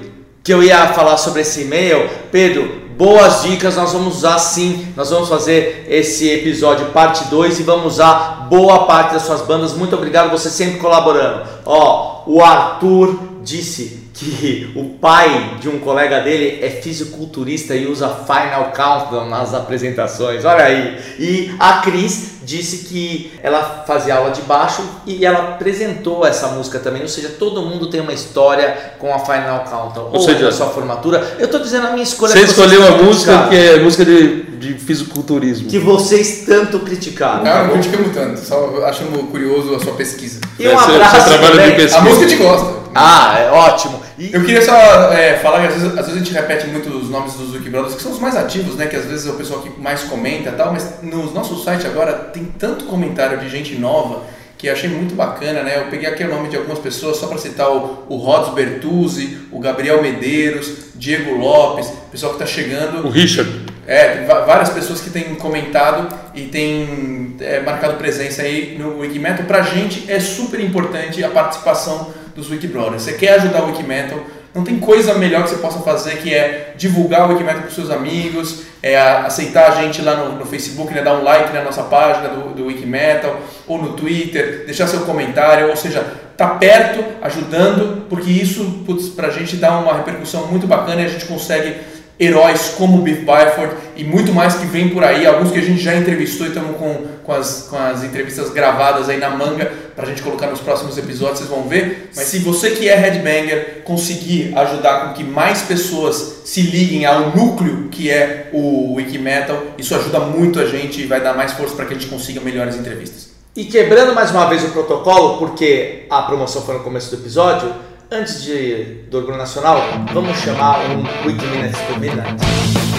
que 0.42 0.52
eu 0.52 0.62
ia 0.62 0.88
falar 0.92 1.16
sobre 1.18 1.42
esse 1.42 1.62
e-mail. 1.62 2.08
Pedro, 2.32 2.82
boas 2.96 3.42
dicas, 3.42 3.76
nós 3.76 3.92
vamos 3.92 4.16
usar 4.16 4.38
sim. 4.38 4.88
Nós 4.96 5.10
vamos 5.10 5.28
fazer 5.28 5.86
esse 5.88 6.28
episódio 6.28 6.86
parte 6.86 7.24
2 7.28 7.60
e 7.60 7.62
vamos 7.62 7.94
usar 7.94 8.46
boa 8.50 8.86
parte 8.86 9.14
das 9.14 9.22
suas 9.22 9.42
bandas. 9.42 9.72
Muito 9.72 9.94
obrigado, 9.94 10.30
você 10.30 10.50
sempre 10.50 10.78
colaborando. 10.78 11.46
Ó, 11.64 12.24
o 12.26 12.42
Arthur 12.42 13.18
disse 13.42 14.05
que 14.16 14.72
o 14.74 14.84
pai 14.98 15.56
de 15.60 15.68
um 15.68 15.78
colega 15.78 16.20
dele 16.20 16.58
é 16.64 16.70
fisiculturista 16.70 17.74
e 17.74 17.86
usa 17.86 18.08
Final 18.08 18.72
Countdown 18.74 19.28
nas 19.28 19.52
apresentações. 19.52 20.42
Olha 20.44 20.64
aí. 20.64 20.96
E 21.18 21.54
a 21.58 21.74
Cris 21.82 22.36
disse 22.42 22.86
que 22.86 23.32
ela 23.42 23.84
fazia 23.86 24.14
aula 24.14 24.30
de 24.30 24.40
baixo 24.42 24.82
e 25.04 25.26
ela 25.26 25.50
apresentou 25.50 26.26
essa 26.26 26.48
música 26.48 26.78
também. 26.78 27.02
Ou 27.02 27.08
seja, 27.08 27.28
todo 27.38 27.60
mundo 27.60 27.90
tem 27.90 28.00
uma 28.00 28.12
história 28.12 28.94
com 28.98 29.12
a 29.12 29.18
Final 29.18 29.64
Countdown. 29.64 30.10
Ou, 30.12 30.20
seja, 30.20 30.44
na 30.46 30.52
sua 30.52 30.68
formatura. 30.68 31.36
Eu 31.38 31.48
tô 31.48 31.58
dizendo 31.58 31.88
a 31.88 31.90
minha 31.90 32.02
escolha. 32.04 32.32
Você 32.32 32.40
escolheu 32.40 32.82
a 32.84 32.92
tanto 32.92 33.04
música 33.04 33.48
que 33.48 33.56
é 33.56 33.80
música 33.80 34.04
de, 34.04 34.42
de 34.44 34.74
fisiculturismo. 34.74 35.68
que 35.68 35.78
vocês 35.78 36.44
tanto 36.46 36.78
criticaram. 36.80 37.44
Não, 37.44 37.66
não 37.66 37.72
criticamos 37.74 38.14
tanto, 38.14 38.40
só 38.40 38.82
achamos 38.86 39.28
curioso 39.30 39.74
a 39.74 39.80
sua 39.80 39.92
pesquisa. 39.92 40.40
E 40.58 40.66
um 40.66 40.70
É, 40.70 40.74
abraço 40.74 41.28
seu 41.28 41.38
trabalho 41.38 41.70
de 41.70 41.76
pesquisa. 41.76 41.98
A 41.98 42.00
música 42.02 42.26
te 42.26 42.36
gosta. 42.36 42.85
Ah, 42.96 43.38
é 43.38 43.50
ótimo. 43.50 44.00
E 44.18 44.32
Eu 44.32 44.44
queria 44.44 44.62
só 44.62 44.74
é, 45.12 45.38
falar 45.38 45.60
que 45.60 45.66
às 45.66 45.74
vezes, 45.74 45.88
às 45.98 46.06
vezes 46.06 46.14
a 46.14 46.24
gente 46.24 46.32
repete 46.32 46.66
muito 46.66 46.88
os 46.88 47.10
nomes 47.10 47.34
dos 47.34 47.54
Wiki 47.54 47.68
Brothers, 47.68 47.94
que 47.94 48.02
são 48.02 48.12
os 48.12 48.18
mais 48.18 48.36
ativos, 48.36 48.76
né? 48.76 48.86
Que 48.86 48.96
às 48.96 49.04
vezes 49.04 49.26
é 49.26 49.30
o 49.30 49.34
pessoal 49.34 49.60
que 49.60 49.80
mais 49.80 50.02
comenta 50.04 50.50
e 50.50 50.52
tal, 50.52 50.72
mas 50.72 51.02
no 51.02 51.30
nosso 51.32 51.62
site 51.62 51.86
agora 51.86 52.12
tem 52.12 52.44
tanto 52.44 52.86
comentário 52.86 53.38
de 53.38 53.48
gente 53.48 53.74
nova 53.74 54.22
que 54.58 54.68
eu 54.68 54.72
achei 54.72 54.88
muito 54.88 55.14
bacana, 55.14 55.62
né? 55.62 55.78
Eu 55.78 55.90
peguei 55.90 56.08
aqui 56.08 56.24
o 56.24 56.28
nome 56.28 56.48
de 56.48 56.56
algumas 56.56 56.78
pessoas 56.78 57.18
só 57.18 57.26
para 57.26 57.38
citar 57.38 57.70
o, 57.70 58.06
o 58.08 58.16
Rods 58.16 58.54
Bertuzzi, 58.54 59.38
o 59.52 59.60
Gabriel 59.60 60.00
Medeiros, 60.00 60.94
Diego 60.94 61.36
Lopes, 61.36 61.92
pessoal 62.10 62.32
que 62.34 62.42
está 62.42 62.46
chegando. 62.46 63.06
O 63.06 63.10
Richard. 63.10 63.66
É, 63.86 64.16
tem 64.16 64.26
várias 64.26 64.70
pessoas 64.70 65.00
que 65.00 65.10
têm 65.10 65.36
comentado 65.36 66.08
e 66.34 66.42
têm 66.42 67.36
é, 67.38 67.60
marcado 67.60 67.94
presença 67.94 68.42
aí 68.42 68.76
no 68.78 68.98
Wikimetal. 68.98 69.46
Pra 69.46 69.62
gente 69.62 70.10
é 70.10 70.18
super 70.18 70.58
importante 70.58 71.22
a 71.22 71.28
participação 71.28 72.12
dos 72.36 72.50
Wikibrothers. 72.50 73.02
Você 73.02 73.14
quer 73.14 73.34
ajudar 73.34 73.62
o 73.62 73.66
Wikimetal, 73.68 74.20
não 74.54 74.62
tem 74.64 74.78
coisa 74.78 75.14
melhor 75.14 75.42
que 75.44 75.50
você 75.50 75.56
possa 75.56 75.80
fazer 75.80 76.18
que 76.18 76.32
é 76.34 76.74
divulgar 76.76 77.26
o 77.26 77.32
Wikimetal 77.32 77.60
para 77.62 77.68
os 77.68 77.74
seus 77.74 77.90
amigos, 77.90 78.62
é 78.82 78.96
a- 78.96 79.26
aceitar 79.26 79.72
a 79.72 79.82
gente 79.82 80.00
lá 80.02 80.14
no, 80.16 80.38
no 80.38 80.46
Facebook, 80.46 80.94
né, 80.94 81.02
dar 81.02 81.14
um 81.14 81.22
like 81.24 81.52
na 81.52 81.62
nossa 81.62 81.82
página 81.82 82.28
do, 82.28 82.54
do 82.54 82.66
Wikimetal, 82.66 83.38
ou 83.66 83.78
no 83.82 83.92
Twitter, 83.94 84.62
deixar 84.64 84.86
seu 84.86 85.00
comentário, 85.00 85.68
ou 85.68 85.76
seja, 85.76 86.04
tá 86.36 86.46
perto, 86.48 87.02
ajudando, 87.22 88.06
porque 88.08 88.30
isso 88.30 88.82
putz, 88.86 89.08
pra 89.08 89.30
gente 89.30 89.56
dá 89.56 89.78
uma 89.78 89.94
repercussão 89.94 90.46
muito 90.46 90.66
bacana 90.66 91.02
e 91.02 91.04
a 91.06 91.08
gente 91.08 91.24
consegue 91.26 91.74
heróis 92.18 92.74
como 92.76 93.02
Biff 93.02 93.20
Byford 93.20 93.74
e 93.94 94.04
muito 94.04 94.32
mais 94.32 94.54
que 94.54 94.66
vem 94.66 94.88
por 94.88 95.04
aí, 95.04 95.26
alguns 95.26 95.52
que 95.52 95.58
a 95.58 95.62
gente 95.62 95.80
já 95.80 95.94
entrevistou 95.94 96.46
e 96.46 96.48
estamos 96.48 96.76
com, 96.76 97.06
com, 97.22 97.32
as, 97.32 97.66
com 97.68 97.76
as 97.76 98.02
entrevistas 98.02 98.50
gravadas 98.50 99.08
aí 99.08 99.18
na 99.18 99.30
manga 99.30 99.70
pra 99.94 100.06
gente 100.06 100.22
colocar 100.22 100.46
nos 100.46 100.60
próximos 100.60 100.96
episódios, 100.96 101.38
vocês 101.38 101.50
vão 101.50 101.68
ver. 101.68 102.10
Mas 102.14 102.26
se 102.26 102.38
você 102.38 102.70
que 102.70 102.88
é 102.88 102.96
headbanger 102.96 103.82
conseguir 103.84 104.56
ajudar 104.56 105.06
com 105.06 105.14
que 105.14 105.24
mais 105.24 105.62
pessoas 105.62 106.42
se 106.44 106.62
liguem 106.62 107.04
ao 107.04 107.36
núcleo 107.36 107.88
que 107.90 108.10
é 108.10 108.50
o 108.52 108.94
Wikimetal, 108.94 109.62
isso 109.78 109.94
ajuda 109.94 110.20
muito 110.20 110.60
a 110.60 110.66
gente 110.66 111.02
e 111.02 111.06
vai 111.06 111.20
dar 111.20 111.34
mais 111.34 111.52
força 111.52 111.74
para 111.74 111.86
que 111.86 111.94
a 111.94 111.98
gente 111.98 112.08
consiga 112.08 112.40
melhores 112.40 112.76
entrevistas. 112.76 113.36
E 113.56 113.64
quebrando 113.64 114.14
mais 114.14 114.30
uma 114.30 114.46
vez 114.50 114.62
o 114.64 114.68
protocolo, 114.68 115.38
porque 115.38 116.04
a 116.10 116.22
promoção 116.22 116.60
foi 116.60 116.74
no 116.74 116.84
começo 116.84 117.08
do 117.08 117.22
episódio, 117.22 117.72
antes 118.10 118.42
de, 118.44 119.04
do 119.10 119.18
Orgulho 119.18 119.36
Nacional, 119.36 119.78
vamos 120.12 120.38
chamar 120.38 120.78
um 120.90 121.26
Wiki 121.26 121.46
Minutes 121.46 121.80
to 121.80 121.98
Midnight. 121.98 122.95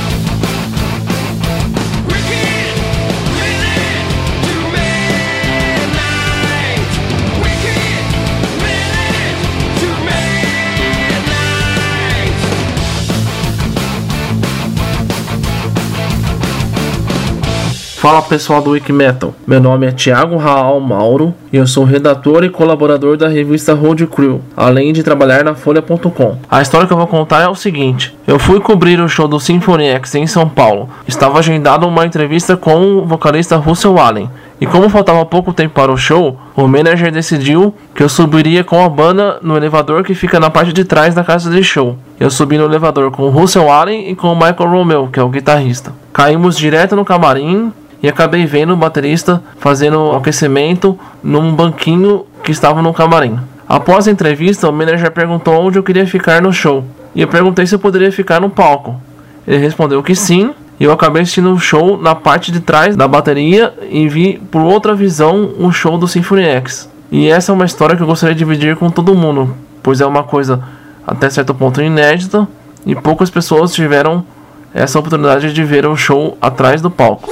Fala 18.08 18.22
pessoal 18.22 18.62
do 18.62 18.70
Wikimetal, 18.70 19.36
meu 19.45 19.60
nome 19.60 19.86
é 19.86 19.91
Thiago 19.91 20.38
Raal 20.38 20.80
Mauro 20.80 21.34
e 21.51 21.58
eu 21.58 21.68
sou 21.68 21.84
redator 21.84 22.41
e 22.45 22.49
colaborador 22.49 23.18
da 23.18 23.28
revista 23.28 23.74
Road 23.74 24.08
Crew, 24.08 24.39
além 24.55 24.93
de 24.93 25.03
trabalhar 25.03 25.43
na 25.43 25.55
Folha.com. 25.55 26.38
A 26.49 26.62
história 26.62 26.88
que 26.88 26.93
eu 26.93 26.97
vou 26.97 27.05
contar 27.05 27.41
é 27.41 27.49
o 27.49 27.53
seguinte: 27.53 28.18
eu 28.26 28.39
fui 28.39 28.62
cobrir 28.62 28.97
o 29.01 29.10
show 29.10 29.28
do 29.28 29.41
Symphony 29.41 29.88
X 29.89 30.16
em 30.16 30.26
São 30.26 30.47
Paulo. 30.47 30.88
Estava 31.05 31.39
agendada 31.39 31.86
uma 31.86 32.05
entrevista 32.05 32.55
com 32.55 32.99
o 32.99 33.05
vocalista 33.05 33.58
Russell 33.58 33.99
Allen. 33.99 34.30
E 34.62 34.66
como 34.66 34.88
faltava 34.88 35.26
pouco 35.26 35.51
tempo 35.51 35.74
para 35.74 35.91
o 35.91 35.97
show, 35.97 36.39
o 36.55 36.66
manager 36.66 37.12
decidiu 37.12 37.76
que 37.93 38.01
eu 38.01 38.08
subiria 38.08 38.64
com 38.64 38.82
a 38.86 38.88
banda 38.88 39.38
no 39.41 39.58
elevador 39.58 40.05
que 40.05 40.16
fica 40.16 40.39
na 40.39 40.49
parte 40.49 40.72
de 40.72 40.86
trás 40.86 41.14
da 41.14 41.26
casa 41.26 41.51
de 41.51 41.62
show. 41.62 41.97
Eu 42.18 42.32
subi 42.32 42.58
no 42.58 42.64
elevador 42.64 43.12
com 43.12 43.24
o 43.24 43.30
Russell 43.30 43.70
Allen 43.70 44.10
e 44.10 44.16
com 44.16 44.32
o 44.32 44.36
Michael 44.36 44.70
Romeo, 44.70 45.10
que 45.12 45.20
é 45.20 45.24
o 45.24 45.28
guitarrista. 45.28 45.91
Caímos 46.14 46.58
direto 46.58 46.95
no 46.95 47.03
camarim 47.03 47.74
e 48.02 48.08
acabei 48.08 48.45
vendo 48.45 48.74
o 48.74 48.78
baterista 48.78 49.41
fazendo 49.60 50.12
aquecimento 50.12 50.98
num 51.24 51.54
banquinho 51.54 52.26
que 52.43 52.52
estava 52.52 52.82
no 52.82 52.93
camarim. 52.93 53.39
Após 53.68 54.08
a 54.08 54.12
entrevista, 54.12 54.70
o 54.70 54.74
manager 54.74 55.12
perguntou 55.12 55.56
onde 55.56 55.78
eu 55.78 55.84
queria 55.84 56.08
ficar 56.08 56.41
no 56.41 56.54
show. 56.54 56.84
E 57.14 57.22
eu 57.22 57.28
perguntei 57.28 57.66
se 57.66 57.76
eu 57.76 57.80
poderia 57.80 58.12
ficar 58.12 58.39
no 58.39 58.50
palco. 58.50 59.02
Ele 59.45 59.58
respondeu 59.58 60.02
que 60.04 60.16
sim, 60.16 60.54
e 60.80 60.84
eu 60.84 60.91
acabei 60.91 61.24
assistindo 61.24 61.52
o 61.52 61.60
show 61.60 61.98
na 61.98 62.14
parte 62.14 62.52
de 62.52 62.60
trás 62.60 62.95
da 62.95 63.08
bateria 63.08 63.74
e 63.89 64.08
vi 64.08 64.39
por 64.52 64.62
outra 64.62 64.93
visão 64.93 65.54
o 65.58 65.72
show 65.72 65.98
do 65.98 66.08
Symphony 66.08 66.43
X. 66.43 66.89
E 67.12 67.28
essa 67.28 67.52
é 67.52 67.56
uma 67.56 67.66
história 67.66 67.95
que 67.95 68.04
eu 68.04 68.08
gostaria 68.08 68.36
de 68.36 68.39
dividir 68.39 68.76
com 68.76 68.89
todo 68.89 69.16
mundo, 69.16 69.56
pois 69.82 70.02
é 70.02 70.06
uma 70.06 70.24
coisa 70.24 70.62
até 71.06 71.30
certo 71.30 71.54
ponto 71.56 71.82
inédita 71.82 72.48
e 72.86 72.93
poucas 72.93 73.30
pessoas 73.30 73.74
tiveram 73.74 74.24
essa 74.74 75.00
oportunidade 75.00 75.52
de 75.52 75.64
ver 75.64 75.86
o 75.86 75.95
show 75.95 76.38
atrás 76.41 76.82
do 76.82 76.91
palco. 76.91 77.30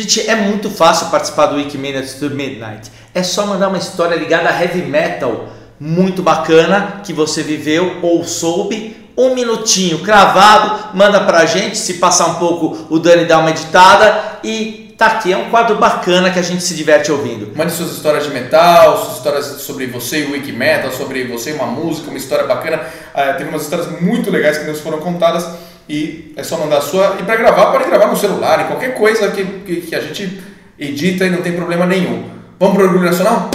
Gente, 0.00 0.30
é 0.30 0.34
muito 0.34 0.70
fácil 0.70 1.08
participar 1.08 1.44
do 1.44 1.56
Wiki 1.56 1.76
Minutes 1.76 2.14
to 2.14 2.30
Midnight. 2.30 2.90
É 3.14 3.22
só 3.22 3.44
mandar 3.44 3.68
uma 3.68 3.76
história 3.76 4.16
ligada 4.16 4.48
a 4.48 4.62
heavy 4.62 4.80
metal 4.80 5.50
muito 5.78 6.22
bacana 6.22 7.02
que 7.04 7.12
você 7.12 7.42
viveu 7.42 7.98
ou 8.00 8.24
soube. 8.24 8.96
Um 9.14 9.34
minutinho 9.34 9.98
cravado, 9.98 10.96
manda 10.96 11.20
pra 11.20 11.44
gente. 11.44 11.76
Se 11.76 11.94
passar 11.94 12.28
um 12.28 12.34
pouco, 12.36 12.86
o 12.88 12.98
Dani 12.98 13.26
dá 13.26 13.40
uma 13.40 13.50
editada. 13.50 14.38
E 14.42 14.94
tá 14.96 15.08
aqui, 15.08 15.34
é 15.34 15.36
um 15.36 15.50
quadro 15.50 15.76
bacana 15.76 16.30
que 16.30 16.38
a 16.38 16.42
gente 16.42 16.64
se 16.64 16.74
diverte 16.74 17.12
ouvindo. 17.12 17.54
Mande 17.54 17.70
suas 17.70 17.92
histórias 17.92 18.24
de 18.24 18.30
metal, 18.30 19.04
suas 19.04 19.18
histórias 19.18 19.44
sobre 19.60 19.86
você 19.86 20.20
e 20.20 20.24
o 20.24 20.32
Wiki 20.32 20.52
Metal, 20.52 20.90
sobre 20.92 21.24
você 21.24 21.50
e 21.50 21.52
uma 21.52 21.66
música, 21.66 22.08
uma 22.08 22.16
história 22.16 22.46
bacana. 22.46 22.80
Ah, 23.14 23.34
teve 23.34 23.50
umas 23.50 23.64
histórias 23.64 24.00
muito 24.00 24.30
legais 24.30 24.56
que 24.56 24.64
nos 24.64 24.80
foram 24.80 24.98
contadas 25.00 25.46
e 25.90 26.32
é 26.36 26.42
só 26.44 26.56
mandar 26.56 26.80
sua. 26.80 27.16
E 27.18 27.24
para 27.24 27.34
gravar, 27.34 27.72
pode 27.72 27.84
gravar 27.84 28.06
no 28.06 28.16
celular, 28.16 28.60
em 28.60 28.66
qualquer 28.68 28.94
coisa 28.94 29.28
que, 29.32 29.44
que, 29.44 29.80
que 29.80 29.94
a 29.96 30.00
gente 30.00 30.40
edita 30.78 31.26
e 31.26 31.30
não 31.30 31.42
tem 31.42 31.52
problema 31.52 31.84
nenhum. 31.84 32.30
Vamos 32.60 32.76
pro 32.76 32.84
Orgulho 32.84 33.04
Nacional? 33.04 33.50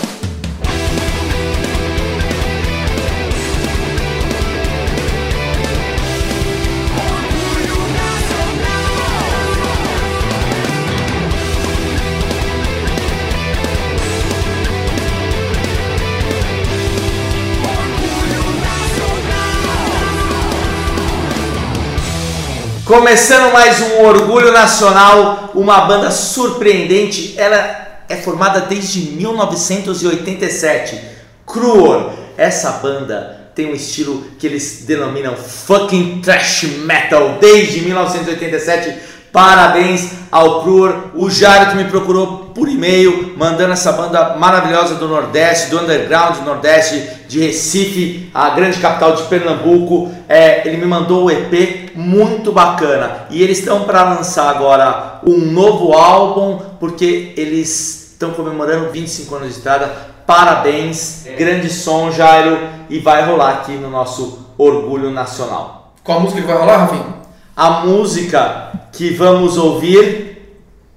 Começando 22.85 23.51
mais 23.51 23.81
um 23.81 24.05
Orgulho 24.05 24.51
Nacional, 24.51 25.49
uma 25.55 25.81
banda 25.87 26.11
surpreendente. 26.11 27.33
Ela 27.35 28.03
é 28.07 28.15
formada 28.15 28.61
desde 28.61 28.99
1987. 29.09 31.01
Cruor. 31.47 32.13
Essa 32.37 32.73
banda 32.73 33.49
tem 33.55 33.65
um 33.65 33.73
estilo 33.73 34.23
que 34.37 34.45
eles 34.45 34.83
denominam 34.85 35.35
fucking 35.35 36.21
thrash 36.21 36.61
metal 36.85 37.39
desde 37.41 37.81
1987. 37.81 39.14
Parabéns 39.35 40.11
ao 40.31 40.61
Cruor, 40.61 40.95
o 41.13 41.29
Jário 41.29 41.71
que 41.71 41.75
me 41.75 41.89
procurou 41.89 42.51
por 42.55 42.69
e-mail, 42.69 43.35
mandando 43.37 43.73
essa 43.73 43.91
banda 43.91 44.37
maravilhosa 44.37 44.95
do 44.95 45.09
Nordeste, 45.09 45.71
do 45.71 45.81
Underground 45.81 46.37
do 46.37 46.45
Nordeste, 46.45 47.05
de 47.27 47.41
Recife, 47.41 48.31
a 48.33 48.51
grande 48.51 48.79
capital 48.79 49.13
de 49.13 49.23
Pernambuco. 49.23 50.09
É, 50.29 50.65
ele 50.65 50.77
me 50.77 50.85
mandou 50.85 51.25
o 51.25 51.29
EP 51.29 51.91
muito 51.95 52.53
bacana 52.53 53.25
e 53.29 53.43
eles 53.43 53.59
estão 53.59 53.83
para 53.83 54.03
lançar 54.03 54.49
agora 54.49 55.19
um 55.27 55.37
novo 55.51 55.91
álbum 55.91 56.57
porque 56.79 57.33
eles 57.35 58.11
estão 58.13 58.31
comemorando 58.31 58.89
25 58.89 59.35
anos 59.35 59.49
de 59.49 59.55
estrada. 59.55 59.91
Parabéns, 60.25 61.25
grande 61.37 61.69
som, 61.69 62.09
Jairo, 62.09 62.57
e 62.89 62.99
vai 62.99 63.25
rolar 63.25 63.49
aqui 63.49 63.73
no 63.73 63.89
nosso 63.89 64.47
Orgulho 64.57 65.11
Nacional. 65.11 65.93
Qual 66.05 66.21
música 66.21 66.39
que 66.39 66.47
vai 66.47 66.57
rolar, 66.57 66.77
Rafinha? 66.77 67.15
A 67.53 67.85
música 67.85 68.74
que 68.95 69.11
vamos 69.11 69.57
ouvir, 69.57 70.37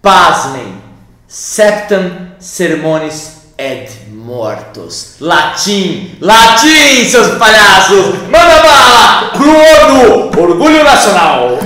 pasmem, 0.01 0.75
Septem 1.27 2.33
Sermones 2.39 3.39
et 3.59 3.89
Mortos. 4.11 5.17
Latim, 5.21 6.17
latim, 6.21 7.05
seus 7.09 7.37
palhaços! 7.39 8.15
Manda 8.31 8.63
bala! 8.63 9.31
Cruono, 9.33 10.31
Orgulho 10.41 10.85
Nacional! 10.85 11.59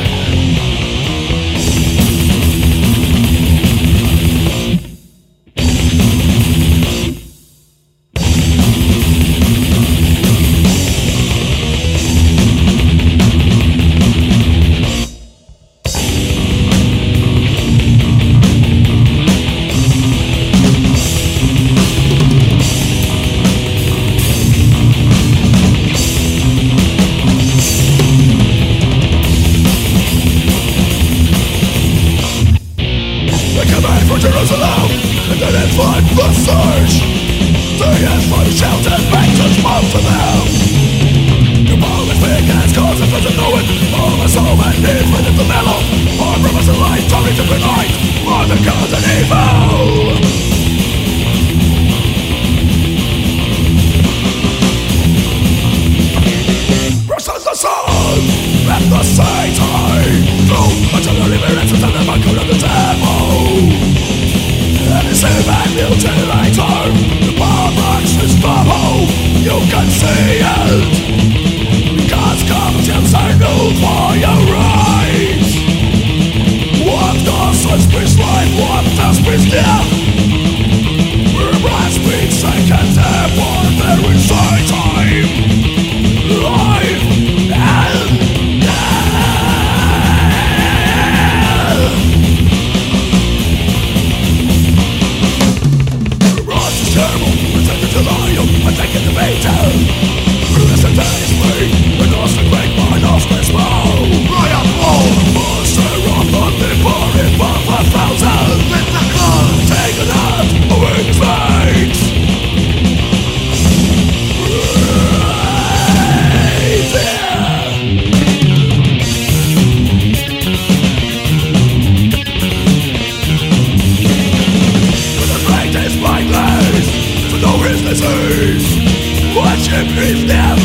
disease 127.93 129.37
Watching 129.37 129.89
breathe 129.95 130.27
them 130.27 130.59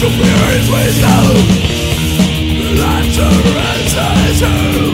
To 0.00 0.06
fear 0.16 0.40
his 0.54 0.66
wisdom 0.70 1.24
Life 2.78 3.10
surrenders 3.14 4.93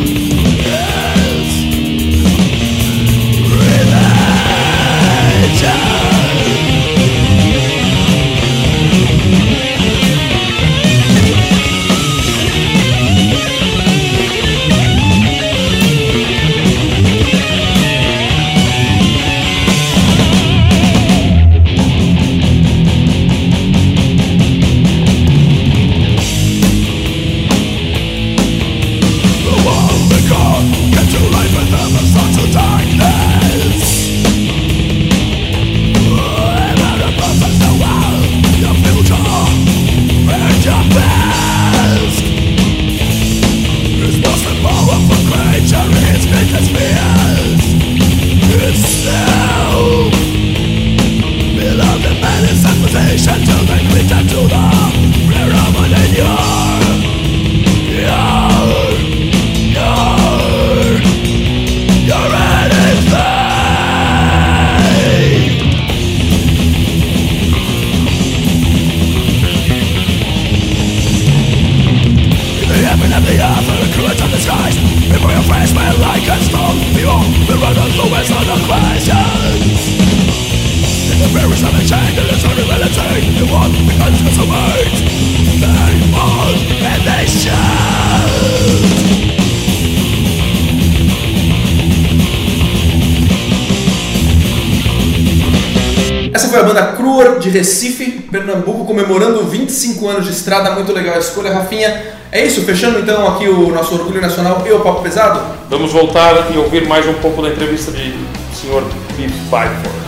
comemorando 99.01 99.44
25 99.44 100.09
anos 100.09 100.26
de 100.26 100.32
estrada. 100.32 100.70
Muito 100.72 100.92
legal 100.92 101.14
a 101.14 101.18
escolha, 101.18 101.53
Rafinha. 101.53 102.03
É 102.30 102.44
isso, 102.44 102.62
fechando 102.62 102.98
então 102.98 103.26
aqui 103.28 103.48
o 103.48 103.70
nosso 103.70 103.94
Orgulho 103.94 104.20
Nacional 104.20 104.62
e 104.66 104.72
o 104.72 104.80
Papo 104.80 105.03
Pesado? 105.03 105.40
Vamos 105.68 105.92
voltar 105.92 106.53
e 106.55 106.59
ouvir 106.59 106.86
mais 106.86 107.07
um 107.07 107.14
pouco 107.14 107.42
da 107.42 107.48
entrevista 107.48 107.90
de 107.90 108.12
Sr. 108.55 108.84
Biff 109.16 109.34
Byford. 109.44 110.01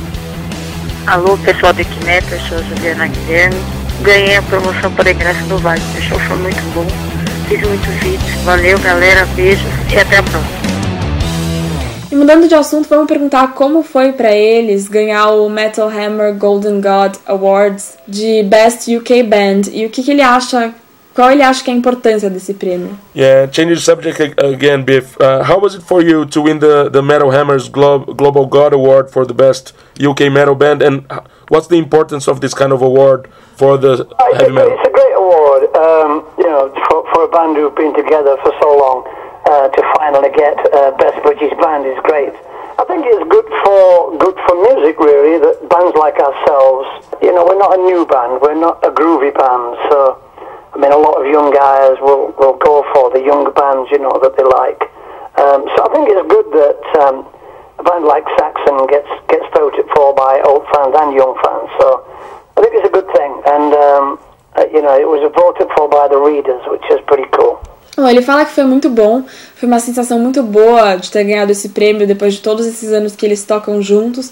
Alô, 1.07 1.37
pessoal 1.39 1.73
do 1.73 1.81
Equineta, 1.81 2.35
eu 2.35 2.41
sou 2.43 2.59
a 2.59 2.63
Juliana 2.63 3.07
Guilherme. 3.09 3.61
Ganhei 4.03 4.37
a 4.37 4.43
promoção 4.43 4.93
para 4.93 5.11
ingresso 5.11 5.43
do 5.45 5.59
Vale. 5.59 5.81
O 5.99 6.03
show 6.03 6.19
foi 6.21 6.37
muito 6.37 6.75
bom. 6.75 6.87
Fiz 7.49 7.61
muitos 7.61 7.95
vídeos. 7.95 8.45
Valeu, 8.45 8.79
galera. 8.79 9.27
Beijos 9.35 9.67
e 9.93 9.99
até 9.99 10.19
a 10.19 10.23
próxima. 10.23 10.63
E 12.11 12.15
mudando 12.15 12.47
de 12.47 12.55
assunto, 12.55 12.89
vamos 12.89 13.07
perguntar 13.07 13.55
como 13.55 13.83
foi 13.83 14.13
pra 14.13 14.33
eles 14.33 14.87
ganhar 14.87 15.31
o 15.31 15.49
Metal 15.49 15.89
Hammer 15.89 16.35
Golden 16.35 16.81
God 16.81 17.17
Awards 17.27 17.92
de 18.07 18.43
Best 18.45 18.89
UK 18.95 19.23
Band 19.25 19.71
e 19.73 19.87
o 19.87 19.91
que, 19.91 20.03
que 20.03 20.11
ele 20.11 20.23
acha, 20.23 20.75
qual 21.15 21.31
ele 21.31 21.43
acha 21.43 21.63
que 21.63 21.71
é 21.71 21.75
a 21.75 21.77
importância 21.77 22.29
desse 22.31 22.55
prêmio. 22.55 22.99
Yeah, 23.15 23.51
change 23.53 23.75
the 23.75 23.81
subject 23.81 24.21
again, 24.43 24.83
Biff. 24.83 25.17
Uh, 25.21 25.43
how 25.45 25.59
was 25.61 25.75
it 25.75 25.83
for 25.85 26.03
you 26.03 26.25
to 26.27 26.43
win 26.43 26.59
the, 26.59 26.89
the 26.91 27.03
Metal 27.03 27.31
Hammers 27.31 27.69
Glo- 27.69 28.01
Global 28.15 28.47
God 28.47 28.73
Award 28.73 29.11
for 29.11 29.27
the 29.27 29.35
best 29.35 29.75
UK 30.01 30.31
metal 30.33 30.55
band? 30.55 30.83
And 30.83 31.05
what's 31.49 31.67
the 31.69 31.77
importance 31.79 32.29
of 32.29 32.41
this 32.41 32.55
kind 32.55 32.73
of 32.73 32.83
award 32.83 33.29
for 33.57 33.77
the 33.79 34.07
It's 34.09 34.39
heavy 34.39 34.51
a, 34.51 34.55
metal? 34.55 34.73
it's 34.73 34.89
a 34.89 34.93
great 34.93 35.15
award, 35.15 35.63
um, 35.77 36.25
you 36.39 36.49
know, 36.49 36.73
for, 36.89 37.05
for 37.13 37.25
a 37.25 37.29
band 37.29 37.57
who've 37.57 37.75
been 37.77 37.95
together 37.95 38.37
for 38.43 38.53
so 38.61 38.77
long. 38.77 39.05
Uh, 39.45 39.69
to 39.69 39.83
finally 39.99 40.31
get 40.37 40.55
uh, 40.73 40.93
best 40.99 41.21
British 41.25 41.53
band 41.61 41.85
is 41.85 41.99
great. 42.05 42.33
I 42.79 42.85
think 42.89 43.05
it's 43.05 43.25
good 43.29 43.49
for 43.65 44.17
good 44.17 44.39
for 44.49 44.55
music 44.65 44.97
really 44.97 45.37
that 45.39 45.69
bands 45.69 45.93
like 45.97 46.17
ourselves, 46.17 46.89
you 47.21 47.33
know, 47.33 47.45
we're 47.45 47.61
not 47.61 47.77
a 47.77 47.81
new 47.85 48.09
band, 48.09 48.41
we're 48.41 48.59
not 48.59 48.81
a 48.81 48.89
groovy 48.89 49.29
band, 49.29 49.77
so 49.93 50.17
I 50.73 50.81
mean 50.81 50.93
a 50.93 50.97
lot 50.97 51.21
of 51.21 51.29
young 51.29 51.53
guys 51.53 52.01
will, 52.01 52.33
will 52.41 52.57
go 52.57 52.81
for 52.97 53.13
the 53.13 53.21
young 53.21 53.45
bands, 53.53 53.93
you 53.93 54.01
know, 54.01 54.13
that 54.25 54.37
they 54.41 54.47
like. 54.47 54.89
Um, 55.37 55.69
so 55.77 55.79
I 55.85 55.89
think 55.93 56.09
it's 56.09 56.25
good 56.29 56.49
that 56.57 56.81
um, 57.05 57.29
a 57.77 57.85
band 57.85 58.09
like 58.09 58.25
Saxon 58.41 58.89
gets 58.89 59.09
gets 59.29 59.45
voted 59.53 59.85
for 59.93 60.17
by 60.17 60.41
old 60.49 60.65
fans 60.73 60.97
and 60.97 61.13
young 61.13 61.37
fans. 61.45 61.69
So 61.77 62.05
I 62.57 62.65
think 62.65 62.73
it's 62.73 62.89
a 62.89 62.95
good 62.95 63.09
thing, 63.13 63.33
and 63.53 63.69
um, 63.77 64.05
uh, 64.57 64.65
you 64.73 64.81
know, 64.81 64.97
it 64.97 65.09
was 65.09 65.21
voted 65.37 65.69
for 65.77 65.89
by 65.89 66.09
the 66.09 66.21
readers, 66.21 66.61
which 66.73 66.85
is 66.89 67.01
pretty 67.05 67.29
cool. 67.37 67.61
Bom, 67.97 68.09
ele 68.09 68.23
fala 68.23 68.45
que 68.45 68.53
foi 68.53 68.65
muito 68.65 68.89
bom, 68.89 69.23
foi 69.55 69.69
uma 69.69 69.79
sensação 69.79 70.19
muito 70.19 70.43
boa 70.43 70.97
de 70.97 71.11
ter 71.11 71.25
ganhado 71.25 71.53
esse 71.53 71.69
prêmio 71.69 72.07
depois 72.07 72.35
de 72.35 72.41
todos 72.41 72.67
esses 72.67 72.91
anos 72.91 73.15
que 73.15 73.27
eles 73.27 73.45
tocam 73.45 73.83
juntos. 73.83 74.31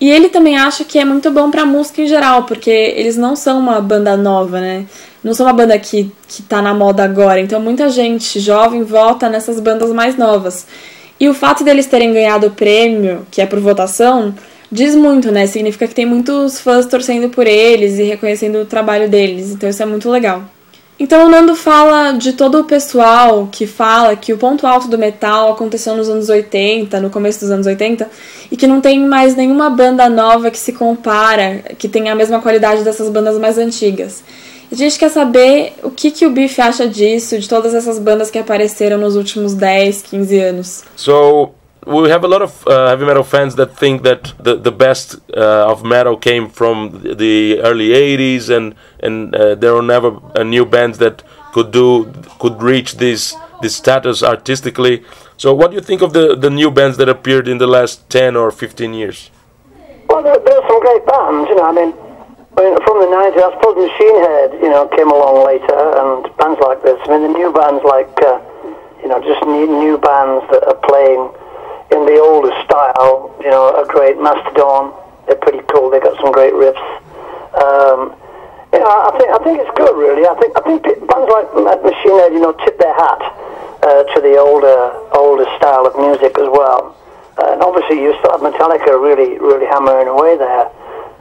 E 0.00 0.10
ele 0.10 0.28
também 0.28 0.56
acha 0.56 0.84
que 0.84 0.98
é 0.98 1.04
muito 1.04 1.30
bom 1.30 1.50
pra 1.50 1.64
música 1.64 2.02
em 2.02 2.06
geral, 2.06 2.44
porque 2.44 2.70
eles 2.70 3.16
não 3.16 3.36
são 3.36 3.58
uma 3.58 3.80
banda 3.80 4.16
nova, 4.16 4.60
né? 4.60 4.84
Não 5.22 5.34
são 5.34 5.46
uma 5.46 5.52
banda 5.52 5.78
que, 5.78 6.10
que 6.28 6.42
tá 6.42 6.60
na 6.62 6.74
moda 6.74 7.04
agora. 7.04 7.40
Então 7.40 7.60
muita 7.60 7.88
gente 7.88 8.40
jovem 8.40 8.82
vota 8.82 9.28
nessas 9.28 9.60
bandas 9.60 9.90
mais 9.92 10.16
novas. 10.16 10.66
E 11.20 11.28
o 11.28 11.34
fato 11.34 11.62
deles 11.62 11.86
terem 11.86 12.12
ganhado 12.12 12.48
o 12.48 12.50
prêmio, 12.50 13.26
que 13.30 13.40
é 13.40 13.46
por 13.46 13.60
votação, 13.60 14.34
diz 14.70 14.94
muito, 14.96 15.30
né? 15.30 15.46
Significa 15.46 15.86
que 15.86 15.94
tem 15.94 16.06
muitos 16.06 16.60
fãs 16.60 16.86
torcendo 16.86 17.28
por 17.28 17.46
eles 17.46 17.98
e 17.98 18.02
reconhecendo 18.02 18.56
o 18.60 18.64
trabalho 18.64 19.08
deles. 19.08 19.50
Então 19.50 19.68
isso 19.68 19.82
é 19.82 19.86
muito 19.86 20.10
legal. 20.10 20.42
Então 21.02 21.26
o 21.26 21.28
Nando 21.28 21.56
fala 21.56 22.12
de 22.12 22.32
todo 22.32 22.60
o 22.60 22.64
pessoal 22.64 23.48
que 23.50 23.66
fala 23.66 24.14
que 24.14 24.32
o 24.32 24.38
ponto 24.38 24.64
alto 24.64 24.86
do 24.86 24.96
metal 24.96 25.50
aconteceu 25.50 25.96
nos 25.96 26.08
anos 26.08 26.28
80, 26.28 27.00
no 27.00 27.10
começo 27.10 27.40
dos 27.40 27.50
anos 27.50 27.66
80, 27.66 28.08
e 28.52 28.56
que 28.56 28.68
não 28.68 28.80
tem 28.80 29.00
mais 29.00 29.34
nenhuma 29.34 29.68
banda 29.68 30.08
nova 30.08 30.48
que 30.48 30.56
se 30.60 30.72
compara, 30.72 31.64
que 31.76 31.88
tenha 31.88 32.12
a 32.12 32.14
mesma 32.14 32.40
qualidade 32.40 32.84
dessas 32.84 33.10
bandas 33.10 33.36
mais 33.36 33.58
antigas. 33.58 34.22
A 34.70 34.76
gente 34.76 34.96
quer 34.96 35.10
saber 35.10 35.72
o 35.82 35.90
que, 35.90 36.12
que 36.12 36.24
o 36.24 36.30
Biff 36.30 36.60
acha 36.60 36.86
disso, 36.86 37.36
de 37.36 37.48
todas 37.48 37.74
essas 37.74 37.98
bandas 37.98 38.30
que 38.30 38.38
apareceram 38.38 38.96
nos 38.96 39.16
últimos 39.16 39.54
10, 39.54 40.02
15 40.02 40.38
anos. 40.38 40.84
So 40.94 41.50
we 41.86 42.08
have 42.10 42.22
a 42.22 42.28
lot 42.28 42.42
of 42.42 42.66
uh, 42.66 42.88
heavy 42.88 43.04
metal 43.04 43.24
fans 43.24 43.56
that 43.56 43.76
think 43.76 44.02
that 44.02 44.32
the 44.38 44.54
the 44.54 44.70
best 44.70 45.16
uh, 45.36 45.70
of 45.72 45.84
metal 45.84 46.16
came 46.16 46.48
from 46.48 47.02
the 47.02 47.60
early 47.60 47.88
80s 47.88 48.50
and 48.56 48.74
and 49.00 49.34
uh, 49.34 49.54
there 49.56 49.74
were 49.74 49.82
never 49.82 50.20
uh, 50.36 50.42
new 50.44 50.64
bands 50.64 50.98
that 50.98 51.22
could 51.52 51.72
do 51.72 52.12
could 52.38 52.62
reach 52.62 52.96
this 52.96 53.34
this 53.62 53.74
status 53.76 54.22
artistically 54.22 55.02
so 55.36 55.52
what 55.52 55.70
do 55.70 55.74
you 55.74 55.82
think 55.82 56.02
of 56.02 56.12
the 56.12 56.36
the 56.36 56.50
new 56.50 56.70
bands 56.70 56.96
that 56.98 57.08
appeared 57.08 57.48
in 57.48 57.58
the 57.58 57.66
last 57.66 58.08
10 58.10 58.36
or 58.36 58.50
15 58.50 58.94
years 58.94 59.30
Well, 60.08 60.22
there, 60.22 60.38
there 60.44 60.56
are 60.60 60.68
some 60.68 60.80
great 60.80 61.04
bands, 61.06 61.48
you 61.48 61.56
know. 61.56 61.64
I 61.64 61.72
mean, 61.72 61.90
I 62.52 62.60
mean, 62.62 62.74
from 62.84 62.96
the 63.00 63.08
90s, 63.08 63.40
I 63.40 63.50
suppose 63.56 63.76
Machine 63.80 64.18
Head, 64.20 64.50
you 64.60 64.68
know, 64.68 64.84
came 64.92 65.08
along 65.08 65.40
later, 65.40 65.72
and 65.72 66.28
bands 66.36 66.60
like 66.60 66.84
this. 66.84 67.00
I 67.04 67.16
mean, 67.16 67.22
the 67.26 67.32
new 67.32 67.48
bands 67.48 67.80
like, 67.80 68.12
uh, 68.20 68.36
you 69.00 69.08
know, 69.08 69.18
just 69.24 69.40
new, 69.48 69.64
new 69.64 69.96
bands 69.96 70.44
that 70.52 70.68
are 70.68 70.80
playing 70.84 71.32
in 71.92 72.06
the 72.08 72.18
older 72.18 72.52
style, 72.64 73.36
you 73.40 73.50
know, 73.50 73.76
a 73.76 73.86
great. 73.86 74.16
Mastodon, 74.16 74.92
they're 75.26 75.36
pretty 75.36 75.60
cool. 75.72 75.90
They've 75.90 76.02
got 76.02 76.16
some 76.20 76.32
great 76.32 76.52
riffs. 76.56 76.80
Um, 77.52 78.16
I 78.72 79.12
think 79.20 79.28
I 79.28 79.38
think 79.44 79.60
it's 79.60 79.74
good, 79.76 79.92
really. 79.94 80.24
I 80.24 80.34
think 80.40 80.56
I 80.56 80.62
think 80.64 80.82
bands 81.06 81.28
like 81.28 81.48
Ma- 81.52 81.82
Machine 81.84 82.16
Head, 82.18 82.32
you 82.32 82.40
know, 82.40 82.56
tip 82.64 82.78
their 82.80 82.94
hat 82.96 83.20
uh, 83.84 84.02
to 84.14 84.18
the 84.24 84.40
older 84.40 84.96
older 85.12 85.44
style 85.60 85.84
of 85.86 85.92
music 86.00 86.32
as 86.40 86.48
well. 86.48 86.96
Uh, 87.36 87.52
and 87.52 87.60
obviously, 87.62 88.00
you 88.00 88.16
still 88.18 88.32
have 88.32 88.40
Metallica 88.40 88.96
really 88.96 89.36
really 89.38 89.66
hammering 89.68 90.08
away 90.08 90.36
there. 90.40 90.72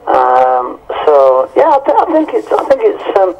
Um, 0.07 0.79
so 1.05 1.51
yeah, 1.55 1.75
I, 1.75 1.79
th- 1.83 1.99
I 1.99 2.05
think 2.15 2.31
it's 2.33 2.47
I 2.47 2.63
think 2.71 2.81
it's 2.87 3.05
um, 3.19 3.35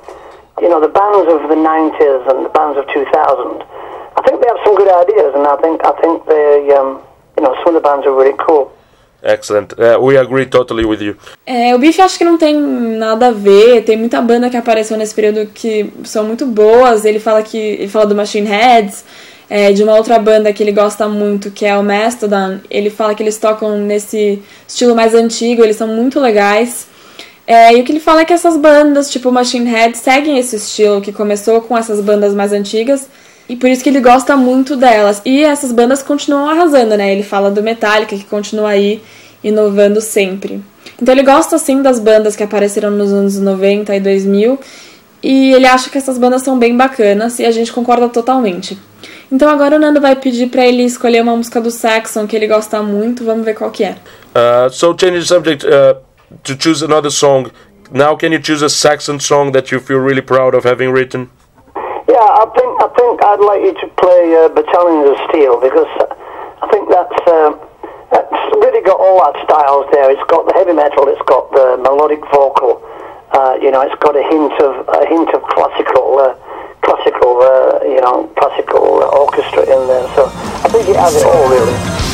you 0.60 0.68
know 0.68 0.84
the 0.84 0.92
bands 0.92 1.32
of 1.32 1.48
the 1.48 1.56
'90s 1.56 2.24
and 2.28 2.46
the 2.46 2.52
bands 2.52 2.78
of 2.78 2.86
2000. 2.92 3.64
I 4.12 4.22
think 4.28 4.44
they 4.44 4.48
have 4.52 4.62
some 4.68 4.76
good 4.76 4.92
ideas, 4.92 5.32
and 5.34 5.48
I 5.48 5.56
think 5.64 5.80
I 5.88 5.94
think 6.04 6.28
they 6.28 6.70
um, 6.76 7.00
you 7.42 7.48
know 7.48 7.56
some 7.64 7.76
of 7.76 7.82
the 7.82 7.82
bands 7.82 8.06
are 8.06 8.14
really 8.14 8.38
cool. 8.38 8.72
excellent 9.24 9.74
uh, 9.74 9.98
we 10.00 10.18
agree 10.18 10.46
totally 10.46 10.86
with 10.86 11.02
you 11.02 11.16
É, 11.46 11.76
o 11.76 11.80
Biff 11.80 12.00
acho 12.02 12.18
que 12.18 12.24
não 12.24 12.38
tem 12.38 12.56
nada 12.56 13.28
a 13.28 13.32
ver, 13.32 13.84
tem 13.84 13.98
muita 13.98 14.22
banda 14.22 14.50
que 14.50 14.58
apareceu 14.58 14.98
nesse 14.98 15.14
período 15.14 15.48
que 15.54 15.92
são 16.04 16.24
muito 16.24 16.46
boas. 16.46 17.06
Ele 17.06 17.20
fala 17.20 17.42
que 17.44 17.58
ele 17.58 17.88
fala 17.88 18.06
do 18.06 18.16
Machine 18.16 18.48
Heads, 18.48 19.04
é, 19.50 19.72
de 19.72 19.84
uma 19.84 19.96
outra 19.96 20.18
banda 20.18 20.52
que 20.54 20.64
ele 20.64 20.72
gosta 20.72 21.08
muito, 21.08 21.52
que 21.52 21.66
é 21.66 21.78
o 21.78 21.84
Mastodon. 21.84 22.60
Ele 22.70 22.90
fala 22.90 23.14
que 23.14 23.22
eles 23.22 23.38
tocam 23.38 23.78
nesse 23.78 24.42
estilo 24.68 24.96
mais 24.96 25.14
antigo, 25.14 25.64
eles 25.64 25.76
são 25.76 25.88
muito 25.88 26.20
legais. 26.20 26.88
É, 27.46 27.76
e 27.76 27.82
o 27.82 27.84
que 27.84 27.92
ele 27.92 28.00
fala 28.00 28.22
é 28.22 28.26
que 28.26 28.34
essas 28.34 28.56
bandas, 28.56 29.12
tipo 29.12 29.32
Machine 29.32 29.70
Head, 29.70 29.98
seguem 29.98 30.38
esse 30.38 30.56
estilo 30.56 31.02
que 31.02 31.12
começou 31.12 31.62
com 31.62 31.78
essas 31.78 32.00
bandas 32.00 32.34
mais 32.34 32.54
antigas. 32.54 33.10
E 33.52 33.56
por 33.58 33.70
isso 33.70 33.84
que 33.84 33.90
ele 33.90 34.00
gosta 34.00 34.38
muito 34.38 34.78
delas. 34.78 35.22
E 35.26 35.44
essas 35.44 35.74
bandas 35.74 36.02
continuam 36.02 36.48
arrasando, 36.48 36.96
né? 36.96 37.12
Ele 37.12 37.22
fala 37.22 37.52
do 37.52 37.62
Metallica, 37.62 38.16
que 38.16 38.24
continua 38.24 38.70
aí 38.70 39.04
inovando 39.44 40.00
sempre. 40.00 40.62
Então 41.02 41.14
ele 41.14 41.22
gosta 41.22 41.58
sim 41.58 41.82
das 41.82 42.00
bandas 42.00 42.34
que 42.34 42.44
apareceram 42.44 42.92
nos 42.92 43.12
anos 43.12 43.38
90 43.38 43.94
e 43.94 44.00
2000. 44.00 44.58
E 45.22 45.52
ele 45.52 45.66
acha 45.66 45.90
que 45.90 45.98
essas 45.98 46.18
bandas 46.18 46.44
são 46.44 46.58
bem 46.58 46.78
bacanas 46.78 47.40
e 47.40 47.46
a 47.46 47.52
gente 47.52 47.74
concorda 47.74 48.08
totalmente. 48.08 48.78
Então 49.30 49.50
agora 49.50 49.76
o 49.76 49.80
Nando 49.80 50.00
vai 50.00 50.16
pedir 50.16 50.48
pra 50.48 50.66
ele 50.66 50.84
escolher 50.84 51.22
uma 51.22 51.36
música 51.36 51.60
do 51.60 51.72
Saxon 51.72 52.26
que 52.26 52.38
ele 52.38 52.48
gosta 52.48 52.82
muito. 52.82 53.26
Vamos 53.26 53.44
ver 53.44 53.56
qual 53.56 53.70
que 53.70 53.84
é. 53.84 53.98
uh, 54.34 54.70
so 54.72 54.96
changing 54.98 55.20
the 55.20 55.26
subject 55.26 55.66
uh, 55.66 56.00
to 56.42 56.56
choose 56.58 56.82
another 56.82 57.12
song 57.12 57.52
now 57.92 58.16
can 58.16 58.32
you 58.32 58.40
choose 58.42 58.64
a 58.64 58.70
Saxon 58.70 59.20
song 59.20 59.52
that 59.52 59.74
you 59.74 59.82
feel 59.82 60.00
really 60.00 60.22
proud 60.22 60.56
of 60.56 60.66
having 60.66 60.90
written 60.90 61.28
Yeah, 62.10 62.18
I 62.18 62.46
think 62.58 62.72
I 62.82 62.88
think 62.98 63.14
I'd 63.24 63.44
like 63.46 63.62
you 63.62 63.74
to 63.78 63.88
play 64.02 64.34
uh, 64.34 64.50
Battalions 64.50 65.14
of 65.14 65.18
Steel 65.30 65.62
because 65.62 65.90
I 66.62 66.66
think 66.74 66.90
that's 66.90 67.22
uh, 67.30 67.54
that's 68.10 68.42
really 68.58 68.82
got 68.84 69.00
all 69.00 69.22
our 69.22 69.36
styles 69.46 69.86
there. 69.94 70.10
It's 70.10 70.26
got 70.30 70.48
the 70.48 70.54
heavy 70.54 70.74
metal, 70.74 71.08
it's 71.08 71.22
got 71.30 71.52
the 71.52 71.78
melodic 71.82 72.22
vocal. 72.34 72.82
Uh, 73.32 73.56
you 73.62 73.72
know, 73.72 73.82
it's 73.82 73.96
got 74.04 74.18
a 74.18 74.24
hint 74.28 74.52
of 74.60 74.88
a 74.90 75.08
hint 75.08 75.30
of 75.32 75.42
classical, 75.54 76.20
uh, 76.20 76.36
classical, 76.84 77.40
uh, 77.40 77.80
you 77.88 78.02
know, 78.02 78.28
classical 78.36 79.08
orchestra 79.16 79.64
in 79.64 79.88
there. 79.88 80.08
So 80.16 80.28
I 80.28 80.68
think 80.68 80.90
it 80.90 80.98
has 80.98 81.16
it 81.16 81.24
all 81.24 81.48
really. 81.48 82.11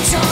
For 0.00 0.31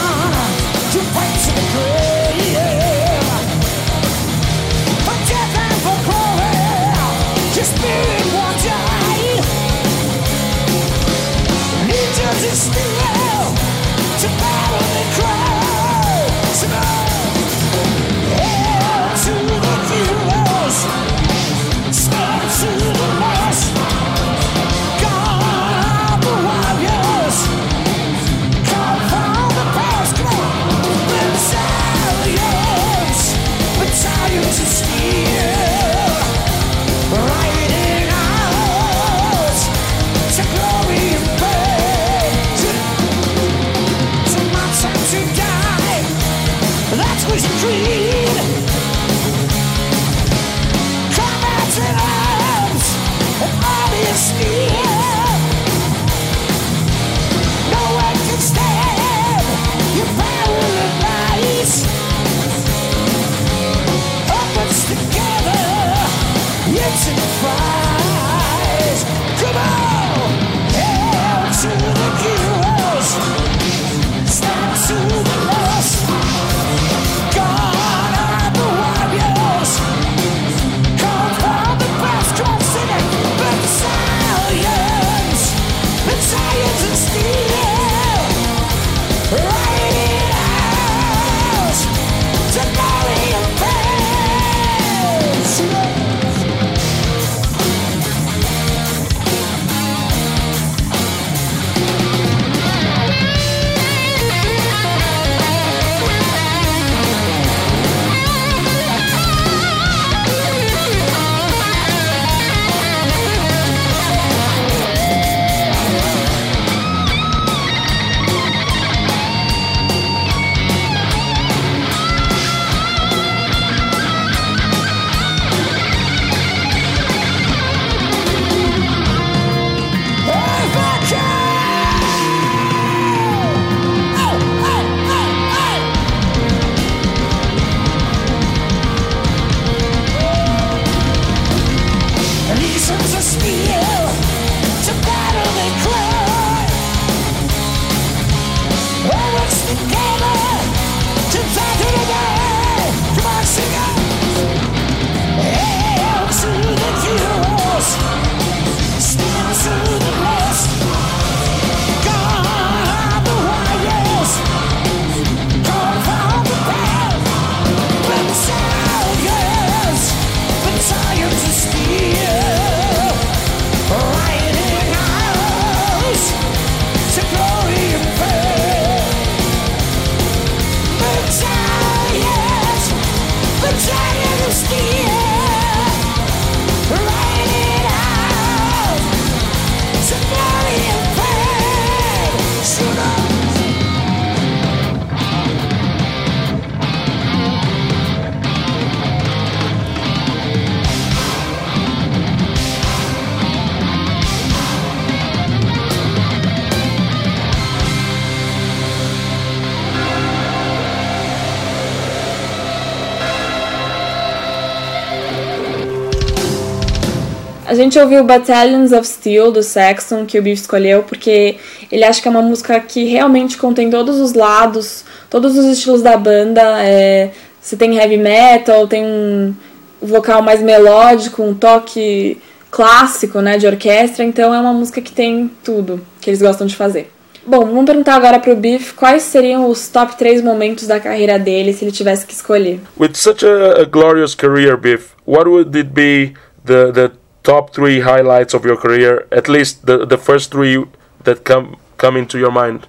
A 217.71 217.73
gente 217.73 217.97
ouviu 217.97 218.21
Battalions 218.25 218.91
of 218.91 219.07
Steel 219.07 219.49
do 219.49 219.63
Saxon, 219.63 220.25
que 220.25 220.37
o 220.37 220.41
Biff 220.41 220.59
escolheu, 220.59 221.03
porque 221.03 221.55
ele 221.89 222.03
acha 222.03 222.21
que 222.21 222.27
é 222.27 222.31
uma 222.31 222.41
música 222.41 222.77
que 222.81 223.05
realmente 223.05 223.55
contém 223.55 223.89
todos 223.89 224.19
os 224.19 224.33
lados, 224.33 225.05
todos 225.29 225.57
os 225.57 225.63
estilos 225.67 226.01
da 226.01 226.17
banda. 226.17 226.61
É, 226.83 227.31
você 227.61 227.77
tem 227.77 227.95
heavy 227.95 228.17
metal, 228.17 228.89
tem 228.89 229.05
um 229.05 229.55
vocal 230.01 230.41
mais 230.41 230.61
melódico, 230.61 231.41
um 231.41 231.53
toque 231.53 232.41
clássico, 232.69 233.39
né, 233.39 233.57
de 233.57 233.65
orquestra, 233.65 234.25
então 234.25 234.53
é 234.53 234.59
uma 234.59 234.73
música 234.73 234.99
que 234.99 235.13
tem 235.13 235.49
tudo 235.63 236.05
que 236.19 236.29
eles 236.29 236.41
gostam 236.41 236.67
de 236.67 236.75
fazer. 236.75 237.09
Bom, 237.47 237.65
vamos 237.67 237.85
perguntar 237.85 238.15
agora 238.15 238.37
pro 238.37 238.53
Biff 238.53 238.95
quais 238.95 239.23
seriam 239.23 239.69
os 239.69 239.87
top 239.87 240.17
3 240.17 240.41
momentos 240.41 240.87
da 240.87 240.99
carreira 240.99 241.39
dele 241.39 241.71
se 241.71 241.85
ele 241.85 241.93
tivesse 241.93 242.25
que 242.25 242.33
escolher. 242.33 242.81
With 242.99 243.13
such 243.13 243.45
a, 243.45 243.83
a 243.83 243.85
glorious 243.85 244.35
career, 244.35 244.75
Biff, 244.75 245.13
what 245.25 245.47
would 245.47 245.73
it 245.79 245.89
be 245.93 246.33
the 246.65 246.91
the 246.91 247.20
top 247.43 247.73
three 247.73 247.99
highlights 248.01 248.53
of 248.53 248.65
your 248.65 248.77
career? 248.77 249.27
At 249.31 249.47
least 249.47 249.85
the 249.85 250.05
the 250.05 250.17
first 250.17 250.51
three 250.51 250.85
that 251.23 251.43
come 251.43 251.77
come 251.97 252.17
into 252.17 252.37
your 252.37 252.51
mind. 252.51 252.87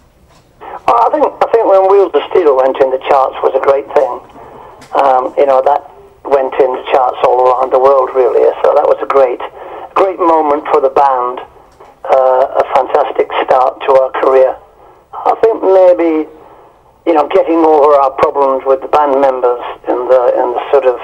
Well, 0.60 0.98
I 1.06 1.08
think 1.12 1.24
I 1.26 1.46
think 1.52 1.64
when 1.66 1.82
Wheels 1.90 2.12
of 2.14 2.22
Steel 2.30 2.56
went 2.56 2.76
in 2.80 2.90
the 2.90 3.02
charts 3.08 3.36
was 3.42 3.54
a 3.54 3.62
great 3.62 3.86
thing. 3.96 4.12
Um, 4.92 5.34
you 5.38 5.46
know 5.46 5.62
that 5.62 5.82
went 6.24 6.54
in 6.54 6.70
the 6.72 6.84
charts 6.92 7.18
all 7.24 7.48
around 7.48 7.72
the 7.72 7.78
world, 7.78 8.10
really. 8.14 8.44
So 8.62 8.74
that 8.74 8.86
was 8.86 8.98
a 9.02 9.06
great 9.06 9.40
great 9.94 10.18
moment 10.18 10.64
for 10.72 10.80
the 10.80 10.90
band. 10.90 11.40
Uh, 12.02 12.58
a 12.58 12.64
fantastic 12.74 13.30
start 13.46 13.78
to 13.86 13.90
our 13.94 14.10
career. 14.20 14.56
I 15.14 15.34
think 15.40 15.62
maybe 15.62 16.26
you 17.06 17.14
know 17.14 17.28
getting 17.28 17.62
over 17.62 17.94
our 18.00 18.10
problems 18.18 18.64
with 18.66 18.80
the 18.82 18.88
band 18.88 19.20
members 19.20 19.62
in 19.86 19.98
the 20.10 20.22
in 20.34 20.46
the 20.56 20.62
sort 20.72 20.86
of 20.86 20.98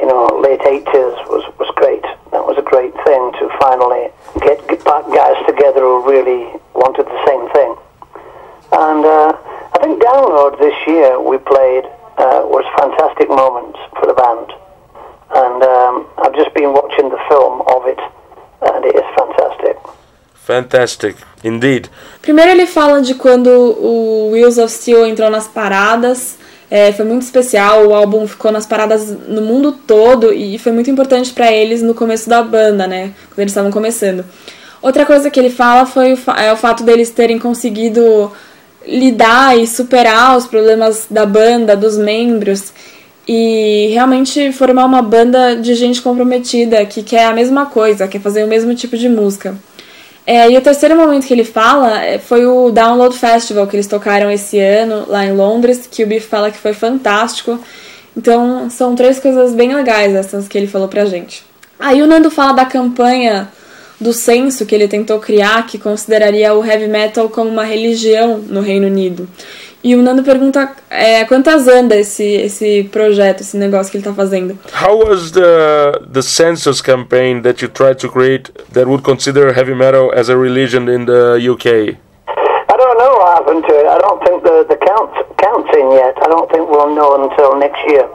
you 0.00 0.06
know 0.06 0.26
late 0.42 0.60
eighties 0.66 1.14
was 1.30 1.44
was 1.58 1.70
great. 1.76 2.02
That 2.32 2.44
was 2.44 2.58
a 2.58 2.62
great 2.62 2.94
thing 3.06 3.22
to 3.38 3.44
finally 3.60 4.10
get, 4.42 4.66
get 4.68 4.84
back 4.84 5.06
guys 5.14 5.38
together 5.46 5.80
who 5.80 6.02
really 6.04 6.50
wanted 6.74 7.06
the 7.06 7.20
same 7.26 7.44
thing. 7.54 7.72
And 8.72 9.04
uh, 9.04 9.32
I 9.74 9.78
think 9.80 10.02
Download 10.02 10.58
this 10.58 10.74
year 10.86 11.20
we 11.20 11.38
played 11.38 11.84
uh, 12.18 12.42
was 12.46 12.64
fantastic 12.78 13.28
moments 13.28 13.78
for 13.98 14.06
the 14.06 14.14
band. 14.14 14.52
And 15.34 15.62
um, 15.62 16.06
I've 16.18 16.34
just 16.34 16.54
been 16.54 16.72
watching 16.72 17.08
the 17.10 17.18
film 17.28 17.62
of 17.66 17.86
it, 17.86 17.98
and 18.62 18.84
it 18.84 18.94
is 18.94 19.08
fantastic. 19.16 19.76
Fantastic, 20.34 21.16
indeed. 21.42 21.88
Primeiro 22.20 22.50
ele 22.50 22.66
fala 22.66 23.00
de 23.00 23.14
quando 23.14 23.48
o 23.48 24.30
Wheels 24.30 24.58
of 24.58 24.70
Steel 24.70 25.06
entrou 25.06 25.30
nas 25.30 25.48
paradas. 25.48 26.38
É, 26.76 26.90
foi 26.90 27.04
muito 27.04 27.22
especial, 27.22 27.86
o 27.86 27.94
álbum 27.94 28.26
ficou 28.26 28.50
nas 28.50 28.66
paradas 28.66 29.08
no 29.28 29.40
mundo 29.42 29.70
todo 29.70 30.34
e 30.34 30.58
foi 30.58 30.72
muito 30.72 30.90
importante 30.90 31.32
para 31.32 31.52
eles 31.52 31.80
no 31.80 31.94
começo 31.94 32.28
da 32.28 32.42
banda, 32.42 32.84
né? 32.84 33.12
Quando 33.28 33.38
eles 33.38 33.52
estavam 33.52 33.70
começando. 33.70 34.24
Outra 34.82 35.06
coisa 35.06 35.30
que 35.30 35.38
ele 35.38 35.50
fala 35.50 35.86
foi 35.86 36.14
o, 36.14 36.18
é 36.36 36.52
o 36.52 36.56
fato 36.56 36.82
deles 36.82 37.10
terem 37.10 37.38
conseguido 37.38 38.32
lidar 38.84 39.56
e 39.56 39.68
superar 39.68 40.36
os 40.36 40.48
problemas 40.48 41.06
da 41.08 41.24
banda, 41.24 41.76
dos 41.76 41.96
membros 41.96 42.72
e 43.28 43.90
realmente 43.92 44.50
formar 44.50 44.86
uma 44.86 45.00
banda 45.00 45.54
de 45.54 45.76
gente 45.76 46.02
comprometida 46.02 46.84
que 46.86 47.04
quer 47.04 47.26
a 47.26 47.32
mesma 47.32 47.66
coisa, 47.66 48.08
quer 48.08 48.20
fazer 48.20 48.42
o 48.42 48.48
mesmo 48.48 48.74
tipo 48.74 48.96
de 48.96 49.08
música. 49.08 49.54
É, 50.26 50.50
e 50.50 50.56
o 50.56 50.60
terceiro 50.60 50.96
momento 50.96 51.26
que 51.26 51.34
ele 51.34 51.44
fala 51.44 52.02
é, 52.02 52.18
foi 52.18 52.46
o 52.46 52.70
Download 52.70 53.14
Festival 53.14 53.66
que 53.66 53.76
eles 53.76 53.86
tocaram 53.86 54.30
esse 54.30 54.58
ano 54.58 55.04
lá 55.06 55.24
em 55.24 55.32
Londres, 55.32 55.86
que 55.90 56.02
o 56.02 56.06
Biff 56.06 56.26
fala 56.26 56.50
que 56.50 56.58
foi 56.58 56.72
fantástico. 56.72 57.60
Então 58.16 58.70
são 58.70 58.94
três 58.94 59.18
coisas 59.18 59.54
bem 59.54 59.74
legais 59.74 60.14
essas 60.14 60.48
que 60.48 60.56
ele 60.56 60.66
falou 60.66 60.88
pra 60.88 61.04
gente. 61.04 61.44
Aí 61.78 62.02
o 62.02 62.06
Nando 62.06 62.30
fala 62.30 62.52
da 62.52 62.64
campanha 62.64 63.48
do 64.00 64.12
censo 64.12 64.64
que 64.64 64.74
ele 64.74 64.88
tentou 64.88 65.18
criar, 65.18 65.66
que 65.66 65.78
consideraria 65.78 66.54
o 66.54 66.64
heavy 66.64 66.88
metal 66.88 67.28
como 67.28 67.50
uma 67.50 67.64
religião 67.64 68.38
no 68.38 68.60
Reino 68.60 68.86
Unido. 68.86 69.28
E 69.84 69.94
o 69.94 70.02
Nando 70.02 70.22
pergunta 70.22 70.70
é, 70.88 71.26
quantas 71.26 71.68
anda 71.68 71.94
esse, 71.94 72.24
esse 72.24 72.84
projeto, 72.84 73.42
esse 73.42 73.54
negócio 73.58 73.90
que 73.90 73.98
ele 73.98 74.02
está 74.02 74.14
fazendo. 74.14 74.58
How 74.72 74.96
was 74.96 75.30
the 75.30 76.00
the 76.10 76.22
census 76.22 76.80
campaign 76.80 77.42
that 77.42 77.62
you 77.62 77.68
tried 77.68 77.96
to 77.96 78.08
create 78.08 78.50
that 78.72 78.86
would 78.86 79.04
consider 79.04 79.52
heavy 79.52 79.74
metal 79.74 80.10
as 80.14 80.30
a 80.30 80.36
religion 80.38 80.88
in 80.88 81.04
the 81.04 81.36
UK? 81.36 82.00
I 82.26 82.76
don't 82.78 82.96
know 82.96 83.12
what 83.18 83.36
happened 83.36 83.62
to 83.68 83.74
it. 83.74 83.86
I 83.86 83.98
don't 83.98 84.24
think 84.24 84.42
the, 84.42 84.64
the 84.66 84.78
count, 84.80 85.12
count's 85.36 85.76
in 85.76 85.92
yet. 85.92 86.16
I 86.16 86.28
don't 86.28 86.50
think 86.50 86.64
we'll 86.70 86.94
know 86.94 87.20
until 87.22 87.58
next 87.58 87.84
year. 87.86 88.08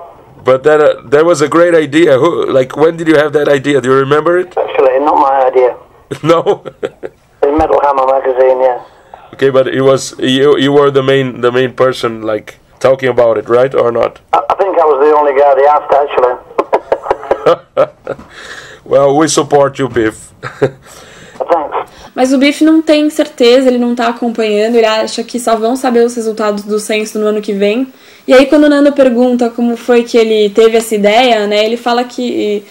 But 0.43 0.63
that 0.63 0.82
uh, 0.82 1.07
that 1.09 1.24
was 1.24 1.41
a 1.41 1.47
great 1.47 1.76
idea. 1.76 2.17
Who, 2.17 2.49
like, 2.51 2.76
when 2.78 2.97
did 2.97 3.07
you 3.07 3.15
have 3.15 3.32
that 3.34 3.47
idea? 3.47 3.80
Do 3.80 3.89
you 3.89 3.95
remember 3.95 4.39
it? 4.39 4.57
Actually, 4.57 4.97
not 5.05 5.22
my 5.22 5.45
idea. 5.45 5.78
no. 6.24 6.63
The 7.41 7.51
Metal 7.53 7.80
Hammer 7.86 8.07
magazine, 8.07 8.59
yeah. 8.59 8.82
Okay, 9.40 9.50
but 9.50 9.68
it 9.68 9.82
was 9.82 10.14
you. 10.20 10.58
You 10.58 10.74
were 10.74 10.92
the 10.92 11.02
main 11.02 11.40
the 11.42 11.52
main 11.52 11.72
person, 11.74 12.22
like 12.22 12.60
talking 12.80 13.10
about 13.10 13.38
it, 13.38 13.48
right, 13.48 13.74
or 13.74 13.92
not? 13.92 14.20
I, 14.34 14.44
I 14.50 14.56
think 14.56 14.78
I 14.78 14.86
was 14.86 15.00
the 15.00 15.16
only 15.16 15.34
guy 15.40 15.56
they 15.56 15.66
asked, 15.66 15.94
actually. 16.04 16.36
well, 18.84 19.16
we 19.16 19.28
support 19.28 19.80
you, 19.80 19.88
Biff. 19.88 20.34
Mas 22.14 22.34
o 22.34 22.38
Biff 22.38 22.64
não 22.66 22.82
tem 22.82 23.10
certeza, 23.10 23.70
ele 23.70 23.78
não 23.78 23.96
tá 23.96 24.10
acompanhando, 24.10 24.76
ele 24.76 24.86
acha 24.86 25.24
que 25.24 25.40
só 25.40 25.56
vão 25.56 25.78
saber 25.78 26.04
os 26.04 26.16
resultados 26.16 26.64
do 26.64 26.78
censo 26.78 27.18
no 27.18 27.28
ano 27.28 27.42
que 27.42 27.54
vem. 27.54 27.88
E 28.28 28.34
aí 28.34 28.46
quando 28.48 28.66
o 28.66 28.70
Nando 28.70 28.92
pergunta 28.92 29.50
como 29.50 29.78
foi 29.78 30.04
que 30.04 30.18
ele 30.18 30.50
teve 30.50 30.76
essa 30.76 30.94
ideia, 30.94 31.48
né, 31.48 31.64
ele 31.64 31.78
fala 31.78 32.04
que 32.04 32.64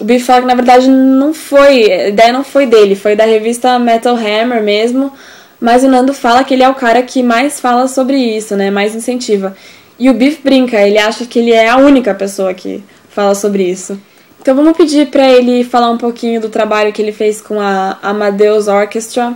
o 0.00 0.04
Biff 0.04 0.24
fala 0.24 0.40
que 0.40 0.46
na 0.48 0.54
verdade 0.54 0.90
não 0.90 1.32
foi, 1.32 1.92
a 1.92 2.08
ideia 2.08 2.32
não 2.32 2.42
foi 2.42 2.66
dele, 2.66 2.96
foi 2.96 3.14
da 3.14 3.24
revista 3.24 3.78
Metal 3.78 4.16
Hammer 4.16 4.62
mesmo, 4.62 5.12
mas 5.60 5.84
o 5.84 5.88
Nando 5.88 6.12
fala 6.12 6.44
que 6.44 6.54
ele 6.54 6.62
é 6.62 6.68
o 6.68 6.74
cara 6.74 7.02
que 7.02 7.22
mais 7.22 7.60
fala 7.60 7.88
sobre 7.88 8.16
isso, 8.16 8.56
né, 8.56 8.70
mais 8.70 8.94
incentiva. 8.94 9.56
E 9.98 10.08
o 10.08 10.14
Biff 10.14 10.40
brinca, 10.42 10.80
ele 10.80 10.98
acha 10.98 11.26
que 11.26 11.38
ele 11.38 11.52
é 11.52 11.68
a 11.68 11.76
única 11.76 12.14
pessoa 12.14 12.54
que 12.54 12.82
fala 13.08 13.34
sobre 13.34 13.64
isso. 13.64 13.98
Então 14.40 14.54
vamos 14.54 14.76
pedir 14.76 15.08
para 15.08 15.28
ele 15.28 15.64
falar 15.64 15.90
um 15.90 15.98
pouquinho 15.98 16.40
do 16.40 16.48
trabalho 16.48 16.92
que 16.92 17.02
ele 17.02 17.12
fez 17.12 17.40
com 17.40 17.60
a 17.60 17.98
Amadeus 18.02 18.68
Orchestra 18.68 19.34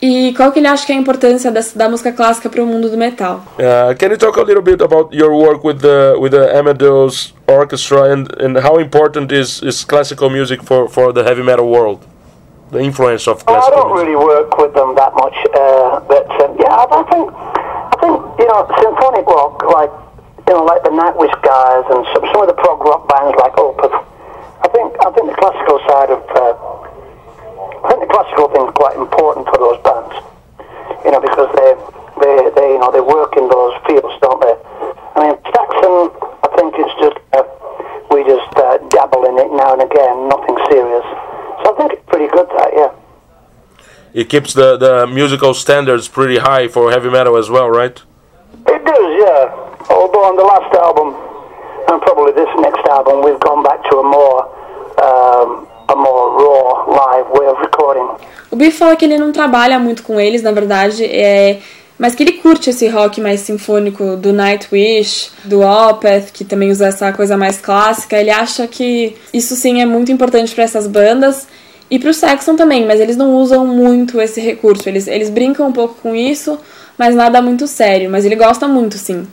e 0.00 0.32
qual 0.36 0.52
que 0.52 0.60
ele 0.60 0.68
acha 0.68 0.86
que 0.86 0.92
é 0.92 0.94
a 0.94 0.98
importância 0.98 1.52
da, 1.74 1.88
música 1.88 2.12
clássica 2.12 2.48
para 2.48 2.62
o 2.62 2.66
mundo 2.66 2.88
do 2.88 2.96
metal. 2.96 3.42
Uh, 3.58 3.94
can 3.98 4.08
you 4.08 4.16
talk 4.16 4.38
a 4.38 4.44
little 4.44 4.62
bit 4.62 4.80
about 4.80 5.14
your 5.14 5.32
work 5.32 5.66
with 5.66 5.80
the 5.80 6.14
with 6.20 6.30
the 6.30 6.56
Amadeus 6.56 7.34
Orchestra 7.48 8.12
and, 8.12 8.28
and 8.40 8.56
how 8.58 8.78
important 8.78 9.32
is, 9.32 9.60
is 9.62 9.84
classical 9.84 10.30
music 10.30 10.62
for, 10.62 10.88
for 10.88 11.12
the 11.12 11.24
heavy 11.24 11.42
metal 11.42 11.68
world? 11.68 11.98
The 12.70 12.80
influence 12.80 13.26
of 13.26 13.40
Well, 13.48 13.64
I 13.64 13.70
don't 13.72 13.88
music. 13.88 14.06
really 14.12 14.16
work 14.20 14.52
with 14.60 14.74
them 14.76 14.94
that 14.94 15.14
much, 15.16 15.32
uh, 15.56 16.00
but 16.04 16.28
um, 16.44 16.52
yeah, 16.60 16.68
I, 16.68 16.84
I 16.84 17.02
think 17.08 17.24
I 17.32 17.96
think 17.96 18.16
you 18.40 18.46
know 18.46 18.60
symphonic 18.76 19.24
rock, 19.24 19.64
like 19.72 19.88
you 20.44 20.52
know, 20.52 20.64
like 20.68 20.84
the 20.84 20.92
Nightwish 20.92 21.32
guys 21.40 21.84
and 21.88 22.04
some, 22.12 22.24
some 22.28 22.40
of 22.44 22.48
the 22.52 22.56
prog 22.60 22.80
rock 22.84 23.08
bands 23.08 23.32
like 23.40 23.56
Opeth. 23.56 23.92
I 24.60 24.68
think 24.68 24.92
I 25.00 25.08
think 25.16 25.32
the 25.32 25.36
classical 25.40 25.80
side 25.88 26.10
of 26.12 26.20
uh, 26.28 26.52
I 27.88 27.96
think 27.96 28.04
the 28.04 28.12
classical 28.12 28.52
thing 28.52 28.64
is 28.68 28.72
quite 28.76 28.96
important 29.00 29.48
for 29.48 29.56
those 29.56 29.80
bands, 29.80 30.12
you 31.08 31.10
know, 31.16 31.24
because 31.24 31.48
they 31.56 31.72
they 32.20 32.36
they 32.52 32.68
you 32.76 32.80
know 32.84 32.92
they 32.92 33.00
work 33.00 33.32
in 33.40 33.48
those 33.48 33.80
fields, 33.88 34.12
don't 34.20 34.44
they? 34.44 34.56
I 35.16 35.24
mean, 35.24 35.36
Saxon, 35.56 36.12
I 36.44 36.48
think 36.52 36.76
it's 36.76 36.96
just 37.00 37.16
uh, 37.32 37.48
we 38.12 38.28
just 38.28 38.52
uh, 38.60 38.76
dabble 38.92 39.24
in 39.24 39.40
it 39.40 39.48
now 39.56 39.72
and 39.72 39.80
again, 39.88 40.28
nothing 40.28 40.56
serious. 40.68 41.08
I 41.68 41.72
think 41.76 41.92
it's 41.92 42.06
pretty 42.06 42.28
good 42.28 42.48
that, 42.56 42.70
yeah. 42.74 42.92
It 44.14 44.28
keeps 44.30 44.54
the, 44.54 44.76
the 44.78 45.06
musical 45.06 45.52
standards 45.52 46.08
pretty 46.08 46.38
high 46.38 46.66
for 46.68 46.90
heavy 46.90 47.10
metal 47.10 47.36
as 47.36 47.50
well, 47.50 47.68
right? 47.68 47.96
It 48.66 48.84
does, 48.84 49.08
yeah. 49.24 49.42
Although 49.90 50.24
on 50.24 50.36
the 50.36 50.44
last 50.44 50.74
album, 50.74 51.08
and 51.88 52.00
probably 52.02 52.32
this 52.32 52.48
next 52.60 52.86
album, 52.88 53.22
we've 53.22 53.40
gone 53.40 53.62
back 53.62 53.82
to 53.90 53.96
a 53.98 54.02
more, 54.02 54.38
um, 55.04 55.68
a 55.88 55.96
more 55.96 56.24
raw 56.40 56.84
live 57.00 57.26
way 57.36 57.46
of 57.46 57.58
recording. 57.60 58.08
O 58.50 58.56
Biff 58.56 58.78
fala 58.78 58.96
que 58.96 59.04
ele 59.04 59.18
não 59.18 59.30
trabalha 59.30 59.78
muito 59.78 60.02
com 60.02 60.18
eles, 60.18 60.42
na 60.42 60.52
verdade, 60.52 61.04
é, 61.04 61.60
mas 61.98 62.14
que 62.14 62.22
ele 62.22 62.32
curte 62.34 62.70
esse 62.70 62.86
rock 62.88 63.20
mais 63.20 63.40
sinfônico 63.40 64.16
do 64.16 64.32
Nightwish, 64.32 65.30
do 65.44 65.62
Opeth, 65.62 66.30
que 66.32 66.44
também 66.44 66.70
usa 66.70 66.86
essa 66.86 67.12
coisa 67.12 67.36
mais 67.36 67.58
clássica. 67.58 68.16
Ele 68.16 68.30
acha 68.30 68.66
que 68.68 69.16
isso 69.34 69.56
sim 69.56 69.82
é 69.82 69.86
muito 69.86 70.12
importante 70.12 70.54
para 70.54 70.64
essas 70.64 70.86
bandas 70.86 71.48
e 71.90 71.98
pro 71.98 72.14
Saxon 72.14 72.54
também, 72.54 72.86
mas 72.86 73.00
eles 73.00 73.16
não 73.16 73.34
usam 73.34 73.66
muito 73.66 74.20
esse 74.20 74.40
recurso. 74.40 74.88
Eles, 74.88 75.08
eles 75.08 75.28
brincam 75.28 75.68
um 75.68 75.72
pouco 75.72 75.96
com 76.00 76.14
isso, 76.14 76.58
mas 76.96 77.16
nada 77.16 77.42
muito 77.42 77.66
sério. 77.66 78.08
Mas 78.08 78.24
ele 78.24 78.36
gosta 78.36 78.68
muito, 78.68 78.96
sim. 78.96 79.26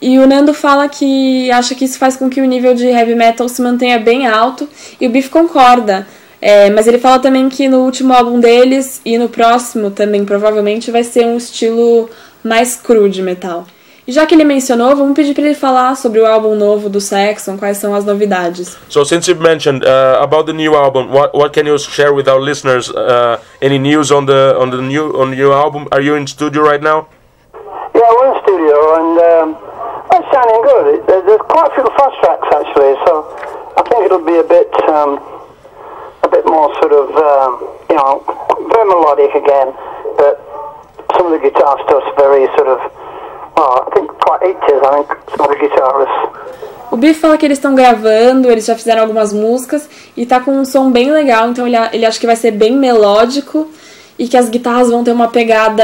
E 0.00 0.18
o 0.18 0.26
Nando 0.26 0.52
fala 0.52 0.88
que 0.88 1.50
acha 1.50 1.74
que 1.74 1.84
isso 1.84 1.96
faz 1.96 2.16
com 2.16 2.28
que 2.28 2.40
o 2.40 2.44
nível 2.44 2.74
de 2.74 2.88
heavy 2.88 3.14
metal 3.14 3.48
se 3.48 3.62
mantenha 3.62 4.00
bem 4.00 4.26
alto, 4.26 4.68
e 5.00 5.06
o 5.06 5.10
Biff 5.10 5.30
concorda. 5.30 6.06
É, 6.44 6.68
mas 6.70 6.88
ele 6.88 6.98
fala 6.98 7.20
também 7.20 7.48
que 7.48 7.68
no 7.68 7.84
último 7.84 8.12
álbum 8.12 8.40
deles 8.40 9.00
e 9.04 9.16
no 9.16 9.28
próximo 9.28 9.92
também 9.92 10.24
provavelmente 10.24 10.90
vai 10.90 11.04
ser 11.04 11.24
um 11.24 11.36
estilo 11.36 12.10
mais 12.42 12.74
cru 12.74 13.08
de 13.08 13.22
metal. 13.22 13.64
E 14.04 14.10
já 14.10 14.26
que 14.26 14.34
ele 14.34 14.42
mencionou, 14.42 14.96
vamos 14.96 15.14
pedir 15.14 15.32
para 15.32 15.44
ele 15.44 15.54
falar 15.54 15.94
sobre 15.94 16.18
o 16.18 16.26
álbum 16.26 16.56
novo 16.56 16.88
do 16.88 17.00
Saxon, 17.00 17.56
quais 17.56 17.76
são 17.76 17.94
as 17.94 18.04
novidades. 18.04 18.76
So 18.88 19.04
since 19.04 19.30
you've 19.30 19.40
mentioned 19.40 19.84
uh, 19.84 20.20
about 20.20 20.46
the 20.46 20.52
new 20.52 20.74
album, 20.74 21.12
what 21.12 21.32
what 21.32 21.52
can 21.52 21.68
you 21.68 21.78
share 21.78 22.12
with 22.12 22.26
our 22.26 22.40
listeners? 22.40 22.90
Uh, 22.90 23.38
any 23.60 23.78
news 23.78 24.10
on 24.10 24.26
the 24.26 24.56
on 24.58 24.70
the 24.70 24.82
new 24.82 25.14
on 25.14 25.30
the 25.30 25.36
new 25.36 25.52
album? 25.52 25.86
Are 25.92 26.02
you 26.02 26.16
in 26.16 26.26
studio 26.26 26.62
right 26.62 26.82
now? 26.82 27.06
Yeah, 27.94 28.10
we're 28.10 28.34
in 28.34 28.42
studio 28.42 28.76
and 28.98 29.18
um, 29.30 29.48
it's 30.10 30.26
sounding 30.34 30.62
good. 30.66 31.06
There's 31.06 31.40
quite 31.46 31.70
a 31.70 31.74
few 31.76 31.86
fast 31.94 32.18
tracks 32.18 32.48
actually, 32.50 32.98
so 33.06 33.30
I 33.78 33.82
think 33.86 34.04
it'll 34.06 34.26
be 34.26 34.38
a 34.38 34.42
bit, 34.42 34.68
um, 34.90 35.10
a 35.14 35.18
bit 35.20 35.41
more 36.52 36.68
sort 36.80 36.92
of, 36.92 37.08
um, 37.16 37.50
you 37.88 37.96
know, 37.96 38.20
very 38.72 38.86
melodic 38.92 39.32
again. 39.42 39.68
But 40.20 40.36
some 41.16 41.24
of 41.26 41.32
the 41.32 41.42
guitar 41.46 41.74
stuff's 41.84 42.12
very 42.20 42.44
sort 42.56 42.68
of, 42.68 42.78
well, 43.56 43.72
I 43.80 43.90
think 43.94 44.06
quite 44.20 44.40
80s. 44.52 44.80
I 44.84 44.90
think 44.96 45.08
some 45.32 45.44
of 45.46 45.50
the 45.52 45.60
guitarists. 45.64 46.52
O 46.92 46.96
Biff 46.96 47.20
fala 47.20 47.38
que 47.38 47.46
eles 47.46 47.56
estão 47.56 47.74
gravando, 47.74 48.50
eles 48.50 48.66
já 48.66 48.76
fizeram 48.76 49.00
algumas 49.00 49.32
músicas 49.32 49.88
e 50.14 50.26
tá 50.26 50.40
com 50.40 50.50
um 50.50 50.64
som 50.66 50.90
bem 50.90 51.10
legal, 51.10 51.48
então 51.48 51.66
ele, 51.66 51.74
ele 51.90 52.04
acha 52.04 52.20
que 52.20 52.26
vai 52.26 52.36
ser 52.36 52.50
bem 52.50 52.76
melódico 52.76 53.66
e 54.18 54.28
que 54.28 54.36
as 54.36 54.50
guitarras 54.50 54.90
vão 54.90 55.02
ter 55.02 55.10
uma 55.10 55.28
pegada 55.28 55.82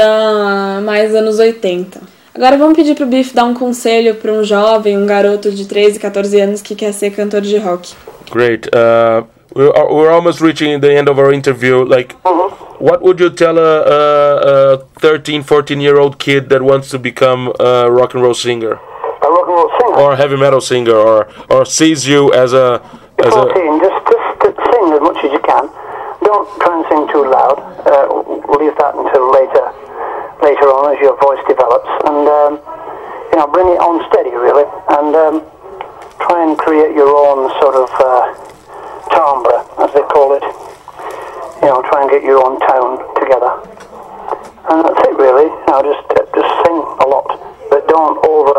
mais 0.85 1.15
anos 1.15 1.39
80. 1.39 1.99
Agora 2.31 2.57
vamos 2.57 2.75
pedir 2.75 2.93
pro 2.93 3.07
Biff 3.07 3.33
dar 3.33 3.45
um 3.45 3.55
conselho 3.55 4.15
para 4.15 4.31
um 4.31 4.43
jovem, 4.43 4.95
um 4.99 5.07
garoto 5.07 5.49
de 5.49 5.67
13, 5.67 5.99
14 5.99 6.39
anos 6.39 6.61
que 6.61 6.75
quer 6.75 6.93
ser 6.93 7.09
cantor 7.09 7.41
de 7.41 7.57
rock. 7.57 7.95
Great. 8.31 8.69
Uh, 8.69 9.25
we're, 9.55 9.71
we're 9.93 10.11
almost 10.11 10.41
reaching 10.41 10.79
the 10.79 10.93
end 10.93 11.09
of 11.09 11.17
our 11.19 11.31
interview. 11.31 11.83
Like, 11.83 12.13
what 12.79 13.01
would 13.01 13.19
you 13.19 13.29
tell 13.29 13.57
a, 13.57 13.81
a, 13.81 14.73
a 14.75 14.77
13, 14.99 15.43
14 15.43 15.81
year 15.81 15.99
old 15.99 16.19
kid 16.19 16.49
that 16.49 16.61
wants 16.61 16.89
to 16.91 16.99
become 16.99 17.53
a 17.59 17.91
rock 17.91 18.13
and 18.13 18.23
roll 18.23 18.33
singer 18.33 18.73
A 18.73 19.27
rock 19.27 19.47
and 19.47 19.55
roll 19.55 19.71
singer. 19.79 19.95
or 19.99 20.11
a 20.13 20.15
heavy 20.15 20.37
metal 20.37 20.61
singer 20.61 20.95
or 20.95 21.27
or 21.49 21.65
sees 21.65 22.07
you 22.07 22.31
as 22.33 22.53
a 22.53 22.79
as 23.19 23.35
a 23.35 23.43
just, 23.83 23.99
just 24.39 24.57
sing 24.71 24.85
as 24.95 25.01
much 25.01 25.17
as 25.25 25.31
you 25.31 25.41
can. 25.43 25.67
Don't 26.23 26.47
try 26.61 26.71
and 26.79 26.85
sing 26.87 27.03
too 27.11 27.27
loud. 27.27 27.59
Uh, 27.83 28.07
leave 28.55 28.75
that 28.79 28.95
until 28.95 29.27
later, 29.31 29.65
later 30.39 30.67
on 30.71 30.95
as 30.95 30.99
your 31.03 31.19
voice 31.19 31.43
develops, 31.51 31.89
and 32.07 32.23
um, 32.27 32.53
you 33.31 33.37
know, 33.39 33.47
bring 33.51 33.67
it 33.67 33.79
on 33.83 33.99
steady 34.07 34.31
really, 34.31 34.63
and 34.99 35.11
um, 35.19 35.35
try 36.23 36.43
and 36.47 36.55
create 36.57 36.95
your 36.95 37.11
own 37.11 37.51
sort 37.59 37.75
of 37.75 37.89
uh, 37.99 38.48
timbre, 39.13 39.57
as 39.81 39.93
they 39.93 40.05
call 40.09 40.33
it. 40.35 40.43
You 41.61 41.67
know, 41.67 41.81
try 41.91 42.01
and 42.03 42.09
get 42.09 42.23
your 42.23 42.39
own 42.39 42.59
tone 42.63 43.03
together, 43.19 43.51
and 44.71 44.85
that's 44.85 45.01
it 45.07 45.15
really. 45.17 45.47
Know, 45.67 45.83
just 45.83 46.03
just 46.33 46.51
sing 46.65 46.77
a 46.77 47.05
lot, 47.07 47.27
but 47.69 47.87
don't 47.87 48.17
over, 48.25 48.55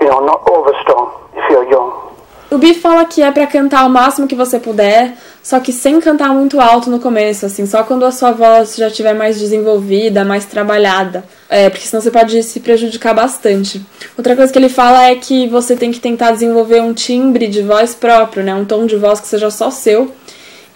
you 0.00 0.08
know, 0.08 0.24
not 0.26 0.42
overstrong 0.46 1.14
if 1.36 1.44
you're 1.50 1.68
young. 1.70 2.13
O 2.54 2.58
Biff 2.58 2.78
fala 2.78 3.04
que 3.04 3.20
é 3.20 3.32
pra 3.32 3.48
cantar 3.48 3.84
o 3.84 3.90
máximo 3.90 4.28
que 4.28 4.34
você 4.36 4.60
puder, 4.60 5.16
só 5.42 5.58
que 5.58 5.72
sem 5.72 5.98
cantar 5.98 6.32
muito 6.32 6.60
alto 6.60 6.88
no 6.88 7.00
começo, 7.00 7.44
assim, 7.44 7.66
só 7.66 7.82
quando 7.82 8.04
a 8.04 8.12
sua 8.12 8.30
voz 8.30 8.76
já 8.76 8.86
estiver 8.86 9.12
mais 9.12 9.40
desenvolvida, 9.40 10.24
mais 10.24 10.44
trabalhada. 10.44 11.24
É, 11.48 11.68
porque 11.68 11.84
senão 11.84 12.00
você 12.00 12.12
pode 12.12 12.40
se 12.44 12.60
prejudicar 12.60 13.12
bastante. 13.12 13.84
Outra 14.16 14.36
coisa 14.36 14.52
que 14.52 14.58
ele 14.60 14.68
fala 14.68 15.02
é 15.02 15.16
que 15.16 15.48
você 15.48 15.74
tem 15.74 15.90
que 15.90 15.98
tentar 15.98 16.30
desenvolver 16.30 16.80
um 16.80 16.94
timbre 16.94 17.48
de 17.48 17.60
voz 17.60 17.92
próprio, 17.92 18.44
né? 18.44 18.54
Um 18.54 18.64
tom 18.64 18.86
de 18.86 18.94
voz 18.94 19.18
que 19.18 19.26
seja 19.26 19.50
só 19.50 19.68
seu. 19.68 20.12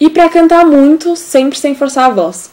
E 0.01 0.09
pra 0.09 0.27
cantar 0.27 0.65
muito, 0.65 1.15
sempre 1.15 1.57
sem 1.57 1.73
forçar 1.75 2.07
a 2.07 2.13
voz. 2.13 2.49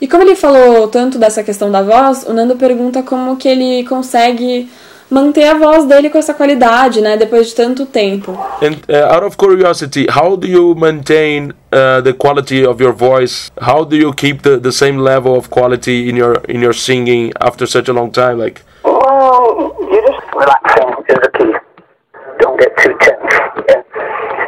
E 0.00 0.06
como 0.06 0.22
ele 0.22 0.36
falou 0.36 0.86
tanto 0.86 1.18
dessa 1.18 1.42
questão 1.42 1.68
da 1.68 1.82
voz, 1.82 2.22
o 2.28 2.32
Nando 2.32 2.54
pergunta 2.54 3.02
como 3.02 3.36
que 3.36 3.48
ele 3.48 3.84
consegue 3.88 4.70
manter 5.10 5.44
a 5.48 5.54
voz 5.54 5.84
dele 5.86 6.10
com 6.10 6.18
essa 6.18 6.34
qualidade, 6.34 7.00
né, 7.00 7.16
depois 7.16 7.48
de 7.48 7.54
tanto 7.54 7.86
tempo. 7.86 8.32
And 8.62 8.76
uh, 8.88 9.14
out 9.14 9.24
of 9.24 9.36
curiosity, 9.36 10.06
how 10.08 10.36
do 10.36 10.46
you 10.46 10.74
maintain 10.74 11.52
uh, 11.72 12.00
the 12.02 12.12
quality 12.12 12.64
of 12.66 12.82
your 12.82 12.92
voice? 12.92 13.50
How 13.60 13.84
do 13.84 13.96
you 13.96 14.12
keep 14.12 14.42
the, 14.42 14.58
the 14.58 14.72
same 14.72 14.98
level 14.98 15.34
of 15.36 15.48
quality 15.48 16.08
in 16.08 16.16
your 16.16 16.40
in 16.48 16.60
your 16.62 16.74
singing 16.74 17.32
after 17.40 17.66
such 17.66 17.88
a 17.88 17.92
long 17.92 18.10
time? 18.12 18.38
Like, 18.38 18.62
Well, 18.84 19.74
you 19.80 20.00
just 20.06 20.26
relaxing 20.34 20.88
is 21.08 21.18
the 21.22 21.30
key. 21.38 21.52
Don't 22.40 22.58
get 22.58 22.76
too 22.78 22.94
tense. 23.00 23.34
Yeah. 23.68 23.82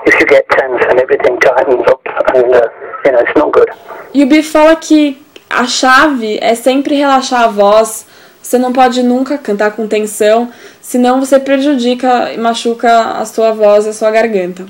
If 0.07 0.21
you 0.21 0.27
get 0.27 0.45
tense 0.51 0.83
and 0.89 1.01
everything 1.01 1.39
tightens 1.41 1.85
up, 1.89 2.01
and 2.35 2.55
uh, 2.55 2.69
you 3.05 3.13
know 3.13 3.19
it's 3.21 3.37
not 3.37 3.53
good. 3.53 3.69
E 4.13 4.23
o 4.23 4.27
Biff 4.27 4.51
fala 4.53 4.77
que 4.77 5.19
a 5.49 5.67
chave 5.67 6.39
é 6.41 6.55
sempre 6.55 6.95
relaxar 6.97 7.45
a 7.45 7.49
voz. 7.49 8.07
Você 8.43 8.59
não 8.59 8.73
pode 8.73 9.03
nunca 9.03 9.39
cantar 9.39 9.73
com 9.73 9.87
tensão, 9.87 10.49
senão 10.81 11.21
você 11.21 11.39
prejudica 11.39 12.33
e 12.33 12.39
machuca 12.39 13.13
a 13.13 13.25
sua 13.25 13.53
voz 13.53 13.87
e 13.87 13.91
a 13.91 13.93
sua 13.93 14.11
garganta. 14.11 14.67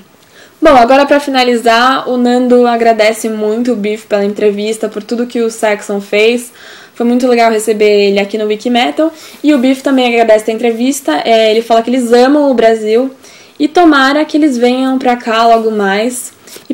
Bom, 0.63 0.77
agora 0.77 1.07
para 1.07 1.19
finalizar, 1.19 2.07
o 2.07 2.19
Nando 2.19 2.67
agradece 2.67 3.31
muito 3.31 3.73
o 3.73 3.77
Biff 3.77 4.07
pela 4.07 4.25
entrevista, 4.25 4.91
por 4.91 5.03
tudo 5.03 5.27
que 5.27 5.41
o 5.41 5.51
Saxon 5.51 6.03
fez. 6.03 6.53
Foi 6.95 7.07
muito 7.07 7.27
legal 7.27 7.51
receber 7.51 8.09
ele 8.09 8.21
aqui 8.21 8.37
no 8.37 8.45
Wikimetal. 8.45 9.11
E 9.43 9.55
o 9.55 9.59
Biff 9.59 9.83
também 9.83 10.07
agradece 10.07 10.51
a 10.51 10.55
entrevista. 10.55 11.23
É, 11.25 11.51
ele 11.51 11.63
fala 11.63 11.81
que 11.83 11.89
eles 11.89 12.13
amam 12.13 12.51
o 12.51 12.55
Brasil 12.55 13.11
e 13.59 13.69
tomara 13.69 14.23
que 14.27 14.37
eles 14.37 14.59
venham 14.59 14.99
pra 14.99 15.17
cá 15.17 15.47
logo 15.47 15.71
mais. 15.71 16.31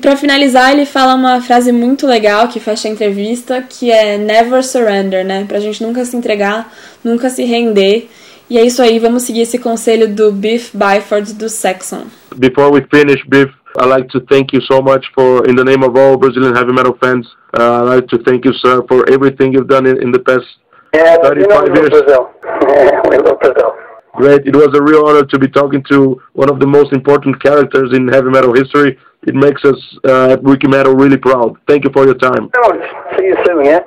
E 0.06 0.08
para 0.08 0.16
finalizar, 0.16 0.70
ele 0.70 0.86
fala 0.86 1.16
uma 1.16 1.40
frase 1.40 1.72
muito 1.72 2.06
legal 2.06 2.46
que 2.46 2.60
fecha 2.60 2.86
a 2.86 2.90
entrevista, 2.92 3.60
que 3.68 3.90
é 3.90 4.16
never 4.16 4.62
surrender, 4.62 5.24
né? 5.24 5.44
Pra 5.48 5.58
gente 5.58 5.82
nunca 5.82 6.04
se 6.04 6.16
entregar, 6.16 6.72
nunca 7.02 7.28
se 7.28 7.42
render. 7.42 8.08
E 8.48 8.56
é 8.56 8.64
isso 8.64 8.80
aí, 8.80 9.00
vamos 9.00 9.24
seguir 9.24 9.40
esse 9.40 9.58
conselho 9.58 10.06
do 10.08 10.30
Biff 10.30 10.70
Byford 10.76 11.34
do 11.34 11.48
Saxon. 11.48 12.04
before 12.38 12.70
we 12.70 12.86
finish, 12.88 13.20
Biff, 13.26 13.52
I'd 13.80 13.88
like 13.88 14.06
to 14.10 14.20
thank 14.30 14.54
you 14.54 14.62
so 14.62 14.80
much 14.80 15.04
for, 15.12 15.44
in 15.44 15.56
the 15.56 15.64
name 15.64 15.82
of 15.82 15.98
all 15.98 16.16
Brazilian 16.16 16.54
heavy 16.54 16.72
metal 16.72 16.96
fans, 17.02 17.26
uh, 17.58 17.82
I'd 17.82 17.96
like 17.96 18.06
to 18.06 18.18
thank 18.22 18.44
you, 18.44 18.52
sir, 18.64 18.84
for 18.86 19.10
everything 19.10 19.52
you've 19.52 19.66
done 19.66 19.86
in, 19.86 20.00
in 20.00 20.12
the 20.12 20.20
past 20.20 20.46
Yeah, 20.94 21.16
but 21.20 21.36
you 21.36 21.48
know 21.48 21.58
35 21.58 21.62
we 21.62 21.68
love 21.68 21.78
years. 21.78 21.90
Brazil. 21.90 22.30
Yeah, 22.44 23.00
we 23.10 23.16
love 23.18 23.40
Brazil. 23.40 23.85
Great. 24.16 24.46
It 24.46 24.56
was 24.56 24.70
a 24.74 24.82
real 24.82 25.06
honor 25.06 25.24
to 25.24 25.38
be 25.38 25.48
talking 25.48 25.82
to 25.90 26.20
one 26.32 26.50
of 26.50 26.58
the 26.58 26.66
most 26.66 26.92
important 26.92 27.42
characters 27.42 27.92
in 27.94 28.08
heavy 28.08 28.30
metal 28.30 28.54
history. 28.54 28.98
It 29.26 29.34
makes 29.34 29.64
us 29.64 29.78
uh, 30.04 30.32
at 30.32 30.42
Wiki 30.42 30.68
Metal 30.68 30.94
really 30.94 31.16
proud. 31.18 31.56
Thank 31.68 31.84
you 31.84 31.90
for 31.92 32.04
your 32.04 32.14
time. 32.14 32.48
Good. 32.48 32.80
See 33.18 33.26
you 33.26 33.36
soon, 33.44 33.64
yeah. 33.64 33.80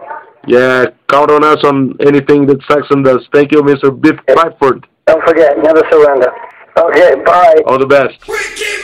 Yeah, 0.48 0.86
count 1.10 1.32
on 1.32 1.44
us 1.44 1.64
on 1.64 1.96
anything 2.02 2.46
that 2.48 2.60
Saxon 2.70 3.04
does. 3.04 3.28
Thank 3.34 3.52
you, 3.52 3.62
Mr. 3.62 3.90
Biff 4.00 4.18
Byford. 4.28 4.86
Don't 5.08 5.24
forget, 5.28 5.58
never 5.58 5.82
surrender. 5.92 6.32
Okay, 6.78 7.16
bye. 7.26 7.62
All 7.66 7.80
the 7.80 7.88
best. 7.88 8.28
Wiki 8.28 8.80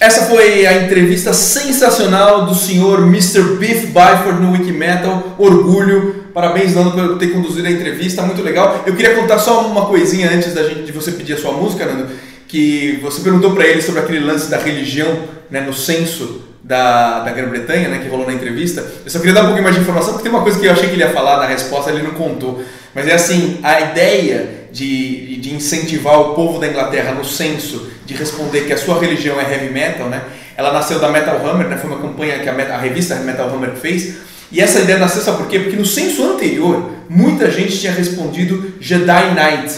Essa 0.00 0.24
foi 0.30 0.64
a 0.64 0.82
entrevista 0.82 1.34
sensacional 1.34 2.46
do 2.46 2.54
senhor 2.54 3.00
Mr. 3.00 3.58
Biff 3.58 3.92
Byford 3.92 4.40
no 4.40 4.52
Wikimetal. 4.52 5.34
Orgulho. 5.36 6.19
Parabéns, 6.32 6.74
Nando, 6.74 6.90
por 6.92 7.18
ter 7.18 7.28
conduzido 7.28 7.66
a 7.66 7.70
entrevista. 7.70 8.22
Muito 8.22 8.42
legal. 8.42 8.82
Eu 8.86 8.94
queria 8.94 9.14
contar 9.14 9.38
só 9.38 9.66
uma 9.66 9.86
coisinha 9.86 10.30
antes 10.30 10.54
da 10.54 10.62
gente, 10.62 10.82
de 10.82 10.92
você 10.92 11.12
pedir 11.12 11.34
a 11.34 11.38
sua 11.38 11.52
música, 11.52 11.86
Nando. 11.86 12.08
Que 12.46 12.98
você 13.02 13.20
perguntou 13.20 13.52
para 13.52 13.66
ele 13.66 13.80
sobre 13.80 14.00
aquele 14.00 14.20
lance 14.20 14.50
da 14.50 14.58
religião 14.58 15.24
né, 15.50 15.60
no 15.60 15.72
censo 15.72 16.42
da, 16.62 17.20
da 17.20 17.32
Grã-Bretanha, 17.32 17.88
né, 17.88 17.98
que 17.98 18.08
rolou 18.08 18.26
na 18.26 18.32
entrevista. 18.32 18.84
Eu 19.04 19.10
só 19.10 19.18
queria 19.18 19.34
dar 19.34 19.42
um 19.42 19.46
pouquinho 19.46 19.64
mais 19.64 19.74
de 19.74 19.82
informação, 19.82 20.12
porque 20.12 20.28
tem 20.28 20.32
uma 20.32 20.42
coisa 20.42 20.58
que 20.58 20.66
eu 20.66 20.72
achei 20.72 20.88
que 20.88 20.94
ele 20.94 21.02
ia 21.02 21.10
falar 21.10 21.38
na 21.38 21.46
resposta, 21.46 21.90
ele 21.90 22.02
não 22.02 22.12
contou. 22.12 22.62
Mas 22.94 23.06
é 23.06 23.14
assim, 23.14 23.58
a 23.62 23.80
ideia 23.80 24.68
de, 24.72 25.36
de 25.36 25.54
incentivar 25.54 26.20
o 26.20 26.34
povo 26.34 26.58
da 26.58 26.68
Inglaterra 26.68 27.12
no 27.12 27.24
censo 27.24 27.88
de 28.04 28.14
responder 28.14 28.62
que 28.62 28.72
a 28.72 28.76
sua 28.76 29.00
religião 29.00 29.40
é 29.40 29.52
heavy 29.52 29.72
metal, 29.72 30.08
né? 30.08 30.22
Ela 30.56 30.72
nasceu 30.72 30.98
da 30.98 31.08
Metal 31.08 31.40
Hammer, 31.44 31.68
né? 31.68 31.76
Foi 31.76 31.90
uma 31.90 32.00
campanha 32.00 32.38
que 32.40 32.48
a, 32.48 32.52
a 32.52 32.78
revista 32.78 33.14
Metal 33.16 33.48
Hammer 33.48 33.70
fez. 33.72 34.16
E 34.52 34.60
essa 34.60 34.80
ideia 34.80 34.98
nasceu, 34.98 35.22
sabe 35.22 35.38
por 35.38 35.46
quê? 35.46 35.60
Porque 35.60 35.76
no 35.76 35.86
censo 35.86 36.24
anterior, 36.24 36.90
muita 37.08 37.50
gente 37.50 37.78
tinha 37.78 37.92
respondido 37.92 38.74
Jedi 38.80 39.34
Knight, 39.34 39.74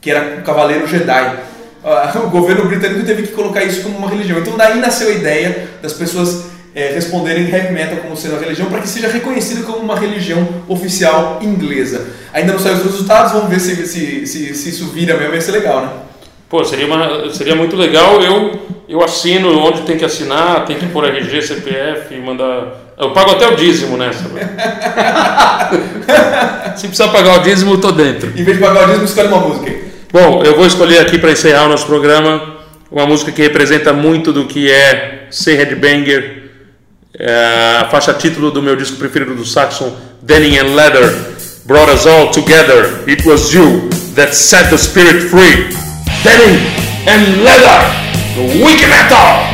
que 0.00 0.10
era 0.10 0.38
o 0.38 0.42
cavaleiro 0.42 0.86
Jedi. 0.86 1.38
Ah, 1.84 2.12
O 2.24 2.30
governo 2.30 2.64
britânico 2.64 3.04
teve 3.04 3.22
que 3.24 3.32
colocar 3.32 3.62
isso 3.64 3.82
como 3.82 3.98
uma 3.98 4.08
religião. 4.08 4.38
Então 4.38 4.56
daí 4.56 4.78
nasceu 4.80 5.08
a 5.08 5.12
ideia 5.12 5.68
das 5.80 5.92
pessoas 5.92 6.46
eh, 6.74 6.92
responderem 6.94 7.48
heavy 7.48 7.72
metal 7.72 7.98
como 7.98 8.16
sendo 8.16 8.36
a 8.36 8.38
religião 8.38 8.68
para 8.68 8.80
que 8.80 8.88
seja 8.88 9.08
reconhecido 9.08 9.64
como 9.64 9.78
uma 9.78 9.98
religião 9.98 10.46
oficial 10.68 11.38
inglesa. 11.42 12.06
Ainda 12.32 12.52
não 12.52 12.58
saiu 12.58 12.76
os 12.76 12.84
resultados, 12.84 13.32
vamos 13.32 13.50
ver 13.50 13.60
se, 13.60 13.86
se, 13.86 14.26
se, 14.26 14.54
se 14.54 14.68
isso 14.68 14.86
vira 14.86 15.16
mesmo, 15.16 15.32
vai 15.32 15.40
ser 15.40 15.52
legal, 15.52 15.82
né? 15.82 15.92
Pô, 16.48 16.64
seria, 16.64 16.86
uma, 16.86 17.32
seria 17.32 17.54
muito 17.54 17.76
legal. 17.76 18.20
Eu, 18.20 18.66
eu 18.88 19.02
assino 19.02 19.58
onde 19.58 19.82
tem 19.82 19.96
que 19.96 20.04
assinar, 20.04 20.66
tem 20.66 20.76
que 20.78 20.86
pôr 20.86 21.04
RG, 21.04 21.40
CPF, 21.40 22.14
mandar. 22.18 22.81
Eu 22.98 23.12
pago 23.12 23.32
até 23.32 23.48
o 23.48 23.56
dízimo 23.56 23.96
nessa. 23.96 24.24
velho. 24.28 24.48
Se 26.76 26.86
precisar 26.86 27.08
pagar 27.08 27.40
o 27.40 27.42
dízimo, 27.42 27.74
eu 27.74 27.80
tô 27.80 27.92
dentro. 27.92 28.30
Em 28.30 28.44
vez 28.44 28.56
de 28.58 28.62
pagar 28.62 28.84
o 28.84 28.86
dízimo, 28.86 29.04
escolhe 29.04 29.28
uma 29.28 29.40
música. 29.40 29.72
Bom, 30.12 30.42
eu 30.44 30.56
vou 30.56 30.66
escolher 30.66 30.98
aqui 31.00 31.18
para 31.18 31.32
encerrar 31.32 31.64
o 31.64 31.68
nosso 31.68 31.86
programa 31.86 32.52
uma 32.92 33.06
música 33.06 33.32
que 33.32 33.40
representa 33.40 33.94
muito 33.94 34.32
do 34.32 34.44
que 34.44 34.70
é 34.70 35.26
ser 35.30 35.56
headbanger, 35.56 36.50
é 37.18 37.78
a 37.80 37.88
faixa 37.90 38.12
título 38.12 38.50
do 38.50 38.60
meu 38.60 38.76
disco 38.76 38.98
preferido 38.98 39.34
do 39.34 39.46
Saxon, 39.46 39.96
Denim 40.20 40.58
and 40.58 40.74
Leather, 40.74 41.10
brought 41.64 41.90
us 41.90 42.06
all 42.06 42.30
together. 42.30 43.02
It 43.08 43.26
was 43.26 43.52
you 43.52 43.88
that 44.14 44.34
set 44.34 44.68
the 44.68 44.76
spirit 44.76 45.22
free. 45.30 45.70
Denim 46.22 46.60
and 47.08 47.42
leather, 47.42 47.80
the 48.34 48.62
wicked 48.62 48.88
metal. 48.88 49.51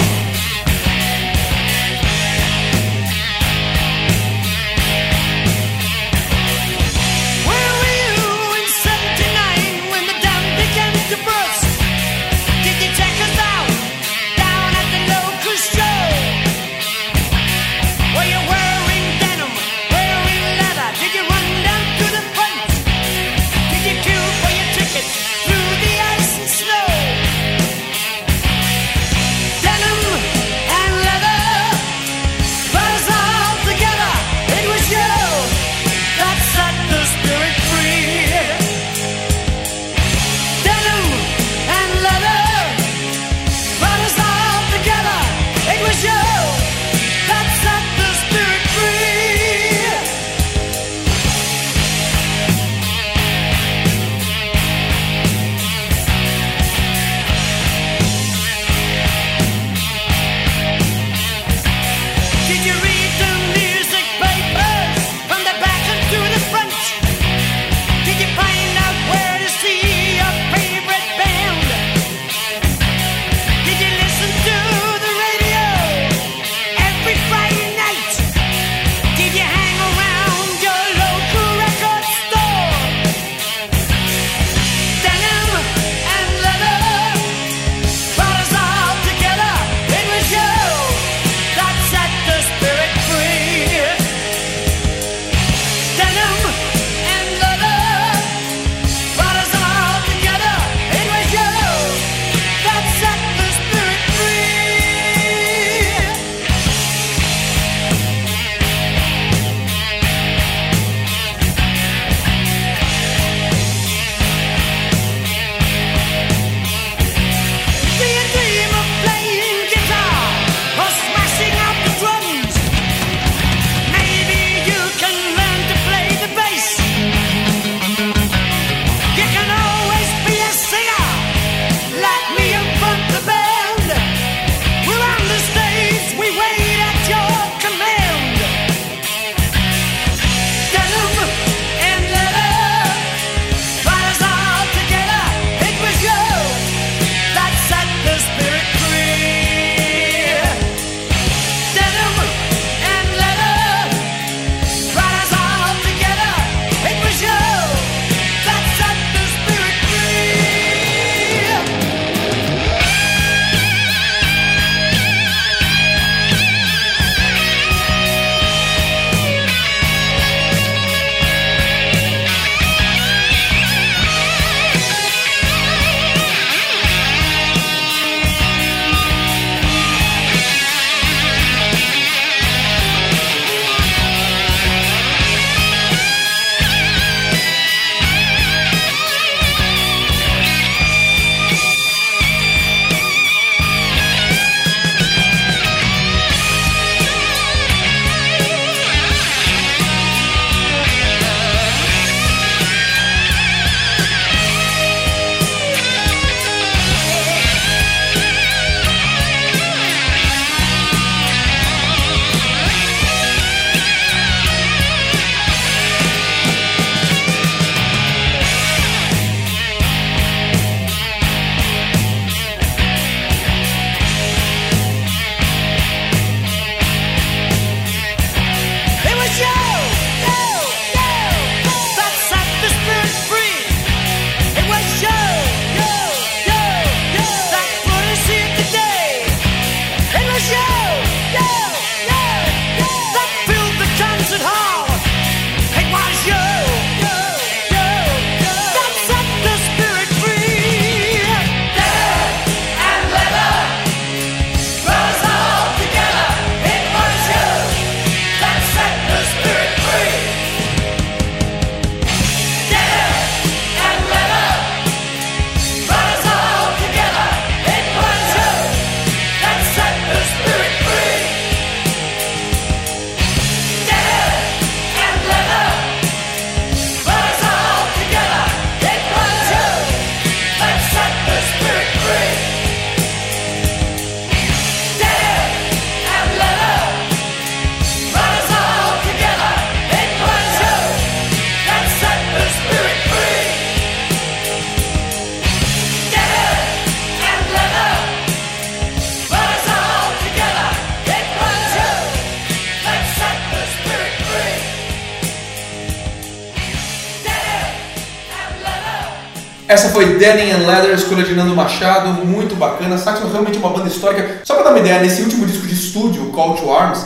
Essa 309.69 309.91
foi 309.91 310.19
Danny 310.19 310.51
and 310.51 310.67
Leather, 310.67 310.95
escolha 310.95 311.23
de 311.23 311.35
Nando 311.35 311.55
Machado, 311.55 312.25
muito 312.25 312.57
bacana. 312.57 312.97
Saxon 312.97 313.29
realmente 313.29 313.59
uma 313.59 313.69
banda 313.69 313.87
histórica. 313.87 314.41
Só 314.43 314.55
pra 314.55 314.65
dar 314.65 314.71
uma 314.71 314.79
ideia, 314.79 314.99
nesse 314.99 315.21
último 315.21 315.45
disco 315.45 315.67
de 315.67 315.75
estúdio, 315.75 316.31
Call 316.31 316.55
to 316.55 316.73
Arms, 316.73 317.05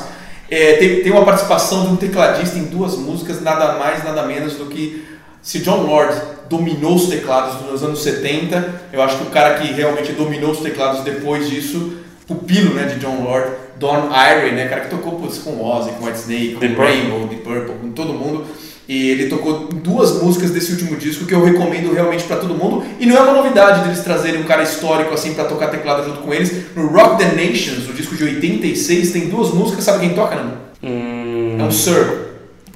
é, 0.48 0.74
tem, 0.74 1.02
tem 1.02 1.10
uma 1.10 1.24
participação 1.24 1.86
de 1.86 1.92
um 1.92 1.96
tecladista 1.96 2.56
em 2.56 2.66
duas 2.66 2.96
músicas, 2.96 3.42
nada 3.42 3.78
mais, 3.80 4.04
nada 4.04 4.22
menos 4.22 4.54
do 4.54 4.66
que 4.66 5.04
se 5.42 5.58
John 5.58 5.82
Lord 5.82 6.14
dominou 6.48 6.94
os 6.94 7.08
teclados 7.08 7.68
nos 7.68 7.82
anos 7.82 8.00
70, 8.00 8.82
eu 8.92 9.02
acho 9.02 9.16
que 9.16 9.24
o 9.24 9.30
cara 9.30 9.54
que 9.54 9.72
realmente 9.72 10.12
dominou 10.12 10.52
os 10.52 10.60
teclados 10.60 11.00
depois 11.02 11.50
disso, 11.50 11.94
pupilo 12.28 12.74
né, 12.74 12.84
de 12.84 13.00
John 13.00 13.24
Lord, 13.24 13.50
Don 13.76 14.08
Irie, 14.12 14.52
né, 14.52 14.68
cara 14.68 14.82
que 14.82 14.90
tocou 14.90 15.18
putz, 15.18 15.38
com 15.38 15.60
Ozzy, 15.64 15.90
com 15.92 16.04
White 16.04 16.18
Snake, 16.18 16.52
com 16.52 16.60
Purple. 16.60 16.76
Rainbow, 16.76 17.26
Deep 17.26 17.42
Purple, 17.42 17.74
com 17.80 17.90
todo 17.90 18.12
mundo. 18.12 18.46
E 18.88 19.10
ele 19.10 19.26
tocou 19.28 19.68
duas 19.72 20.20
músicas 20.22 20.50
desse 20.50 20.72
último 20.72 20.96
disco 20.96 21.24
que 21.24 21.32
eu 21.34 21.44
recomendo 21.44 21.92
realmente 21.94 22.24
pra 22.24 22.36
todo 22.36 22.52
mundo. 22.54 22.84
E 22.98 23.06
não 23.06 23.16
é 23.16 23.20
uma 23.20 23.32
novidade 23.34 23.82
deles 23.84 24.00
trazerem 24.00 24.40
um 24.40 24.44
cara 24.44 24.62
histórico 24.62 25.14
assim 25.14 25.34
pra 25.34 25.44
tocar 25.44 25.68
teclado 25.68 26.04
junto 26.04 26.20
com 26.22 26.34
eles. 26.34 26.52
No 26.74 26.88
Rock 26.88 27.18
the 27.18 27.26
Nations, 27.32 27.88
o 27.88 27.92
disco 27.92 28.16
de 28.16 28.24
86, 28.24 29.12
tem 29.12 29.28
duas 29.28 29.50
músicas, 29.54 29.84
sabe 29.84 30.00
quem 30.00 30.14
toca, 30.14 30.34
Nando? 30.34 30.54
Hum, 30.82 31.56
É 31.60 31.64
o 31.64 31.70
Sir. 31.70 32.06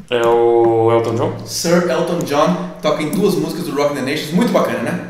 é 0.09 0.25
o 0.25 0.93
Elton 0.93 1.15
John? 1.17 1.33
Sir 1.45 1.91
Elton 1.91 2.19
John 2.25 2.71
toca 2.81 3.03
em 3.03 3.11
duas 3.11 3.35
músicas 3.35 3.65
do 3.65 3.73
Rock 3.75 3.95
the 3.97 4.01
Nations, 4.03 4.31
muito 4.31 4.53
bacana, 4.53 4.79
né? 4.79 5.01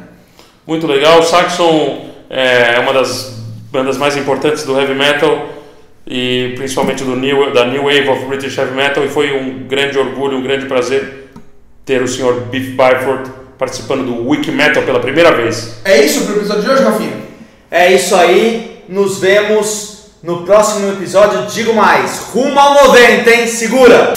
Muito 0.66 0.86
legal. 0.86 1.20
O 1.20 1.22
Saxon 1.22 2.06
é 2.30 2.78
uma 2.80 2.92
das 2.94 3.36
bandas 3.70 3.98
mais 3.98 4.16
importantes 4.16 4.62
do 4.64 4.76
heavy 4.80 4.94
metal 4.94 5.46
e 6.06 6.52
principalmente 6.56 7.02
do 7.02 7.16
new, 7.16 7.52
da 7.52 7.66
New 7.66 7.84
Wave 7.84 8.08
of 8.08 8.26
British 8.26 8.56
Heavy 8.56 8.74
Metal 8.74 9.04
e 9.04 9.08
foi 9.08 9.32
um 9.32 9.66
grande 9.66 9.98
orgulho, 9.98 10.38
um 10.38 10.42
grande 10.42 10.66
prazer 10.66 11.30
ter 11.84 12.02
o 12.02 12.08
Sr. 12.08 12.46
Biff 12.50 12.70
Byford 12.70 13.30
participando 13.58 14.04
do 14.04 14.28
Wiki 14.28 14.50
Metal 14.50 14.82
pela 14.82 15.00
primeira 15.00 15.34
vez. 15.34 15.80
É 15.84 16.04
isso 16.04 16.24
pro 16.24 16.36
episódio 16.36 16.62
de 16.62 16.70
hoje, 16.70 16.82
Rafinha? 16.82 17.22
É 17.70 17.92
isso 17.92 18.14
aí, 18.14 18.84
nos 18.88 19.18
vemos 19.18 20.10
no 20.22 20.44
próximo 20.44 20.92
episódio. 20.92 21.46
Digo 21.46 21.74
mais, 21.74 22.18
rumo 22.32 22.58
ao 22.58 22.86
90, 22.86 23.30
hein? 23.30 23.46
Segura! 23.46 24.14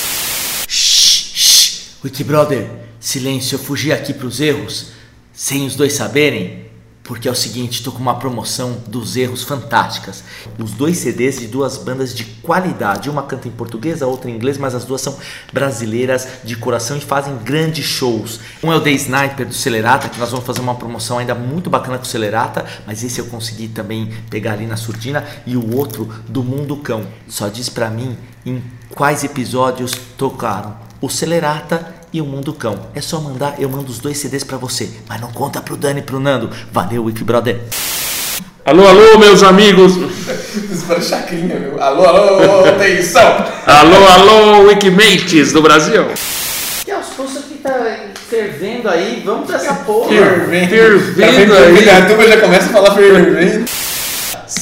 Shh, 0.68 1.32
shh. 1.34 1.82
Wiki 2.04 2.24
Brother, 2.24 2.68
silêncio, 3.00 3.56
eu 3.56 3.60
fugi 3.60 3.92
aqui 3.92 4.14
pros 4.14 4.40
erros, 4.40 4.92
sem 5.34 5.66
os 5.66 5.76
dois 5.76 5.94
saberem. 5.94 6.69
Porque 7.10 7.28
é 7.28 7.32
o 7.32 7.36
seguinte, 7.36 7.82
tô 7.82 7.92
com 7.92 7.98
uma 7.98 8.20
promoção 8.20 8.78
dos 8.86 9.18
erros 9.18 9.42
fantásticas. 9.42 10.24
Os 10.60 10.74
dois 10.74 11.00
CDs 11.00 11.40
de 11.40 11.48
duas 11.48 11.76
bandas 11.76 12.14
de 12.14 12.24
qualidade. 12.24 13.10
Uma 13.10 13.24
canta 13.24 13.48
em 13.48 13.52
português, 13.52 14.04
a 14.04 14.06
outra 14.06 14.30
em 14.30 14.36
inglês, 14.36 14.60
mas 14.60 14.76
as 14.76 14.86
duas 14.86 15.02
são 15.02 15.18
brasileiras 15.52 16.28
de 16.44 16.56
coração 16.56 16.98
e 16.98 17.02
fazem 17.02 17.36
grandes 17.38 17.84
shows. 17.84 18.40
Um 18.64 18.72
é 18.72 18.76
o 18.76 18.80
The 18.80 18.92
Sniper 18.92 19.48
do 19.48 19.56
Celerata, 19.56 20.08
que 20.08 20.20
nós 20.20 20.30
vamos 20.30 20.46
fazer 20.46 20.62
uma 20.62 20.76
promoção 20.76 21.18
ainda 21.18 21.34
muito 21.34 21.68
bacana 21.68 21.98
com 21.98 22.04
o 22.04 22.08
Celerata, 22.08 22.64
mas 22.86 23.04
esse 23.04 23.18
eu 23.18 23.26
consegui 23.26 23.68
também 23.68 24.14
pegar 24.30 24.54
ali 24.54 24.68
na 24.68 24.78
surdina. 24.78 25.26
E 25.48 25.58
o 25.58 25.76
outro 25.76 26.14
do 26.28 26.44
Mundo 26.44 26.78
Cão. 26.78 27.08
Só 27.28 27.48
diz 27.48 27.70
pra 27.70 27.90
mim 27.90 28.16
em 28.46 28.62
quais 28.92 29.24
episódios 29.24 29.94
tocaram 30.16 30.78
o 31.02 31.10
Celerata 31.10 31.99
e 32.12 32.22
o 32.22 32.26
Mundo 32.26 32.54
Cão. 32.54 32.78
É 32.96 33.02
só 33.02 33.20
mandar, 33.20 33.56
eu 33.60 33.70
mando 33.70 33.90
os 33.92 34.00
dois 34.00 34.18
CDs 34.18 34.44
pra 34.44 34.58
você. 34.58 34.90
Mas 35.08 35.20
não 35.22 35.32
conta 35.32 35.62
pro 35.62 35.76
Dani 35.78 36.00
e 36.00 36.04
pro 36.04 36.20
Nando. 36.20 36.50
Valeu, 36.72 37.04
Wiki 37.06 37.24
Brother. 37.24 37.60
Alô, 38.66 38.88
alô, 38.88 39.18
meus 39.18 39.42
amigos! 39.42 39.94
Isso 40.72 40.86
parece 40.88 41.10
chacrinha, 41.10 41.60
meu. 41.60 41.82
Alô, 41.82 42.06
alô, 42.06 42.66
atenção! 42.66 43.46
Alô, 43.66 44.08
alô, 44.08 44.68
Wikimates 44.68 45.52
do 45.52 45.62
Brasil! 45.62 46.06
Que 46.86 46.92
as 46.92 47.08
forças 47.10 47.46
que 47.46 47.56
tá 47.56 47.98
fervendo 48.30 48.88
aí, 48.90 49.24
vamos 49.26 49.48
pra 49.48 49.56
essa 49.56 49.74
porra. 49.74 50.10
Fervendo. 50.10 50.70
Fervendo 50.70 51.54
vem- 51.56 51.78
aí. 51.78 51.90
A 51.90 52.06
turma 52.06 52.28
já 52.28 52.38
começa 52.42 52.66
a 52.68 52.70
falar 52.70 52.96
fervendo. 52.96 53.66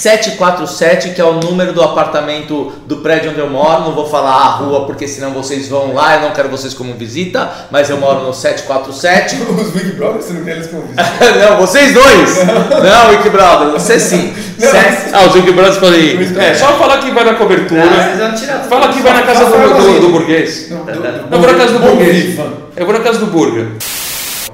747, 0.08 1.10
que 1.10 1.20
é 1.20 1.24
o 1.26 1.34
número 1.34 1.74
do 1.74 1.82
apartamento 1.84 2.72
do 2.86 2.98
prédio 2.98 3.32
onde 3.32 3.40
eu 3.40 3.50
moro. 3.50 3.82
Não 3.84 3.92
vou 3.94 4.08
falar 4.08 4.32
a 4.36 4.48
rua 4.56 4.86
porque 4.86 5.06
senão 5.08 5.32
vocês 5.32 5.68
vão 5.68 5.94
lá. 5.94 6.16
Eu 6.16 6.22
não 6.22 6.32
quero 6.32 6.48
vocês 6.50 6.74
como 6.74 6.94
visita, 6.94 7.50
mas 7.70 7.90
eu 7.90 7.98
moro 7.98 8.22
no 8.26 8.34
747. 8.34 9.36
Os 9.52 9.72
Big 9.72 9.92
Brothers, 9.98 10.26
você 10.26 10.34
não 10.34 10.44
quer 10.46 10.52
eles 10.52 10.68
como 10.68 10.84
visita? 10.84 11.04
não, 11.50 11.58
vocês 11.58 11.94
dois! 11.94 12.38
Não, 12.46 13.10
Wiki 13.12 13.30
Brother, 13.30 13.68
você 13.70 14.00
sim. 14.00 14.34
Sete- 14.58 15.14
Ah, 15.14 15.26
os 15.28 15.36
Wiki 15.36 15.52
Brothers 15.52 15.78
falei. 15.78 16.18
É, 16.40 16.54
só 16.56 16.68
falar 16.74 17.00
que 17.00 17.12
vai 17.12 17.24
na 17.26 17.34
cobertura. 17.36 17.82
Não. 17.86 18.64
Fala 18.70 18.88
que 18.90 19.02
vai 19.02 19.14
na 19.14 19.22
casa 19.24 19.46
do, 19.46 19.52
do, 19.52 20.00
do 20.02 20.10
burguês. 20.10 20.70
Não, 20.70 20.86
do- 20.86 20.92
do- 20.94 21.36
Eu 21.36 21.40
vou 21.40 21.52
na 21.52 21.58
casa 21.58 21.74
do 21.74 21.80
burguês. 21.80 22.40
Eu 22.76 22.86
vou 22.86 22.94
na 22.94 23.02
casa 23.02 23.20
do 23.20 23.26
Burger. 23.28 23.68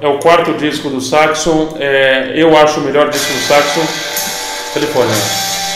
É 0.00 0.08
o 0.08 0.18
quarto 0.18 0.52
disco 0.54 0.88
do 0.90 1.00
Saxon. 1.00 1.74
É, 1.78 2.32
eu 2.34 2.56
acho 2.56 2.80
o 2.80 2.82
melhor 2.82 3.08
disco 3.08 3.32
do 3.32 3.38
Saxon. 3.40 3.82
Telefone. 4.74 5.06
né? 5.06 5.14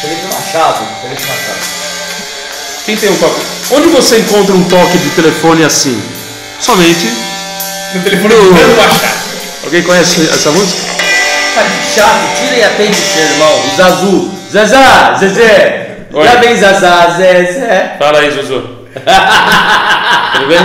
Felipe 0.01 0.35
Machado. 0.35 0.87
Felipe 1.03 1.23
Machado. 1.23 1.79
Quem 2.85 2.97
tem 2.97 3.11
um 3.11 3.17
toque? 3.17 3.41
Onde 3.73 3.89
você 3.89 4.19
encontra 4.19 4.55
um 4.55 4.65
toque 4.65 4.99
de 4.99 5.11
telefone 5.11 5.65
assim? 5.65 6.03
Somente. 6.61 7.07
No 7.95 8.03
telefone 8.03 8.35
do 8.35 8.51
Machado. 8.53 9.19
Alguém 9.65 9.83
conhece 9.83 10.23
essa 10.23 10.51
música? 10.51 10.81
Tá 11.55 11.63
de 11.63 11.95
chato, 11.95 12.41
tira 12.41 12.57
e 12.57 12.65
atende 12.65 12.97
seu 12.97 13.23
irmão. 13.23 13.61
O 13.67 13.77
Zazu. 13.77 14.31
Zazá, 14.53 15.17
Zezé. 15.21 15.97
Oi. 16.13 16.25
Já 16.25 16.35
vem 16.37 16.57
Zazá, 16.57 17.15
Zezé. 17.17 17.97
Fala 17.99 18.19
aí, 18.19 18.31
Zuzu. 18.31 18.61
Tudo 20.33 20.47
bem? 20.49 20.59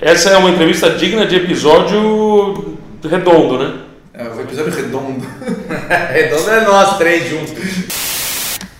Essa 0.00 0.30
é 0.30 0.36
uma 0.36 0.50
entrevista 0.50 0.90
digna 0.90 1.24
de 1.24 1.36
episódio 1.36 2.76
redondo, 3.08 3.58
né? 3.58 3.85
É 4.18 4.22
um 4.24 4.40
episódio 4.40 4.72
redondo. 4.72 5.26
Redondo 6.12 6.50
é 6.50 6.60
nós 6.64 6.96
três 6.96 7.28
juntos. 7.28 7.52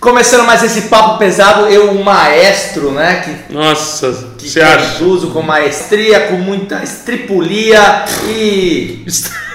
Começando 0.00 0.44
mais 0.46 0.62
esse 0.62 0.82
papo 0.82 1.18
pesado, 1.18 1.66
eu, 1.66 1.90
o 1.90 2.02
maestro, 2.04 2.90
né? 2.92 3.22
Que, 3.22 3.52
Nossa, 3.52 4.30
que 4.38 4.48
você 4.48 4.60
acha? 4.60 4.98
conduzo 4.98 5.30
com 5.30 5.42
maestria, 5.42 6.20
com 6.28 6.36
muita 6.36 6.82
estripulia 6.82 8.04
e. 8.28 9.04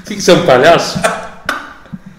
O 0.00 0.12
que, 0.12 0.16
que 0.16 0.22
você 0.22 0.32
é 0.32 0.34
um 0.34 0.44
palhaço? 0.44 0.98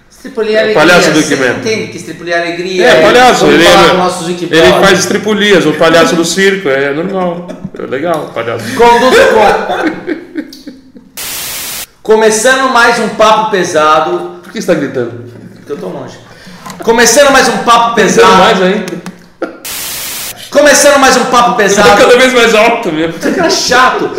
Estripulia 0.09 0.51
É 0.51 0.61
o 0.61 0.63
alegria. 0.63 0.81
palhaço 0.81 1.11
do 1.11 1.21
Você 1.21 1.33
Wikimeta. 1.33 1.59
entende 1.59 1.87
que 1.91 1.97
estripulia 1.97 2.37
alegria? 2.39 2.87
É, 2.87 3.01
palhaço. 3.01 3.39
Vamos 3.45 3.55
Ele, 3.55 3.63
falar 3.65 3.89
com 3.89 3.97
nossos 3.97 4.21
ele 4.29 4.33
Wikibrothers. 4.33 4.79
faz 4.85 4.99
estripulias, 4.99 5.65
o 5.65 5.73
palhaço 5.73 6.15
do 6.15 6.23
circo, 6.23 6.69
é 6.69 6.93
normal. 6.93 7.47
É 7.77 7.81
legal, 7.81 8.31
palhaço. 8.33 8.63
Conduzo 8.75 9.17
com. 9.33 10.30
Começando 12.03 12.71
mais 12.73 12.99
um 12.99 13.09
papo 13.09 13.51
pesado. 13.51 14.39
Por 14.43 14.51
que 14.51 14.59
você 14.61 14.67
tá 14.67 14.73
gritando? 14.73 15.31
Porque 15.55 15.71
eu 15.71 15.77
tô 15.77 15.87
longe. 15.87 16.17
Começando 16.83 17.31
mais 17.31 17.47
um 17.47 17.57
papo 17.59 17.95
Pensando 17.95 18.25
pesado. 18.25 18.37
mais 18.37 18.61
ainda. 18.61 19.01
Começando 20.49 20.99
mais 20.99 21.15
um 21.17 21.25
papo 21.25 21.51
Tá 21.51 21.55
pesado. 21.57 21.89
cada 22.01 22.17
vez 22.17 22.33
mais 22.33 22.55
alto 22.55 22.91
mesmo. 22.91 23.13
Fica 23.13 23.49
chato. 23.49 24.09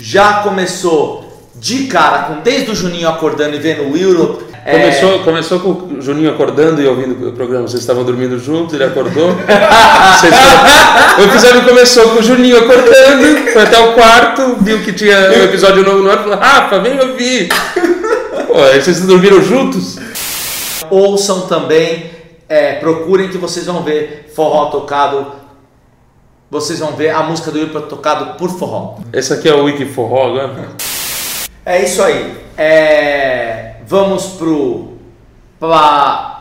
Já 0.00 0.34
começou 0.34 1.50
de 1.56 1.86
cara 1.86 2.18
com 2.24 2.40
desde 2.40 2.70
o 2.70 2.74
Juninho 2.76 3.08
acordando 3.08 3.56
e 3.56 3.58
vendo 3.58 3.90
o 3.90 3.96
Europe. 3.96 4.44
É, 4.64 4.78
Começou, 4.78 5.18
começou 5.20 5.60
com 5.60 5.94
o 5.94 6.00
Juninho 6.00 6.30
acordando 6.30 6.80
e 6.80 6.86
ouvindo 6.86 7.28
o 7.28 7.32
programa. 7.32 7.66
Vocês 7.66 7.82
estavam 7.82 8.04
dormindo 8.04 8.38
juntos, 8.38 8.74
ele 8.74 8.84
acordou. 8.84 9.32
Vocês 10.18 10.34
o 11.18 11.22
episódio 11.22 11.62
começou 11.64 12.10
com 12.10 12.20
o 12.20 12.22
Juninho 12.22 12.58
acordando, 12.58 13.50
foi 13.52 13.62
até 13.62 13.78
o 13.78 13.92
quarto, 13.92 14.56
viu 14.60 14.80
que 14.82 14.92
tinha 14.92 15.16
um 15.30 15.44
episódio 15.44 15.84
novo 15.84 15.98
no 15.98 16.10
ar 16.10 16.20
e 16.20 16.22
falou: 16.22 16.38
Rafa, 16.38 16.78
vem 16.78 17.00
ouvir. 17.00 17.48
Pô, 18.46 18.62
aí 18.62 18.80
vocês 18.80 19.00
dormiram 19.00 19.42
juntos? 19.42 19.98
ouçam 20.92 21.46
também, 21.46 22.10
é, 22.48 22.74
procurem 22.74 23.30
que 23.30 23.38
vocês 23.38 23.64
vão 23.64 23.82
ver 23.82 24.30
forró 24.34 24.66
tocado. 24.66 25.40
Vocês 26.50 26.80
vão 26.80 26.92
ver 26.92 27.08
a 27.08 27.22
música 27.22 27.50
do 27.50 27.58
Europe 27.58 27.88
tocado 27.88 28.34
por 28.36 28.50
forró. 28.50 28.98
Esse 29.10 29.32
aqui 29.32 29.48
é 29.48 29.54
o 29.54 29.64
Wiki 29.64 29.86
Forró 29.86 30.26
agora? 30.26 30.68
É 31.64 31.82
isso 31.82 32.02
aí. 32.02 32.34
É, 32.58 33.71
vamos 33.86 34.26
pro. 34.38 34.92
Pra, 35.58 36.32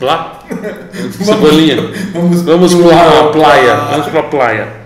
Lá? 0.00 0.38
Cebolinha. 1.22 1.76
Vamos, 2.14 2.42
Vamos 2.42 2.74
pra 2.74 3.28
praia. 3.28 3.74
Vamos 3.76 4.06
pra 4.06 4.22
praia. 4.24 4.80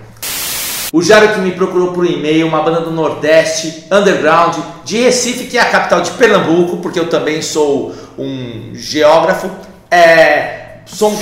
O 0.93 1.02
Jário 1.02 1.35
que 1.35 1.40
me 1.40 1.52
procurou 1.52 1.93
por 1.93 2.06
e-mail, 2.06 2.47
uma 2.47 2.62
banda 2.62 2.81
do 2.81 2.90
Nordeste, 2.90 3.85
underground, 3.90 4.56
de 4.85 5.02
Recife, 5.02 5.47
que 5.47 5.59
é 5.59 5.60
a 5.60 5.70
capital 5.70 6.01
de 6.01 6.10
Pernambuco, 6.12 6.76
porque 6.76 7.01
eu 7.01 7.09
também 7.09 7.43
sou 7.43 7.94
um 8.18 8.70
geógrafo. 8.74 9.51
É, 9.90 10.78
sou 10.86 11.10
um 11.10 11.16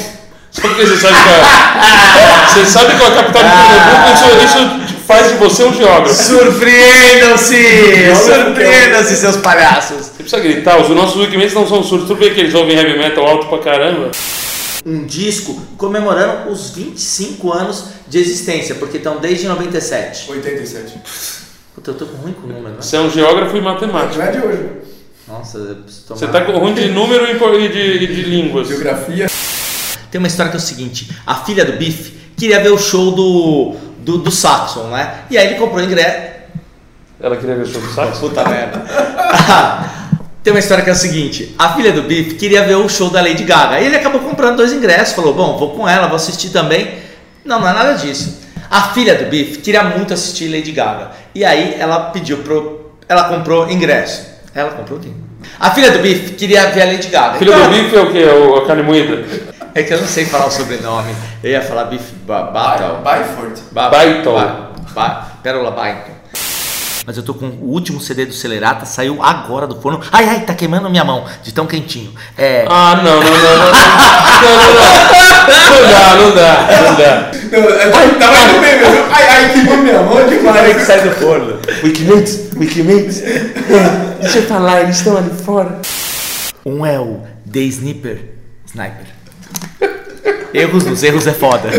Só 0.50 0.62
porque 0.62 0.86
você 0.86 0.96
sabe 0.96 1.14
qual 1.14 1.34
é. 1.34 2.46
Você 2.48 2.66
sabe 2.66 2.98
qual 2.98 3.10
é 3.10 3.18
a 3.18 3.22
capital 3.22 3.42
de 3.42 3.50
Pernambuco, 3.50 4.44
isso, 4.44 4.44
isso 4.44 4.81
faz 5.06 5.30
de 5.30 5.38
você 5.38 5.64
um 5.64 5.74
geógrafo. 5.74 6.14
Surpreendam-se! 6.14 7.56
Surpreendam-se, 8.14 9.16
seus 9.16 9.36
palhaços! 9.36 10.06
Você 10.06 10.22
precisa 10.22 10.40
gritar, 10.40 10.80
os 10.80 10.88
nossos 10.90 11.20
Wikimentes 11.20 11.54
não 11.54 11.66
são 11.66 11.82
surdos, 11.82 12.08
tudo 12.08 12.20
bem 12.20 12.32
que 12.32 12.40
eles 12.40 12.54
ouvem 12.54 12.76
heavy 12.76 12.98
metal 12.98 13.26
alto 13.26 13.46
pra 13.46 13.58
caramba. 13.58 14.10
Um 14.84 15.04
disco 15.04 15.60
comemorando 15.76 16.50
os 16.50 16.70
25 16.70 17.52
anos 17.52 17.84
de 18.08 18.18
existência, 18.18 18.74
porque 18.74 18.96
estão 18.96 19.18
desde 19.18 19.46
97. 19.46 20.30
87. 20.30 20.98
Puta, 21.74 21.90
eu 21.90 21.94
tô 21.94 22.06
com 22.06 22.16
ruim 22.16 22.32
com 22.32 22.46
número, 22.46 22.70
né? 22.70 22.76
Você 22.80 22.96
é 22.96 23.00
um 23.00 23.10
geógrafo 23.10 23.56
e 23.56 23.60
matemático. 23.60 24.18
Não 24.18 24.24
é 24.24 24.30
de 24.30 24.38
hoje. 24.38 24.68
Nossa, 25.26 25.58
eu 25.58 25.76
preciso 25.76 26.06
tomar... 26.06 26.20
Você 26.20 26.26
tá 26.26 26.40
com 26.42 26.58
ruim 26.58 26.74
de 26.74 26.88
número 26.90 27.24
e 27.26 27.68
de, 27.68 28.04
e 28.04 28.06
de 28.06 28.22
línguas. 28.22 28.68
Geografia. 28.68 29.28
Tem 30.10 30.18
uma 30.18 30.28
história 30.28 30.50
que 30.50 30.56
é 30.56 30.60
o 30.60 30.62
seguinte: 30.62 31.10
a 31.26 31.36
filha 31.36 31.64
do 31.64 31.72
Biff 31.72 32.12
queria 32.36 32.60
ver 32.60 32.70
o 32.70 32.78
show 32.78 33.12
do, 33.12 33.76
do, 34.02 34.18
do 34.18 34.30
Saxon, 34.30 34.84
né? 34.88 35.14
E 35.30 35.38
aí 35.38 35.46
ele 35.48 35.54
comprou 35.56 35.82
ingresso. 35.82 36.32
Ela 37.20 37.36
queria 37.36 37.54
ver 37.54 37.62
o 37.62 37.66
show 37.66 37.80
do 37.80 37.88
sax? 37.92 38.18
Puta 38.18 38.44
merda. 38.48 38.82
Tem 40.42 40.52
uma 40.52 40.58
história 40.58 40.82
que 40.82 40.90
é 40.90 40.92
o 40.92 40.96
seguinte: 40.96 41.54
a 41.56 41.72
filha 41.74 41.92
do 41.92 42.02
Biff 42.02 42.34
queria 42.34 42.64
ver 42.64 42.74
o 42.74 42.88
show 42.88 43.10
da 43.10 43.20
Lady 43.20 43.44
Gaga. 43.44 43.80
E 43.80 43.86
ele 43.86 43.96
acabou 43.96 44.20
comprando 44.20 44.56
dois 44.56 44.72
ingressos. 44.72 45.14
Falou: 45.14 45.32
Bom, 45.32 45.56
vou 45.56 45.70
com 45.70 45.88
ela, 45.88 46.08
vou 46.08 46.16
assistir 46.16 46.50
também. 46.50 46.94
Não, 47.44 47.60
não 47.60 47.68
é 47.68 47.72
nada 47.72 47.92
disso. 47.94 48.40
A 48.68 48.88
filha 48.88 49.14
do 49.14 49.26
Biff 49.26 49.58
queria 49.58 49.84
muito 49.84 50.12
assistir 50.12 50.48
Lady 50.48 50.72
Gaga. 50.72 51.12
E 51.34 51.44
aí 51.44 51.76
ela 51.78 52.10
pediu 52.10 52.38
pro. 52.38 52.92
Ela 53.08 53.24
comprou 53.24 53.70
ingresso. 53.70 54.26
Ela 54.54 54.70
comprou 54.70 54.98
quem? 54.98 55.14
A 55.60 55.70
filha 55.70 55.90
do 55.92 56.00
Biff 56.00 56.32
queria 56.32 56.66
ver 56.70 56.82
a 56.82 56.86
Lady 56.86 57.08
Gaga. 57.08 57.38
Filho 57.38 57.52
Então- 57.52 57.70
do 57.70 57.76
bife 57.76 57.96
é 57.96 58.00
o 58.00 58.10
quê? 58.10 58.24
O, 58.24 58.56
a 58.56 58.66
carne 58.66 58.82
moída? 58.82 59.24
É 59.74 59.82
que 59.82 59.92
eu 59.94 60.00
não 60.00 60.06
sei 60.06 60.26
falar 60.26 60.46
o 60.46 60.50
sobrenome. 60.50 61.14
Eu 61.42 61.50
ia 61.50 61.62
falar 61.62 61.84
Biff 61.84 62.12
ba 62.26 62.42
Battle. 62.44 62.98
Byford. 62.98 63.60
Ba 64.94 65.28
Pérola 65.42 65.70
Baiton. 65.70 66.12
Mas 67.04 67.16
eu 67.16 67.22
tô 67.22 67.34
com 67.34 67.46
o 67.46 67.70
último 67.72 68.00
CD 68.00 68.26
do 68.26 68.32
Celerata, 68.32 68.84
saiu 68.86 69.20
agora 69.22 69.66
do 69.66 69.80
forno. 69.80 70.00
Ai, 70.12 70.28
ai, 70.28 70.40
tá 70.40 70.54
queimando 70.54 70.88
minha 70.88 71.02
mão, 71.02 71.24
de 71.42 71.52
tão 71.52 71.66
quentinho. 71.66 72.12
É. 72.38 72.64
Ah, 72.68 72.94
não, 73.02 73.16
não, 73.16 73.20
não, 73.20 73.30
não. 73.30 73.72
Não, 74.42 74.56
não, 74.56 74.74
não. 74.74 74.92
Não 75.42 75.88
dá, 75.90 76.14
não 76.16 76.34
dá, 76.34 76.82
não 76.82 76.94
dá. 76.94 77.30
Não, 77.50 77.58
eu 77.58 78.18
tava 78.18 78.42
indo 78.42 78.60
bem 78.60 78.78
mesmo. 78.78 79.04
Ai, 79.10 79.26
ai, 79.28 79.52
que 79.52 79.60
bom 79.62 79.76
minha 79.78 80.02
mão 80.02 80.28
que 80.28 80.36
demais. 80.36 80.82
sai 80.82 81.00
do 81.00 81.10
forno. 81.16 81.58
Wikimates, 81.82 82.50
Wikimates. 82.56 83.20
Deixa 84.20 84.38
eu 84.38 84.42
falar, 84.44 84.82
eles 84.82 84.98
estão 84.98 85.16
ali 85.16 85.30
fora. 85.30 85.80
Um 86.64 86.86
é 86.86 87.00
o 87.00 87.20
The 87.50 87.60
Sniper. 87.60 88.18
Sniper. 88.66 89.11
Erros 90.54 90.84
dos 90.84 91.02
erros 91.02 91.26
é 91.26 91.32
foda. 91.32 91.70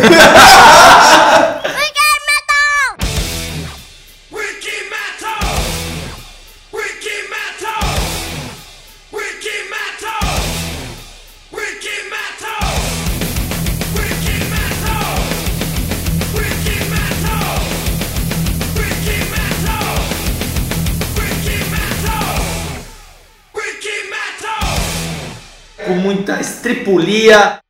com 25.86 25.96
muita 25.96 26.40
tripulia. 26.62 27.63